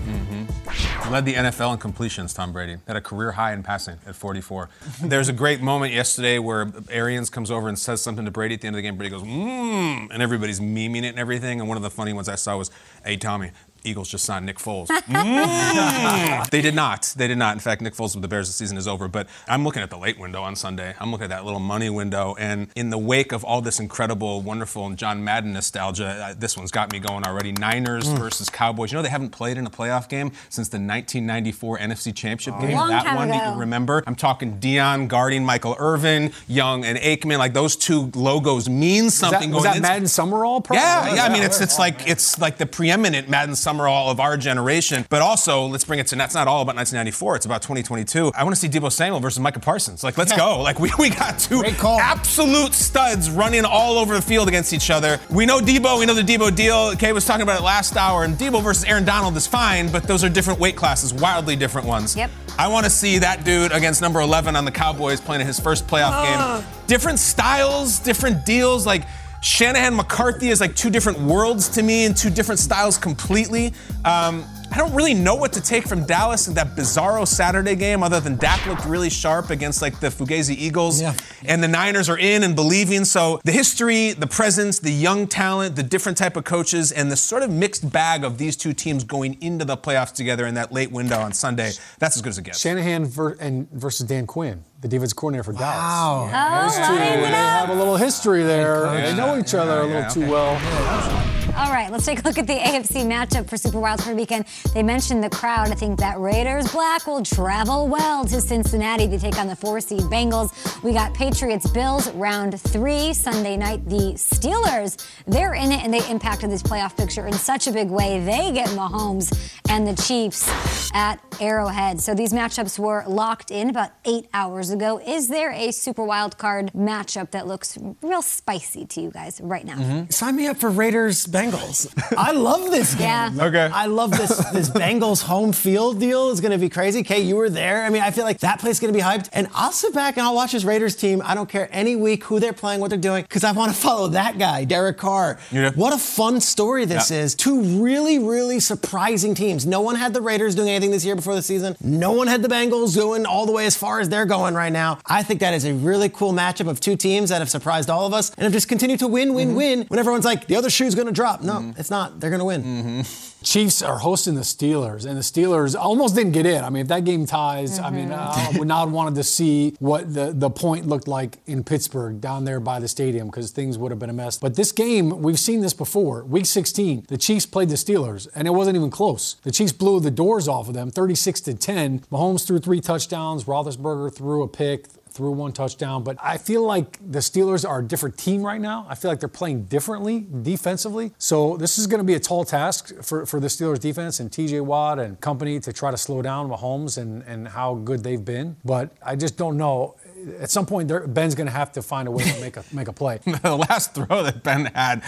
Led 1.10 1.24
the 1.24 1.34
NFL 1.34 1.72
in 1.72 1.78
completions, 1.78 2.32
Tom 2.32 2.52
Brady. 2.52 2.76
Had 2.86 2.96
a 2.96 3.00
career 3.00 3.32
high 3.32 3.52
in 3.52 3.62
passing 3.62 3.98
at 4.06 4.14
44. 4.14 4.68
There's 5.02 5.28
a 5.28 5.32
great 5.32 5.60
moment 5.60 5.92
yesterday 5.92 6.38
where 6.38 6.72
Arians 6.88 7.30
comes 7.30 7.50
over 7.50 7.68
and 7.68 7.78
says 7.78 8.00
something 8.00 8.24
to 8.24 8.30
Brady 8.30 8.54
at 8.54 8.60
the 8.60 8.66
end 8.66 8.76
of 8.76 8.78
the 8.78 8.82
game. 8.82 8.96
Brady 8.96 9.10
goes, 9.10 9.22
mmm, 9.22 10.08
and 10.10 10.22
everybody's 10.22 10.60
memeing 10.60 11.04
it 11.04 11.08
and 11.08 11.18
everything. 11.18 11.60
And 11.60 11.68
one 11.68 11.76
of 11.76 11.82
the 11.82 11.90
funny 11.90 12.12
ones 12.12 12.28
I 12.28 12.36
saw 12.36 12.56
was, 12.56 12.70
hey, 13.04 13.16
Tommy, 13.16 13.50
Eagles 13.84 14.08
just 14.08 14.24
signed 14.24 14.46
Nick 14.46 14.58
Foles. 14.58 14.88
Mm. 15.10 16.50
they 16.50 16.60
did 16.60 16.74
not. 16.74 17.12
They 17.16 17.26
did 17.28 17.38
not. 17.38 17.54
In 17.54 17.60
fact, 17.60 17.80
Nick 17.82 17.94
Foles 17.94 18.14
with 18.14 18.22
the 18.22 18.28
Bears, 18.28 18.48
the 18.48 18.52
season 18.52 18.76
is 18.76 18.86
over. 18.86 19.08
But 19.08 19.28
I'm 19.48 19.64
looking 19.64 19.82
at 19.82 19.90
the 19.90 19.96
late 19.98 20.18
window 20.18 20.42
on 20.42 20.56
Sunday. 20.56 20.94
I'm 21.00 21.10
looking 21.10 21.24
at 21.24 21.30
that 21.30 21.44
little 21.44 21.60
money 21.60 21.90
window. 21.90 22.36
And 22.38 22.68
in 22.76 22.90
the 22.90 22.98
wake 22.98 23.32
of 23.32 23.44
all 23.44 23.60
this 23.60 23.80
incredible, 23.80 24.40
wonderful, 24.42 24.86
and 24.86 24.96
John 24.96 25.24
Madden 25.24 25.52
nostalgia, 25.52 26.06
uh, 26.06 26.34
this 26.38 26.56
one's 26.56 26.70
got 26.70 26.92
me 26.92 26.98
going 26.98 27.24
already. 27.24 27.52
Niners 27.52 28.04
Mm. 28.08 28.18
versus 28.18 28.48
Cowboys. 28.48 28.92
You 28.92 28.98
know, 28.98 29.02
they 29.02 29.08
haven't 29.08 29.30
played 29.30 29.56
in 29.58 29.66
a 29.66 29.70
playoff 29.70 30.08
game 30.08 30.32
since 30.48 30.68
the 30.68 30.78
1994 30.78 31.78
NFC 31.78 32.12
Championship 32.14 32.60
game. 32.60 32.76
Long 32.76 32.88
that 32.90 33.14
one, 33.16 33.32
you 33.32 33.58
remember? 33.60 34.02
I'm 34.06 34.14
talking 34.16 34.58
Deion 34.58 35.08
guarding 35.08 35.44
Michael 35.44 35.76
Irvin, 35.78 36.32
Young 36.48 36.84
and 36.84 36.98
Aikman. 36.98 37.38
Like 37.38 37.52
those 37.54 37.76
two 37.76 38.10
logos 38.14 38.68
mean 38.68 39.04
Was 39.04 39.20
that, 39.20 39.30
something 39.30 39.50
was 39.50 39.64
that. 39.64 39.80
Madden 39.80 40.08
Summerall? 40.08 40.60
Probably? 40.60 40.82
Yeah, 40.82 41.14
yeah. 41.16 41.24
I 41.24 41.28
mean, 41.28 41.42
it's 41.42 41.60
it's 41.60 41.78
like 41.78 42.08
it's 42.08 42.38
like 42.38 42.56
the 42.58 42.66
preeminent 42.66 43.28
Madden 43.28 43.54
Summerall 43.56 43.69
of 43.78 44.18
our 44.20 44.36
generation. 44.36 45.06
But 45.08 45.22
also, 45.22 45.66
let's 45.66 45.84
bring 45.84 45.98
it 45.98 46.06
to. 46.08 46.16
That's 46.16 46.34
not 46.34 46.48
all 46.48 46.62
about 46.62 46.76
1994. 46.76 47.36
It's 47.36 47.46
about 47.46 47.62
2022. 47.62 48.32
I 48.34 48.42
want 48.42 48.56
to 48.56 48.60
see 48.60 48.68
Deebo 48.68 48.90
Samuel 48.90 49.20
versus 49.20 49.38
Micah 49.40 49.60
Parsons. 49.60 50.02
Like, 50.02 50.18
let's 50.18 50.34
go. 50.34 50.60
Like, 50.60 50.80
we, 50.80 50.90
we 50.98 51.10
got 51.10 51.38
two 51.38 51.62
absolute 51.64 52.74
studs 52.74 53.30
running 53.30 53.64
all 53.64 53.98
over 53.98 54.14
the 54.14 54.22
field 54.22 54.48
against 54.48 54.72
each 54.72 54.90
other. 54.90 55.20
We 55.30 55.46
know 55.46 55.60
Deebo. 55.60 55.98
We 55.98 56.06
know 56.06 56.14
the 56.14 56.22
Deebo 56.22 56.54
deal. 56.54 56.96
Kay 56.96 57.12
was 57.12 57.24
talking 57.24 57.42
about 57.42 57.60
it 57.60 57.62
last 57.62 57.96
hour. 57.96 58.24
And 58.24 58.34
Deebo 58.36 58.62
versus 58.62 58.84
Aaron 58.84 59.04
Donald 59.04 59.36
is 59.36 59.46
fine, 59.46 59.90
but 59.90 60.04
those 60.04 60.24
are 60.24 60.28
different 60.28 60.58
weight 60.58 60.76
classes, 60.76 61.12
wildly 61.12 61.56
different 61.56 61.86
ones. 61.86 62.16
Yep. 62.16 62.30
I 62.58 62.68
want 62.68 62.84
to 62.84 62.90
see 62.90 63.18
that 63.18 63.44
dude 63.44 63.72
against 63.72 64.00
number 64.00 64.20
11 64.20 64.56
on 64.56 64.64
the 64.64 64.70
Cowboys 64.70 65.20
playing 65.20 65.40
in 65.40 65.46
his 65.46 65.58
first 65.60 65.86
playoff 65.86 66.24
game. 66.24 66.66
Different 66.86 67.18
styles, 67.18 67.98
different 67.98 68.44
deals. 68.44 68.86
Like 68.86 69.04
Shanahan 69.42 69.96
McCarthy 69.96 70.48
is 70.48 70.60
like 70.60 70.76
two 70.76 70.90
different 70.90 71.18
worlds 71.18 71.68
to 71.70 71.82
me 71.82 72.04
and 72.04 72.16
two 72.16 72.30
different 72.30 72.58
styles 72.58 72.98
completely. 72.98 73.72
Um, 74.04 74.44
I 74.72 74.76
don't 74.78 74.94
really 74.94 75.14
know 75.14 75.34
what 75.34 75.52
to 75.54 75.60
take 75.60 75.84
from 75.88 76.04
Dallas 76.04 76.46
in 76.46 76.54
that 76.54 76.76
bizarro 76.76 77.26
Saturday 77.26 77.74
game, 77.74 78.04
other 78.04 78.20
than 78.20 78.36
Dak 78.36 78.64
looked 78.66 78.84
really 78.84 79.10
sharp 79.10 79.50
against 79.50 79.82
like 79.82 79.98
the 79.98 80.08
Fugazi 80.08 80.54
Eagles, 80.56 81.02
and 81.44 81.60
the 81.60 81.66
Niners 81.66 82.08
are 82.08 82.18
in 82.18 82.44
and 82.44 82.54
believing. 82.54 83.04
So 83.04 83.40
the 83.44 83.50
history, 83.50 84.12
the 84.12 84.28
presence, 84.28 84.78
the 84.78 84.92
young 84.92 85.26
talent, 85.26 85.74
the 85.74 85.82
different 85.82 86.16
type 86.18 86.36
of 86.36 86.44
coaches, 86.44 86.92
and 86.92 87.10
the 87.10 87.16
sort 87.16 87.42
of 87.42 87.50
mixed 87.50 87.90
bag 87.92 88.22
of 88.22 88.38
these 88.38 88.56
two 88.56 88.72
teams 88.72 89.02
going 89.02 89.42
into 89.42 89.64
the 89.64 89.76
playoffs 89.76 90.12
together 90.14 90.46
in 90.46 90.54
that 90.54 90.70
late 90.70 90.92
window 90.92 91.18
on 91.18 91.32
Sunday, 91.32 91.72
that's 91.98 92.14
as 92.14 92.22
good 92.22 92.30
as 92.30 92.38
it 92.38 92.44
gets. 92.44 92.60
Shanahan 92.60 93.06
ver- 93.06 93.36
and 93.40 93.68
versus 93.72 94.06
Dan 94.06 94.28
Quinn, 94.28 94.62
the 94.80 94.88
defense 94.88 95.12
coordinator 95.12 95.44
for 95.44 95.52
Dallas. 95.52 95.76
Wow. 95.76 96.30
Oh, 96.32 96.62
Those 96.62 96.76
two, 96.76 96.94
they 96.94 97.26
have 97.26 97.68
a 97.68 97.74
little 97.74 97.96
history 97.96 98.42
there. 98.42 98.90
They 99.02 99.14
know 99.14 99.38
each 99.38 99.54
other 99.54 99.80
a 99.80 99.86
little 99.86 100.00
yeah, 100.00 100.08
too 100.08 100.22
okay. 100.22 100.30
well. 100.30 101.29
All 101.60 101.70
right, 101.70 101.92
let's 101.92 102.06
take 102.06 102.20
a 102.20 102.22
look 102.22 102.38
at 102.38 102.46
the 102.46 102.54
AFC 102.54 103.04
matchup 103.04 103.46
for 103.46 103.58
Super 103.58 103.76
Wildcard 103.76 104.16
Weekend. 104.16 104.46
They 104.72 104.82
mentioned 104.82 105.22
the 105.22 105.28
crowd. 105.28 105.68
I 105.68 105.74
think 105.74 106.00
that 106.00 106.18
Raiders 106.18 106.72
Black 106.72 107.06
will 107.06 107.22
travel 107.22 107.86
well 107.86 108.24
to 108.24 108.40
Cincinnati 108.40 109.06
to 109.08 109.18
take 109.18 109.36
on 109.36 109.46
the 109.46 109.54
four 109.54 109.78
seed 109.82 110.00
Bengals. 110.04 110.82
We 110.82 110.94
got 110.94 111.12
Patriots 111.12 111.68
Bills 111.68 112.10
round 112.12 112.58
three 112.58 113.12
Sunday 113.12 113.58
night. 113.58 113.86
The 113.86 114.14
Steelers, 114.14 115.06
they're 115.26 115.52
in 115.52 115.70
it 115.70 115.84
and 115.84 115.92
they 115.92 116.00
impacted 116.08 116.50
this 116.50 116.62
playoff 116.62 116.96
picture 116.96 117.26
in 117.26 117.34
such 117.34 117.66
a 117.66 117.72
big 117.72 117.90
way. 117.90 118.20
They 118.20 118.52
get 118.52 118.68
Mahomes 118.70 119.30
and 119.68 119.86
the 119.86 120.02
Chiefs 120.02 120.50
at 120.94 121.22
Arrowhead. 121.40 122.00
So 122.00 122.14
these 122.14 122.32
matchups 122.32 122.78
were 122.78 123.04
locked 123.06 123.50
in 123.50 123.68
about 123.68 123.90
eight 124.06 124.28
hours 124.32 124.70
ago. 124.70 124.98
Is 124.98 125.28
there 125.28 125.52
a 125.52 125.72
Super 125.72 126.04
Wildcard 126.04 126.72
matchup 126.72 127.32
that 127.32 127.46
looks 127.46 127.76
real 128.00 128.22
spicy 128.22 128.86
to 128.86 129.02
you 129.02 129.10
guys 129.10 129.42
right 129.42 129.66
now? 129.66 129.76
Mm-hmm. 129.76 130.10
Sign 130.10 130.36
me 130.36 130.46
up 130.46 130.56
for 130.56 130.70
Raiders 130.70 131.26
Bengals. 131.26 131.49
Bengals. 131.50 132.14
I 132.16 132.32
love 132.32 132.70
this 132.70 132.94
game. 132.94 133.06
Yeah. 133.08 133.30
Okay. 133.50 133.68
I 133.72 133.86
love 133.86 134.10
this 134.12 134.36
this 134.52 134.70
Bengals 134.84 135.22
home 135.22 135.52
field 135.52 135.98
deal 135.98 136.30
is 136.30 136.40
going 136.40 136.52
to 136.52 136.58
be 136.58 136.68
crazy. 136.68 137.02
Kay, 137.02 137.22
you 137.22 137.36
were 137.36 137.50
there. 137.50 137.84
I 137.84 137.90
mean, 137.90 138.02
I 138.02 138.10
feel 138.10 138.24
like 138.24 138.38
that 138.40 138.60
place 138.60 138.74
is 138.76 138.80
going 138.80 138.92
to 138.92 138.96
be 138.96 139.02
hyped. 139.02 139.28
And 139.32 139.48
I'll 139.54 139.72
sit 139.72 139.92
back 139.94 140.16
and 140.16 140.26
I'll 140.26 140.34
watch 140.34 140.52
this 140.52 140.62
Raiders 140.62 140.94
team. 140.94 141.20
I 141.24 141.34
don't 141.34 141.48
care 141.48 141.68
any 141.72 141.96
week 141.96 142.24
who 142.24 142.38
they're 142.38 142.52
playing, 142.52 142.80
what 142.80 142.90
they're 142.90 142.98
doing, 142.98 143.22
because 143.22 143.42
I 143.42 143.52
want 143.52 143.72
to 143.74 143.80
follow 143.80 144.08
that 144.08 144.38
guy, 144.38 144.64
Derek 144.64 144.98
Carr. 144.98 145.38
Yeah. 145.50 145.70
What 145.72 145.92
a 145.92 145.98
fun 145.98 146.40
story 146.40 146.84
this 146.84 147.10
Yeah. 147.10 147.22
is. 147.22 147.34
Two 147.34 147.60
really, 147.82 148.18
really 148.18 148.60
surprising 148.60 149.34
teams. 149.34 149.66
No 149.66 149.80
one 149.80 149.96
had 149.96 150.12
the 150.14 150.20
Raiders 150.20 150.54
doing 150.54 150.68
anything 150.68 150.90
this 150.90 151.04
year 151.04 151.16
before 151.16 151.34
the 151.34 151.42
season. 151.42 151.76
No 151.80 152.12
one 152.12 152.26
had 152.28 152.42
the 152.42 152.48
Bengals 152.48 152.94
going 152.94 153.26
all 153.26 153.46
the 153.46 153.52
way 153.52 153.66
as 153.66 153.76
far 153.76 154.00
as 154.00 154.08
they're 154.08 154.26
going 154.26 154.54
right 154.54 154.72
now. 154.72 154.98
I 155.06 155.22
think 155.22 155.40
that 155.40 155.54
is 155.54 155.64
a 155.64 155.72
really 155.74 156.08
cool 156.08 156.32
matchup 156.32 156.68
of 156.68 156.78
two 156.78 156.96
teams 156.96 157.30
that 157.30 157.38
have 157.38 157.50
surprised 157.50 157.90
all 157.90 158.06
of 158.06 158.12
us 158.12 158.30
and 158.36 158.44
have 158.44 158.52
just 158.52 158.68
continued 158.68 159.00
to 159.00 159.08
win, 159.08 159.34
win, 159.34 159.48
mm-hmm. 159.48 159.56
win 159.56 159.84
when 159.88 159.98
everyone's 159.98 160.24
like, 160.24 160.46
the 160.46 160.56
other 160.56 160.70
shoe's 160.70 160.94
going 160.94 161.06
to 161.06 161.12
drop. 161.12 161.29
No, 161.38 161.54
mm-hmm. 161.54 161.80
it's 161.80 161.90
not. 161.90 162.20
They're 162.20 162.30
going 162.30 162.40
to 162.40 162.44
win. 162.44 162.62
Mm-hmm. 162.62 163.42
Chiefs 163.42 163.82
are 163.82 163.98
hosting 163.98 164.34
the 164.34 164.42
Steelers, 164.42 165.06
and 165.06 165.16
the 165.16 165.22
Steelers 165.22 165.78
almost 165.78 166.14
didn't 166.14 166.32
get 166.32 166.44
in. 166.44 166.62
I 166.62 166.68
mean, 166.68 166.82
if 166.82 166.88
that 166.88 167.04
game 167.04 167.24
ties, 167.24 167.78
I 167.78 167.90
mean, 167.90 168.10
mm-hmm. 168.10 168.12
uh, 168.12 168.54
I 168.54 168.58
would 168.58 168.68
not 168.68 168.90
wanted 168.90 169.14
to 169.14 169.24
see 169.24 169.74
what 169.78 170.12
the, 170.12 170.32
the 170.32 170.50
point 170.50 170.86
looked 170.86 171.08
like 171.08 171.38
in 171.46 171.64
Pittsburgh 171.64 172.20
down 172.20 172.44
there 172.44 172.60
by 172.60 172.80
the 172.80 172.88
stadium 172.88 173.28
because 173.28 173.50
things 173.50 173.78
would 173.78 173.90
have 173.90 173.98
been 173.98 174.10
a 174.10 174.14
mess. 174.14 174.36
But 174.36 174.56
this 174.56 174.72
game, 174.72 175.22
we've 175.22 175.38
seen 175.38 175.62
this 175.62 175.72
before. 175.72 176.24
Week 176.24 176.44
16, 176.44 177.06
the 177.08 177.16
Chiefs 177.16 177.46
played 177.46 177.70
the 177.70 177.76
Steelers, 177.76 178.28
and 178.34 178.46
it 178.46 178.50
wasn't 178.50 178.76
even 178.76 178.90
close. 178.90 179.36
The 179.42 179.52
Chiefs 179.52 179.72
blew 179.72 180.00
the 180.00 180.10
doors 180.10 180.46
off 180.46 180.68
of 180.68 180.74
them, 180.74 180.90
36 180.90 181.40
to 181.42 181.54
10. 181.54 182.00
Mahomes 182.12 182.46
threw 182.46 182.58
three 182.58 182.80
touchdowns. 182.80 183.44
Roethlisberger 183.44 184.14
threw 184.14 184.42
a 184.42 184.48
pick 184.48 184.86
threw 185.10 185.30
one 185.30 185.52
touchdown. 185.52 186.02
But 186.04 186.16
I 186.22 186.38
feel 186.38 186.64
like 186.64 186.98
the 186.98 187.18
Steelers 187.18 187.68
are 187.68 187.80
a 187.80 187.84
different 187.84 188.16
team 188.18 188.42
right 188.42 188.60
now. 188.60 188.86
I 188.88 188.94
feel 188.94 189.10
like 189.10 189.20
they're 189.20 189.28
playing 189.28 189.64
differently 189.64 190.26
defensively. 190.42 191.12
So 191.18 191.56
this 191.56 191.78
is 191.78 191.86
going 191.86 191.98
to 191.98 192.04
be 192.04 192.14
a 192.14 192.20
tall 192.20 192.44
task 192.44 192.92
for, 193.02 193.26
for 193.26 193.40
the 193.40 193.48
Steelers 193.48 193.80
defense 193.80 194.20
and 194.20 194.30
TJ 194.30 194.62
Watt 194.62 194.98
and 194.98 195.20
company 195.20 195.60
to 195.60 195.72
try 195.72 195.90
to 195.90 195.96
slow 195.96 196.22
down 196.22 196.48
Mahomes 196.48 196.98
and, 196.98 197.22
and 197.22 197.48
how 197.48 197.74
good 197.74 198.02
they've 198.02 198.24
been. 198.24 198.56
But 198.64 198.90
I 199.02 199.16
just 199.16 199.36
don't 199.36 199.56
know. 199.56 199.96
At 200.40 200.50
some 200.50 200.66
point, 200.66 200.88
they're- 200.88 201.06
Ben's 201.06 201.34
going 201.34 201.46
to 201.46 201.52
have 201.52 201.72
to 201.72 201.82
find 201.82 202.08
a 202.08 202.10
way 202.10 202.24
to 202.24 202.40
make 202.40 202.56
a 202.56 202.64
make 202.72 202.88
a 202.88 202.92
play. 202.92 203.20
the 203.42 203.56
last 203.56 203.94
throw 203.94 204.22
that 204.22 204.42
Ben 204.42 204.66
had, 204.66 205.02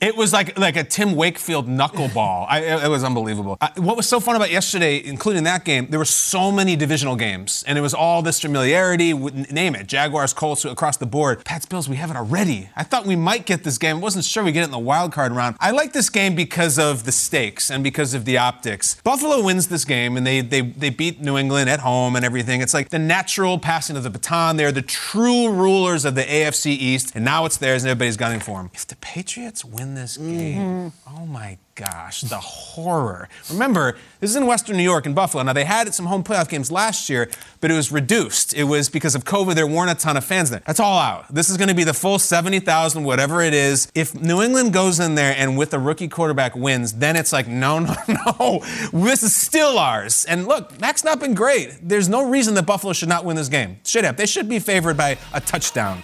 it 0.00 0.16
was 0.16 0.32
like 0.32 0.58
like 0.58 0.76
a 0.76 0.84
Tim 0.84 1.14
Wakefield 1.16 1.68
knuckleball. 1.68 2.46
I, 2.48 2.60
it, 2.60 2.84
it 2.84 2.88
was 2.88 3.04
unbelievable. 3.04 3.56
I, 3.60 3.70
what 3.76 3.96
was 3.96 4.08
so 4.08 4.20
fun 4.20 4.36
about 4.36 4.50
yesterday, 4.50 5.02
including 5.04 5.44
that 5.44 5.64
game, 5.64 5.88
there 5.90 5.98
were 5.98 6.04
so 6.04 6.50
many 6.52 6.76
divisional 6.76 7.16
games, 7.16 7.64
and 7.66 7.78
it 7.78 7.80
was 7.80 7.94
all 7.94 8.22
this 8.22 8.40
familiarity. 8.40 9.12
Name 9.12 9.74
it, 9.74 9.86
Jaguars, 9.86 10.32
Colts 10.32 10.64
across 10.64 10.96
the 10.96 11.06
board. 11.06 11.44
Pats, 11.44 11.66
Bills, 11.66 11.88
we 11.88 11.96
have 11.96 12.10
it 12.10 12.16
already. 12.16 12.68
I 12.76 12.82
thought 12.82 13.06
we 13.06 13.16
might 13.16 13.46
get 13.46 13.64
this 13.64 13.78
game. 13.78 13.96
I 13.96 14.00
wasn't 14.00 14.24
sure 14.24 14.44
we 14.44 14.52
get 14.52 14.62
it 14.62 14.66
in 14.66 14.70
the 14.70 14.78
wild 14.78 15.12
card 15.12 15.32
round. 15.32 15.56
I 15.60 15.70
like 15.70 15.92
this 15.92 16.10
game 16.10 16.34
because 16.34 16.78
of 16.78 17.04
the 17.04 17.12
stakes 17.12 17.70
and 17.70 17.82
because 17.84 18.14
of 18.14 18.24
the 18.24 18.38
optics. 18.38 19.00
Buffalo 19.02 19.42
wins 19.42 19.68
this 19.68 19.84
game, 19.84 20.16
and 20.16 20.26
they 20.26 20.40
they 20.40 20.60
they 20.60 20.90
beat 20.90 21.20
New 21.20 21.36
England 21.38 21.70
at 21.70 21.80
home 21.80 22.16
and 22.16 22.24
everything. 22.24 22.60
It's 22.60 22.74
like 22.74 22.90
the 22.90 22.98
natural 22.98 23.58
passing 23.58 23.96
of 23.96 24.02
the 24.02 24.10
baton. 24.10 24.55
They're 24.56 24.72
the 24.72 24.82
true 24.82 25.50
rulers 25.50 26.04
of 26.04 26.14
the 26.14 26.22
AFC 26.22 26.66
East, 26.66 27.12
and 27.14 27.24
now 27.24 27.44
it's 27.44 27.56
theirs, 27.56 27.84
and 27.84 27.90
everybody's 27.90 28.16
gunning 28.16 28.40
for 28.40 28.58
them. 28.58 28.70
If 28.74 28.86
the 28.86 28.96
Patriots 28.96 29.64
win 29.64 29.94
this 29.94 30.16
game, 30.16 30.90
mm-hmm. 30.90 31.16
oh 31.16 31.26
my 31.26 31.58
gosh, 31.76 32.22
the 32.22 32.38
horror. 32.38 33.28
Remember, 33.50 33.96
this 34.18 34.30
is 34.30 34.36
in 34.36 34.46
Western 34.46 34.78
New 34.78 34.82
York 34.82 35.04
and 35.04 35.14
Buffalo. 35.14 35.42
Now, 35.42 35.52
they 35.52 35.64
had 35.64 35.94
some 35.94 36.06
home 36.06 36.24
playoff 36.24 36.48
games 36.48 36.72
last 36.72 37.08
year, 37.10 37.30
but 37.60 37.70
it 37.70 37.74
was 37.74 37.92
reduced. 37.92 38.54
It 38.54 38.64
was 38.64 38.88
because 38.88 39.14
of 39.14 39.24
COVID, 39.24 39.54
there 39.54 39.66
weren't 39.66 39.90
a 39.90 39.94
ton 39.94 40.16
of 40.16 40.24
fans 40.24 40.48
there. 40.48 40.62
That's 40.66 40.80
all 40.80 40.98
out. 40.98 41.32
This 41.32 41.50
is 41.50 41.58
going 41.58 41.68
to 41.68 41.74
be 41.74 41.84
the 41.84 41.92
full 41.92 42.18
70,000, 42.18 43.04
whatever 43.04 43.42
it 43.42 43.52
is. 43.52 43.92
If 43.94 44.14
New 44.14 44.42
England 44.42 44.72
goes 44.72 44.98
in 44.98 45.14
there 45.14 45.34
and 45.36 45.58
with 45.58 45.74
a 45.74 45.78
rookie 45.78 46.08
quarterback 46.08 46.56
wins, 46.56 46.94
then 46.94 47.14
it's 47.14 47.32
like, 47.32 47.46
no, 47.46 47.78
no, 47.78 47.94
no. 48.08 48.64
This 48.92 49.22
is 49.22 49.34
still 49.34 49.78
ours. 49.78 50.24
And 50.24 50.48
look, 50.48 50.80
Mac's 50.80 51.04
not 51.04 51.20
been 51.20 51.34
great. 51.34 51.76
There's 51.82 52.08
no 52.08 52.28
reason 52.28 52.54
that 52.54 52.64
Buffalo 52.64 52.94
should 52.94 53.10
not 53.10 53.26
win 53.26 53.36
this 53.36 53.48
game. 53.48 53.78
Should 53.84 54.04
have. 54.04 54.16
They 54.16 54.26
should 54.26 54.48
be 54.48 54.58
favored 54.58 54.96
by 54.96 55.18
a 55.34 55.40
touchdown. 55.42 56.02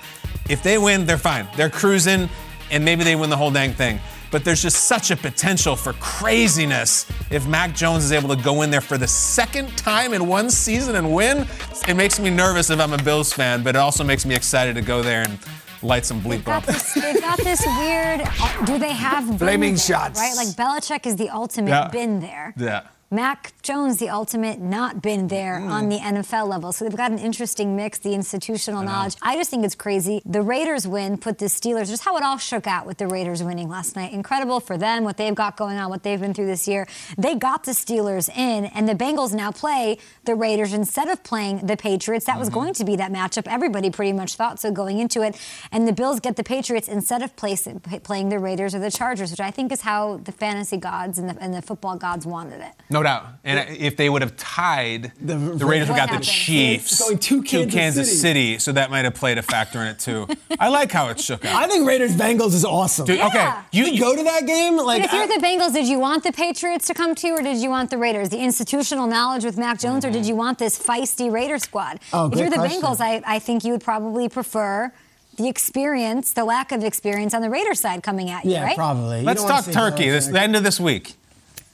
If 0.50 0.62
they 0.62 0.76
win, 0.76 1.06
they're 1.06 1.16
fine. 1.16 1.48
They're 1.56 1.70
cruising, 1.70 2.28
and 2.70 2.84
maybe 2.84 3.04
they 3.04 3.16
win 3.16 3.30
the 3.30 3.36
whole 3.38 3.50
dang 3.50 3.72
thing. 3.72 4.00
But 4.32 4.44
there's 4.44 4.62
just 4.62 4.84
such 4.88 5.10
a 5.12 5.16
potential 5.16 5.76
for 5.76 5.92
craziness 5.94 7.06
if 7.30 7.46
Mac 7.46 7.74
Jones 7.74 8.02
is 8.04 8.12
able 8.12 8.34
to 8.34 8.42
go 8.42 8.62
in 8.62 8.70
there 8.70 8.80
for 8.80 8.96
the 8.98 9.06
second 9.06 9.76
time 9.76 10.14
in 10.14 10.26
one 10.26 10.50
season 10.50 10.96
and 10.96 11.14
win. 11.14 11.46
It 11.86 11.94
makes 11.94 12.18
me 12.18 12.30
nervous 12.30 12.70
if 12.70 12.80
I'm 12.80 12.94
a 12.94 13.02
Bills 13.02 13.32
fan, 13.32 13.62
but 13.62 13.76
it 13.76 13.78
also 13.78 14.02
makes 14.02 14.24
me 14.26 14.34
excited 14.34 14.74
to 14.74 14.82
go 14.82 15.02
there 15.02 15.22
and 15.22 15.38
light 15.82 16.06
some 16.06 16.20
bleep 16.22 16.48
up. 16.48 16.64
They've 16.64 17.20
got 17.20 17.38
this 17.44 17.62
weird. 17.78 18.22
Uh, 18.40 18.64
do 18.64 18.78
they 18.78 18.92
have 18.92 19.26
been 19.28 19.38
Flaming 19.38 19.74
there, 19.74 19.78
shots. 19.84 20.18
Right, 20.18 20.34
like 20.36 20.48
Belichick 20.48 21.06
is 21.06 21.16
the 21.16 21.28
ultimate 21.28 21.70
Yeah. 21.70 21.88
been 21.88 22.20
there. 22.20 22.54
Yeah. 22.56 22.82
Mac 23.12 23.52
Jones, 23.62 23.98
the 23.98 24.08
ultimate 24.08 24.58
not 24.58 25.02
been 25.02 25.28
there 25.28 25.60
Hmm. 25.60 25.70
on 25.70 25.88
the 25.90 25.98
NFL 25.98 26.46
level. 26.48 26.72
So 26.72 26.84
they've 26.84 26.96
got 26.96 27.10
an 27.12 27.18
interesting 27.18 27.76
mix, 27.76 27.98
the 27.98 28.14
institutional 28.14 28.82
knowledge. 28.82 29.16
I 29.20 29.36
just 29.36 29.50
think 29.50 29.64
it's 29.64 29.74
crazy. 29.74 30.22
The 30.24 30.40
Raiders 30.42 30.88
win 30.88 31.18
put 31.18 31.36
the 31.38 31.44
Steelers, 31.46 31.88
just 31.88 32.04
how 32.04 32.16
it 32.16 32.22
all 32.22 32.38
shook 32.38 32.66
out 32.66 32.86
with 32.86 32.96
the 32.96 33.06
Raiders 33.06 33.42
winning 33.42 33.68
last 33.68 33.96
night. 33.96 34.12
Incredible 34.12 34.60
for 34.60 34.78
them, 34.78 35.04
what 35.04 35.18
they've 35.18 35.34
got 35.34 35.56
going 35.58 35.76
on, 35.78 35.90
what 35.90 36.02
they've 36.02 36.18
been 36.20 36.32
through 36.32 36.46
this 36.46 36.66
year. 36.66 36.88
They 37.18 37.34
got 37.34 37.64
the 37.64 37.72
Steelers 37.72 38.28
in, 38.34 38.64
and 38.64 38.88
the 38.88 38.94
Bengals 38.94 39.34
now 39.34 39.52
play 39.52 39.98
the 40.24 40.34
Raiders 40.34 40.72
instead 40.72 41.08
of 41.08 41.22
playing 41.22 41.66
the 41.66 41.76
Patriots. 41.76 42.24
That 42.26 42.38
was 42.38 42.48
Mm-hmm. 42.48 42.58
going 42.58 42.74
to 42.74 42.84
be 42.84 42.96
that 42.96 43.12
matchup. 43.12 43.46
Everybody 43.46 43.90
pretty 43.90 44.12
much 44.14 44.36
thought 44.36 44.58
so 44.58 44.72
going 44.72 44.98
into 44.98 45.20
it. 45.22 45.36
And 45.70 45.86
the 45.86 45.92
Bills 45.92 46.18
get 46.18 46.36
the 46.36 46.44
Patriots 46.44 46.88
instead 46.88 47.22
of 47.22 47.36
playing 47.36 48.28
the 48.30 48.38
Raiders 48.38 48.74
or 48.74 48.78
the 48.78 48.90
Chargers, 48.90 49.30
which 49.30 49.40
I 49.40 49.50
think 49.50 49.70
is 49.70 49.82
how 49.82 50.16
the 50.24 50.32
fantasy 50.32 50.76
gods 50.78 51.18
and 51.18 51.28
the, 51.28 51.36
and 51.42 51.52
the 51.52 51.60
football 51.62 51.96
gods 51.96 52.24
wanted 52.26 52.60
it. 52.62 52.72
No 52.90 53.01
doubt. 53.02 53.26
And 53.44 53.76
if 53.78 53.96
they 53.96 54.08
would 54.08 54.22
have 54.22 54.36
tied, 54.36 55.12
the, 55.20 55.36
Raiders 55.36 55.88
would 55.88 55.96
have 55.98 56.10
got 56.10 56.18
the? 56.18 56.24
Chiefs 56.24 57.00
Going 57.00 57.18
to 57.18 57.66
Kansas 57.66 58.20
City. 58.20 58.58
So 58.58 58.72
that 58.72 58.90
might 58.90 59.04
have 59.04 59.14
played 59.14 59.38
a 59.38 59.42
factor 59.42 59.80
in 59.80 59.88
it 59.88 59.98
too. 59.98 60.28
I 60.58 60.68
like 60.68 60.92
how 60.92 61.08
it 61.08 61.20
shook 61.20 61.44
out. 61.44 61.54
I 61.62 61.66
think 61.66 61.86
Raiders 61.86 62.16
Bengals 62.16 62.54
is 62.54 62.64
awesome. 62.64 63.06
Dude, 63.06 63.20
okay, 63.20 63.52
you, 63.72 63.84
You 63.86 64.00
go 64.00 64.16
to 64.16 64.22
that 64.22 64.46
game 64.46 64.76
like 64.76 65.02
But 65.02 65.06
if 65.06 65.12
you're 65.12 65.22
I- 65.22 65.38
the 65.38 65.44
Bengals, 65.44 65.72
did 65.72 65.86
you 65.86 65.98
want 65.98 66.22
the 66.24 66.32
Patriots 66.32 66.86
to 66.86 66.94
come 66.94 67.14
to, 67.16 67.26
you, 67.26 67.34
or 67.36 67.42
did 67.42 67.58
you 67.58 67.70
want 67.70 67.90
the 67.90 67.98
Raiders? 67.98 68.28
The 68.28 68.38
institutional 68.38 69.06
knowledge 69.06 69.44
with 69.44 69.58
Mac 69.58 69.78
Jones, 69.78 70.04
or 70.04 70.10
did 70.10 70.26
you 70.26 70.36
want 70.36 70.58
this 70.58 70.78
feisty 70.78 71.30
Raider 71.30 71.58
squad? 71.58 72.00
Oh, 72.12 72.26
if 72.26 72.32
great 72.32 72.40
you're 72.40 72.50
the 72.50 72.56
question. 72.56 72.82
Bengals, 72.82 73.00
I, 73.00 73.22
I 73.26 73.38
think 73.38 73.64
you 73.64 73.72
would 73.72 73.82
probably 73.82 74.28
prefer 74.28 74.92
the 75.36 75.48
experience, 75.48 76.32
the 76.32 76.44
lack 76.44 76.72
of 76.72 76.84
experience 76.84 77.34
on 77.34 77.40
the 77.42 77.50
Raiders 77.50 77.80
side 77.80 78.02
coming 78.02 78.30
at 78.30 78.44
you, 78.44 78.52
yeah, 78.52 78.64
right? 78.64 78.76
probably. 78.76 79.20
You 79.20 79.26
Let's 79.26 79.42
talk 79.42 79.64
turkey. 79.64 80.04
Belichick. 80.04 80.10
This 80.12 80.26
the 80.28 80.40
end 80.40 80.56
of 80.56 80.62
this 80.62 80.78
week. 80.78 81.14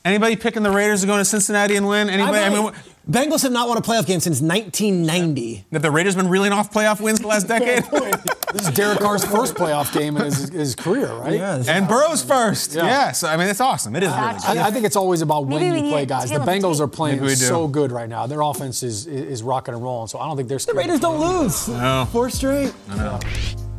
Anybody 0.08 0.36
picking 0.36 0.62
the 0.62 0.70
Raiders 0.70 1.02
to 1.02 1.06
go 1.06 1.18
to 1.18 1.24
Cincinnati 1.24 1.76
and 1.76 1.86
win? 1.86 2.08
Anybody? 2.08 2.38
I, 2.38 2.48
might. 2.48 2.62
mean, 2.62 2.72
Bengals 3.10 3.42
have 3.42 3.52
not 3.52 3.68
won 3.68 3.76
a 3.76 3.82
playoff 3.82 4.06
game 4.06 4.20
since 4.20 4.40
1990. 4.40 5.66
have 5.72 5.82
the 5.82 5.90
Raiders 5.90 6.16
been 6.16 6.28
reeling 6.28 6.52
off 6.52 6.72
playoff 6.72 7.00
wins 7.00 7.20
the 7.20 7.26
last 7.26 7.46
decade? 7.46 7.84
This 8.50 8.66
is 8.66 8.74
Derek 8.74 9.00
Carr's 9.00 9.22
first 9.26 9.56
playoff 9.56 9.92
game 9.92 10.16
in 10.16 10.24
his, 10.24 10.48
his 10.48 10.74
career, 10.74 11.12
right? 11.12 11.38
and 11.68 11.86
Burrow's 11.86 12.24
first. 12.24 12.74
Yeah. 12.74 12.86
Yeah. 12.86 13.12
So 13.12 13.28
I 13.28 13.36
mean, 13.36 13.46
it's 13.48 13.60
awesome. 13.60 13.94
It 13.94 14.02
is 14.02 14.08
really. 14.08 14.20
Gotcha. 14.22 14.46
good. 14.46 14.56
I, 14.56 14.68
I 14.68 14.70
think 14.70 14.86
it's 14.86 14.96
always 14.96 15.20
about 15.20 15.44
when 15.44 15.60
Maybe 15.60 15.82
we 15.82 15.86
you 15.88 15.92
play, 15.92 16.06
guys. 16.06 16.30
The 16.30 16.38
tail 16.38 16.40
of 16.40 16.46
the 16.46 16.52
Bengals 16.52 16.72
tape. 16.76 16.80
are 16.80 16.88
playing 16.88 17.16
Maybe 17.16 17.26
we 17.26 17.34
do. 17.34 17.44
so 17.44 17.68
good 17.68 17.92
right 17.92 18.08
now. 18.08 18.26
Their 18.26 18.40
offense 18.40 18.82
is, 18.82 19.06
is 19.06 19.42
rocking 19.42 19.74
and 19.74 19.82
rolling, 19.82 20.08
so 20.08 20.18
I 20.18 20.26
don't 20.26 20.38
think 20.38 20.48
they're 20.48 20.56
The. 20.56 20.72
Raiders 20.72 21.00
don't 21.00 21.20
lose. 21.20 21.68
No. 21.68 22.08
Four 22.10 22.30
straight. 22.30 22.72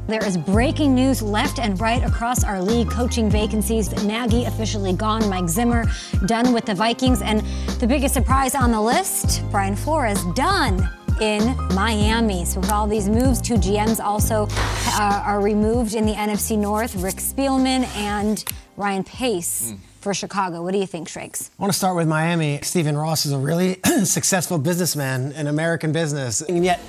There 0.10 0.26
is 0.26 0.38
breaking 0.38 0.95
news 0.95 1.22
left 1.22 1.60
and 1.60 1.80
right 1.80 2.03
across 2.03 2.43
our 2.43 2.60
league 2.60 2.89
coaching 2.89 3.30
vacancies. 3.30 3.91
Nagy 4.03 4.45
officially 4.45 4.91
gone, 4.91 5.30
Mike 5.30 5.47
Zimmer 5.47 5.86
done 6.26 6.51
with 6.51 6.66
the 6.66 6.74
Vikings, 6.74 7.22
and 7.22 7.41
the 7.80 7.86
biggest 7.86 8.16
surprise 8.16 8.55
on 8.55 8.72
the 8.72 8.82
list, 8.82 9.43
Brian 9.51 9.76
Flores 9.76 10.20
done 10.34 10.89
in 11.22 11.55
Miami. 11.76 12.43
So 12.43 12.60
with 12.60 12.72
all 12.72 12.88
these 12.88 13.07
moves, 13.07 13.39
two 13.39 13.53
GMs 13.53 14.03
also 14.03 14.47
uh, 14.49 15.22
are 15.24 15.41
removed 15.41 15.93
in 15.93 16.07
the 16.07 16.14
NFC 16.14 16.57
North, 16.57 16.95
Rick 16.95 17.18
Spielman 17.18 17.84
and 17.95 18.43
Ryan 18.78 19.03
Pace 19.03 19.76
for 20.01 20.16
Chicago. 20.16 20.64
What 20.64 20.72
do 20.72 20.80
you 20.80 20.88
think, 20.88 21.07
Schrags? 21.07 21.51
I 21.60 21.62
want 21.62 21.72
to 21.72 21.78
start 21.78 21.95
with 21.95 22.07
Miami. 22.07 22.62
Stephen 22.64 22.97
Ross 22.97 23.28
is 23.28 23.32
a 23.32 23.38
really 23.38 23.80
successful 24.05 24.57
businessman 24.57 25.34
in 25.34 25.45
American 25.45 25.91
business, 25.91 26.41
and 26.41 26.66
yet 26.66 26.80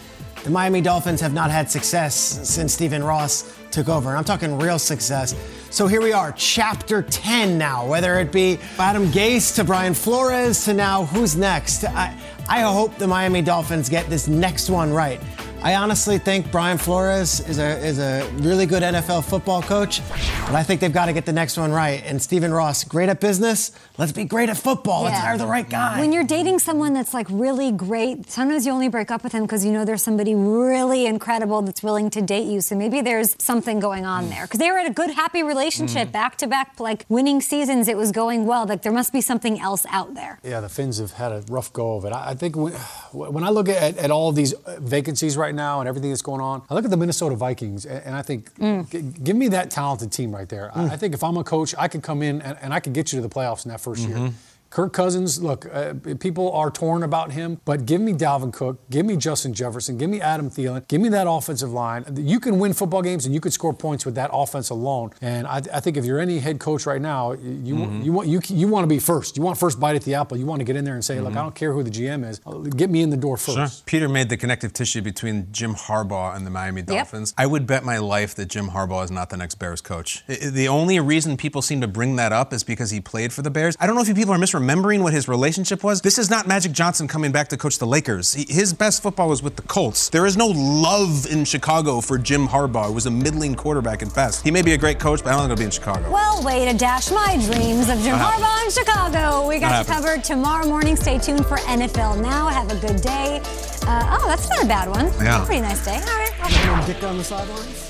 the 0.44 0.50
Miami 0.50 0.80
Dolphins 0.80 1.20
have 1.20 1.34
not 1.34 1.50
had 1.50 1.70
success 1.70 2.14
since 2.48 2.72
Stephen 2.72 3.04
Ross 3.04 3.54
took 3.70 3.88
over. 3.88 4.08
And 4.08 4.18
I'm 4.18 4.24
talking 4.24 4.58
real 4.58 4.78
success. 4.78 5.34
So 5.70 5.86
here 5.86 6.00
we 6.00 6.12
are, 6.12 6.32
chapter 6.32 7.02
10 7.02 7.58
now, 7.58 7.86
whether 7.86 8.18
it 8.18 8.32
be 8.32 8.58
Adam 8.78 9.06
Gase 9.08 9.54
to 9.56 9.64
Brian 9.64 9.94
Flores 9.94 10.64
to 10.64 10.74
now 10.74 11.04
who's 11.04 11.36
next. 11.36 11.84
I, 11.84 12.18
I 12.48 12.62
hope 12.62 12.96
the 12.96 13.06
Miami 13.06 13.42
Dolphins 13.42 13.88
get 13.88 14.08
this 14.08 14.28
next 14.28 14.70
one 14.70 14.92
right. 14.92 15.20
I 15.62 15.74
honestly 15.74 16.16
think 16.16 16.50
Brian 16.50 16.78
Flores 16.78 17.40
is 17.46 17.58
a 17.58 17.76
is 17.84 17.98
a 17.98 18.26
really 18.36 18.64
good 18.64 18.82
NFL 18.82 19.24
football 19.24 19.60
coach, 19.60 20.00
but 20.46 20.54
I 20.54 20.62
think 20.62 20.80
they've 20.80 20.92
got 20.92 21.06
to 21.06 21.12
get 21.12 21.26
the 21.26 21.34
next 21.34 21.58
one 21.58 21.70
right. 21.70 22.02
And 22.06 22.20
Stephen 22.20 22.50
Ross, 22.50 22.82
great 22.84 23.10
at 23.10 23.20
business. 23.20 23.70
Let's 23.98 24.10
be 24.12 24.24
great 24.24 24.48
at 24.48 24.56
football. 24.56 25.02
Let's 25.02 25.18
hire 25.18 25.36
the 25.36 25.46
right 25.46 25.68
guy. 25.68 26.00
When 26.00 26.12
you're 26.14 26.24
dating 26.24 26.60
someone 26.60 26.94
that's 26.94 27.12
like 27.12 27.26
really 27.28 27.72
great, 27.72 28.30
sometimes 28.30 28.64
you 28.64 28.72
only 28.72 28.88
break 28.88 29.10
up 29.10 29.22
with 29.22 29.32
him 29.32 29.42
because 29.42 29.62
you 29.62 29.70
know 29.70 29.84
there's 29.84 30.02
somebody 30.02 30.34
really 30.34 31.04
incredible 31.04 31.60
that's 31.60 31.82
willing 31.82 32.08
to 32.10 32.22
date 32.22 32.46
you. 32.46 32.62
So 32.62 32.74
maybe 32.74 33.02
there's 33.02 33.36
something 33.38 33.80
going 33.80 34.06
on 34.06 34.30
there. 34.30 34.44
Because 34.46 34.60
they 34.60 34.70
were 34.70 34.78
in 34.78 34.86
a 34.86 34.94
good, 34.94 35.10
happy 35.10 35.42
relationship, 35.42 36.08
Mhm. 36.08 36.12
back 36.12 36.36
to 36.38 36.46
back, 36.46 36.80
like 36.80 37.04
winning 37.10 37.42
seasons. 37.42 37.86
It 37.86 37.98
was 37.98 38.12
going 38.12 38.46
well. 38.46 38.64
Like 38.64 38.80
there 38.80 38.92
must 38.92 39.12
be 39.12 39.20
something 39.20 39.60
else 39.60 39.84
out 39.90 40.14
there. 40.14 40.38
Yeah, 40.42 40.60
the 40.60 40.70
Finns 40.70 40.98
have 40.98 41.12
had 41.12 41.32
a 41.32 41.42
rough 41.50 41.70
go 41.74 41.96
of 41.96 42.06
it. 42.06 42.12
I 42.14 42.30
I 42.30 42.34
think 42.34 42.56
when, 42.56 42.72
when 43.12 43.44
I 43.44 43.50
look 43.50 43.68
at, 43.68 43.98
at 43.98 44.10
all 44.10 44.32
these 44.32 44.54
vacancies 44.78 45.36
right 45.36 45.49
now 45.54 45.80
and 45.80 45.88
everything 45.88 46.10
that's 46.10 46.22
going 46.22 46.40
on, 46.40 46.62
I 46.70 46.74
look 46.74 46.84
at 46.84 46.90
the 46.90 46.96
Minnesota 46.96 47.36
Vikings 47.36 47.86
and, 47.86 48.04
and 48.06 48.14
I 48.14 48.22
think, 48.22 48.54
mm. 48.54 48.88
g- 48.90 49.02
give 49.22 49.36
me 49.36 49.48
that 49.48 49.70
talented 49.70 50.12
team 50.12 50.34
right 50.34 50.48
there. 50.48 50.70
I, 50.74 50.84
I 50.84 50.88
mm. 50.88 50.98
think 50.98 51.14
if 51.14 51.22
I'm 51.22 51.36
a 51.36 51.44
coach, 51.44 51.74
I 51.78 51.88
could 51.88 52.02
come 52.02 52.22
in 52.22 52.42
and, 52.42 52.58
and 52.60 52.74
I 52.74 52.80
could 52.80 52.92
get 52.92 53.12
you 53.12 53.20
to 53.20 53.22
the 53.26 53.32
playoffs 53.32 53.64
in 53.64 53.70
that 53.70 53.80
1st 53.80 54.08
year. 54.08 54.16
Mm-hmm. 54.16 54.34
Kirk 54.70 54.92
Cousins, 54.92 55.42
look, 55.42 55.66
uh, 55.72 55.94
people 56.20 56.52
are 56.52 56.70
torn 56.70 57.02
about 57.02 57.32
him, 57.32 57.60
but 57.64 57.86
give 57.86 58.00
me 58.00 58.12
Dalvin 58.12 58.52
Cook, 58.52 58.78
give 58.88 59.04
me 59.04 59.16
Justin 59.16 59.52
Jefferson, 59.52 59.98
give 59.98 60.08
me 60.08 60.20
Adam 60.20 60.48
Thielen, 60.48 60.86
give 60.86 61.00
me 61.00 61.08
that 61.08 61.26
offensive 61.28 61.72
line. 61.72 62.04
You 62.16 62.38
can 62.38 62.60
win 62.60 62.72
football 62.72 63.02
games 63.02 63.26
and 63.26 63.34
you 63.34 63.40
could 63.40 63.52
score 63.52 63.74
points 63.74 64.06
with 64.06 64.14
that 64.14 64.30
offense 64.32 64.70
alone. 64.70 65.10
And 65.20 65.44
I, 65.48 65.56
I 65.74 65.80
think 65.80 65.96
if 65.96 66.04
you're 66.04 66.20
any 66.20 66.38
head 66.38 66.60
coach 66.60 66.86
right 66.86 67.00
now, 67.02 67.32
you 67.32 67.74
Mhm. 67.74 68.04
you 68.04 68.12
want 68.12 68.28
you 68.28 68.40
you 68.48 68.68
want 68.68 68.84
to 68.84 68.88
be 68.88 69.00
first. 69.00 69.36
You 69.36 69.42
want 69.42 69.58
first 69.58 69.80
bite 69.80 69.96
at 69.96 70.02
the 70.02 70.14
apple. 70.14 70.36
You 70.36 70.46
want 70.46 70.60
to 70.60 70.64
get 70.64 70.76
in 70.76 70.84
there 70.84 70.94
and 70.94 71.04
say, 71.04 71.20
look, 71.20 71.32
I 71.36 71.42
don't 71.42 71.54
care 71.54 71.72
who 71.72 71.82
the 71.82 71.90
GM 71.90 72.22
is, 72.28 72.40
get 72.76 72.90
me 72.90 73.02
in 73.02 73.10
the 73.10 73.16
door 73.16 73.36
first. 73.36 73.56
Sure. 73.56 73.82
Peter 73.86 74.08
made 74.08 74.28
the 74.28 74.36
connective 74.36 74.72
tissue 74.72 75.02
between 75.02 75.48
Jim 75.50 75.74
Harbaugh 75.74 76.36
and 76.36 76.46
the 76.46 76.50
Miami 76.50 76.82
Dolphins. 76.82 77.34
I 77.36 77.46
would 77.46 77.66
bet 77.66 77.84
my 77.84 77.98
life 77.98 78.36
that 78.36 78.46
Jim 78.46 78.68
Harbaugh 78.68 79.02
is 79.04 79.10
not 79.10 79.30
the 79.30 79.36
next 79.36 79.56
Bears 79.56 79.80
coach. 79.80 80.24
The 80.28 80.68
only 80.68 81.00
reason 81.00 81.36
people 81.36 81.60
seem 81.60 81.80
to 81.80 81.88
bring 81.88 82.14
that 82.16 82.32
up 82.32 82.52
is 82.52 82.62
because 82.62 82.90
he 82.92 83.00
played 83.00 83.32
for 83.32 83.42
the 83.42 83.50
Bears. 83.50 83.76
I 83.80 83.86
don't 83.88 83.96
know 83.96 84.02
if 84.02 84.08
you 84.08 84.14
people 84.14 84.32
are 84.32 84.38
misremembering 84.38 84.59
what 84.60 85.12
his 85.12 85.26
relationship 85.28 85.82
was. 85.82 86.00
This 86.02 86.18
is 86.18 86.28
not 86.30 86.46
Magic 86.46 86.72
Johnson 86.72 87.08
coming 87.08 87.32
back 87.32 87.48
to 87.48 87.56
coach 87.56 87.78
the 87.78 87.86
Lakers. 87.86 88.34
He- 88.34 88.46
His 88.48 88.72
best 88.72 89.02
football 89.02 89.28
was 89.28 89.42
with 89.42 89.56
the 89.56 89.62
Colts. 89.62 90.08
There 90.10 90.26
is 90.26 90.36
no 90.36 90.48
love 90.48 91.26
in 91.30 91.44
Chicago 91.44 92.00
for 92.00 92.18
Jim 92.18 92.46
Harbaugh. 92.48 92.88
He 92.88 92.94
was 92.94 93.06
a 93.06 93.10
middling 93.10 93.54
quarterback 93.54 94.02
at 94.02 94.14
best. 94.14 94.42
He 94.42 94.50
may 94.50 94.62
be 94.62 94.72
a 94.72 94.78
great 94.78 94.98
coach, 94.98 95.22
but 95.24 95.30
I 95.30 95.32
don't 95.32 95.40
think 95.48 95.50
he'll 95.50 95.56
be 95.58 95.64
in 95.64 95.70
Chicago. 95.70 96.10
Well, 96.10 96.42
way 96.44 96.70
to 96.70 96.76
dash 96.76 97.10
my 97.10 97.36
dreams 97.46 97.88
of 97.88 97.98
Jim 98.00 98.16
Not 98.18 98.34
Harbaugh 98.34 98.64
in 98.64 98.70
Chicago. 98.70 99.48
We 99.48 99.58
got 99.58 99.70
Not 99.70 99.88
you 99.88 99.94
covered 99.94 100.24
tomorrow 100.24 100.66
morning. 100.66 100.96
Stay 100.96 101.18
tuned 101.18 101.46
for 101.46 101.56
NFL 101.58 102.20
Now. 102.20 102.48
Have 102.48 102.70
a 102.70 102.76
good 102.86 103.00
day. 103.00 103.40
Uh, 103.86 104.18
oh, 104.20 104.24
that's 104.28 104.48
not 104.48 104.62
a 104.62 104.66
bad 104.66 104.88
one. 104.90 105.06
Yeah. 105.24 105.44
Pretty 105.44 105.62
nice 105.62 105.84
day. 105.84 105.96
All 105.96 106.18
right. 106.18 106.32
I'll- 106.42 106.86
Dick 106.86 107.02
on 107.02 107.16
the 107.18 107.24
sidelines. 107.24 107.89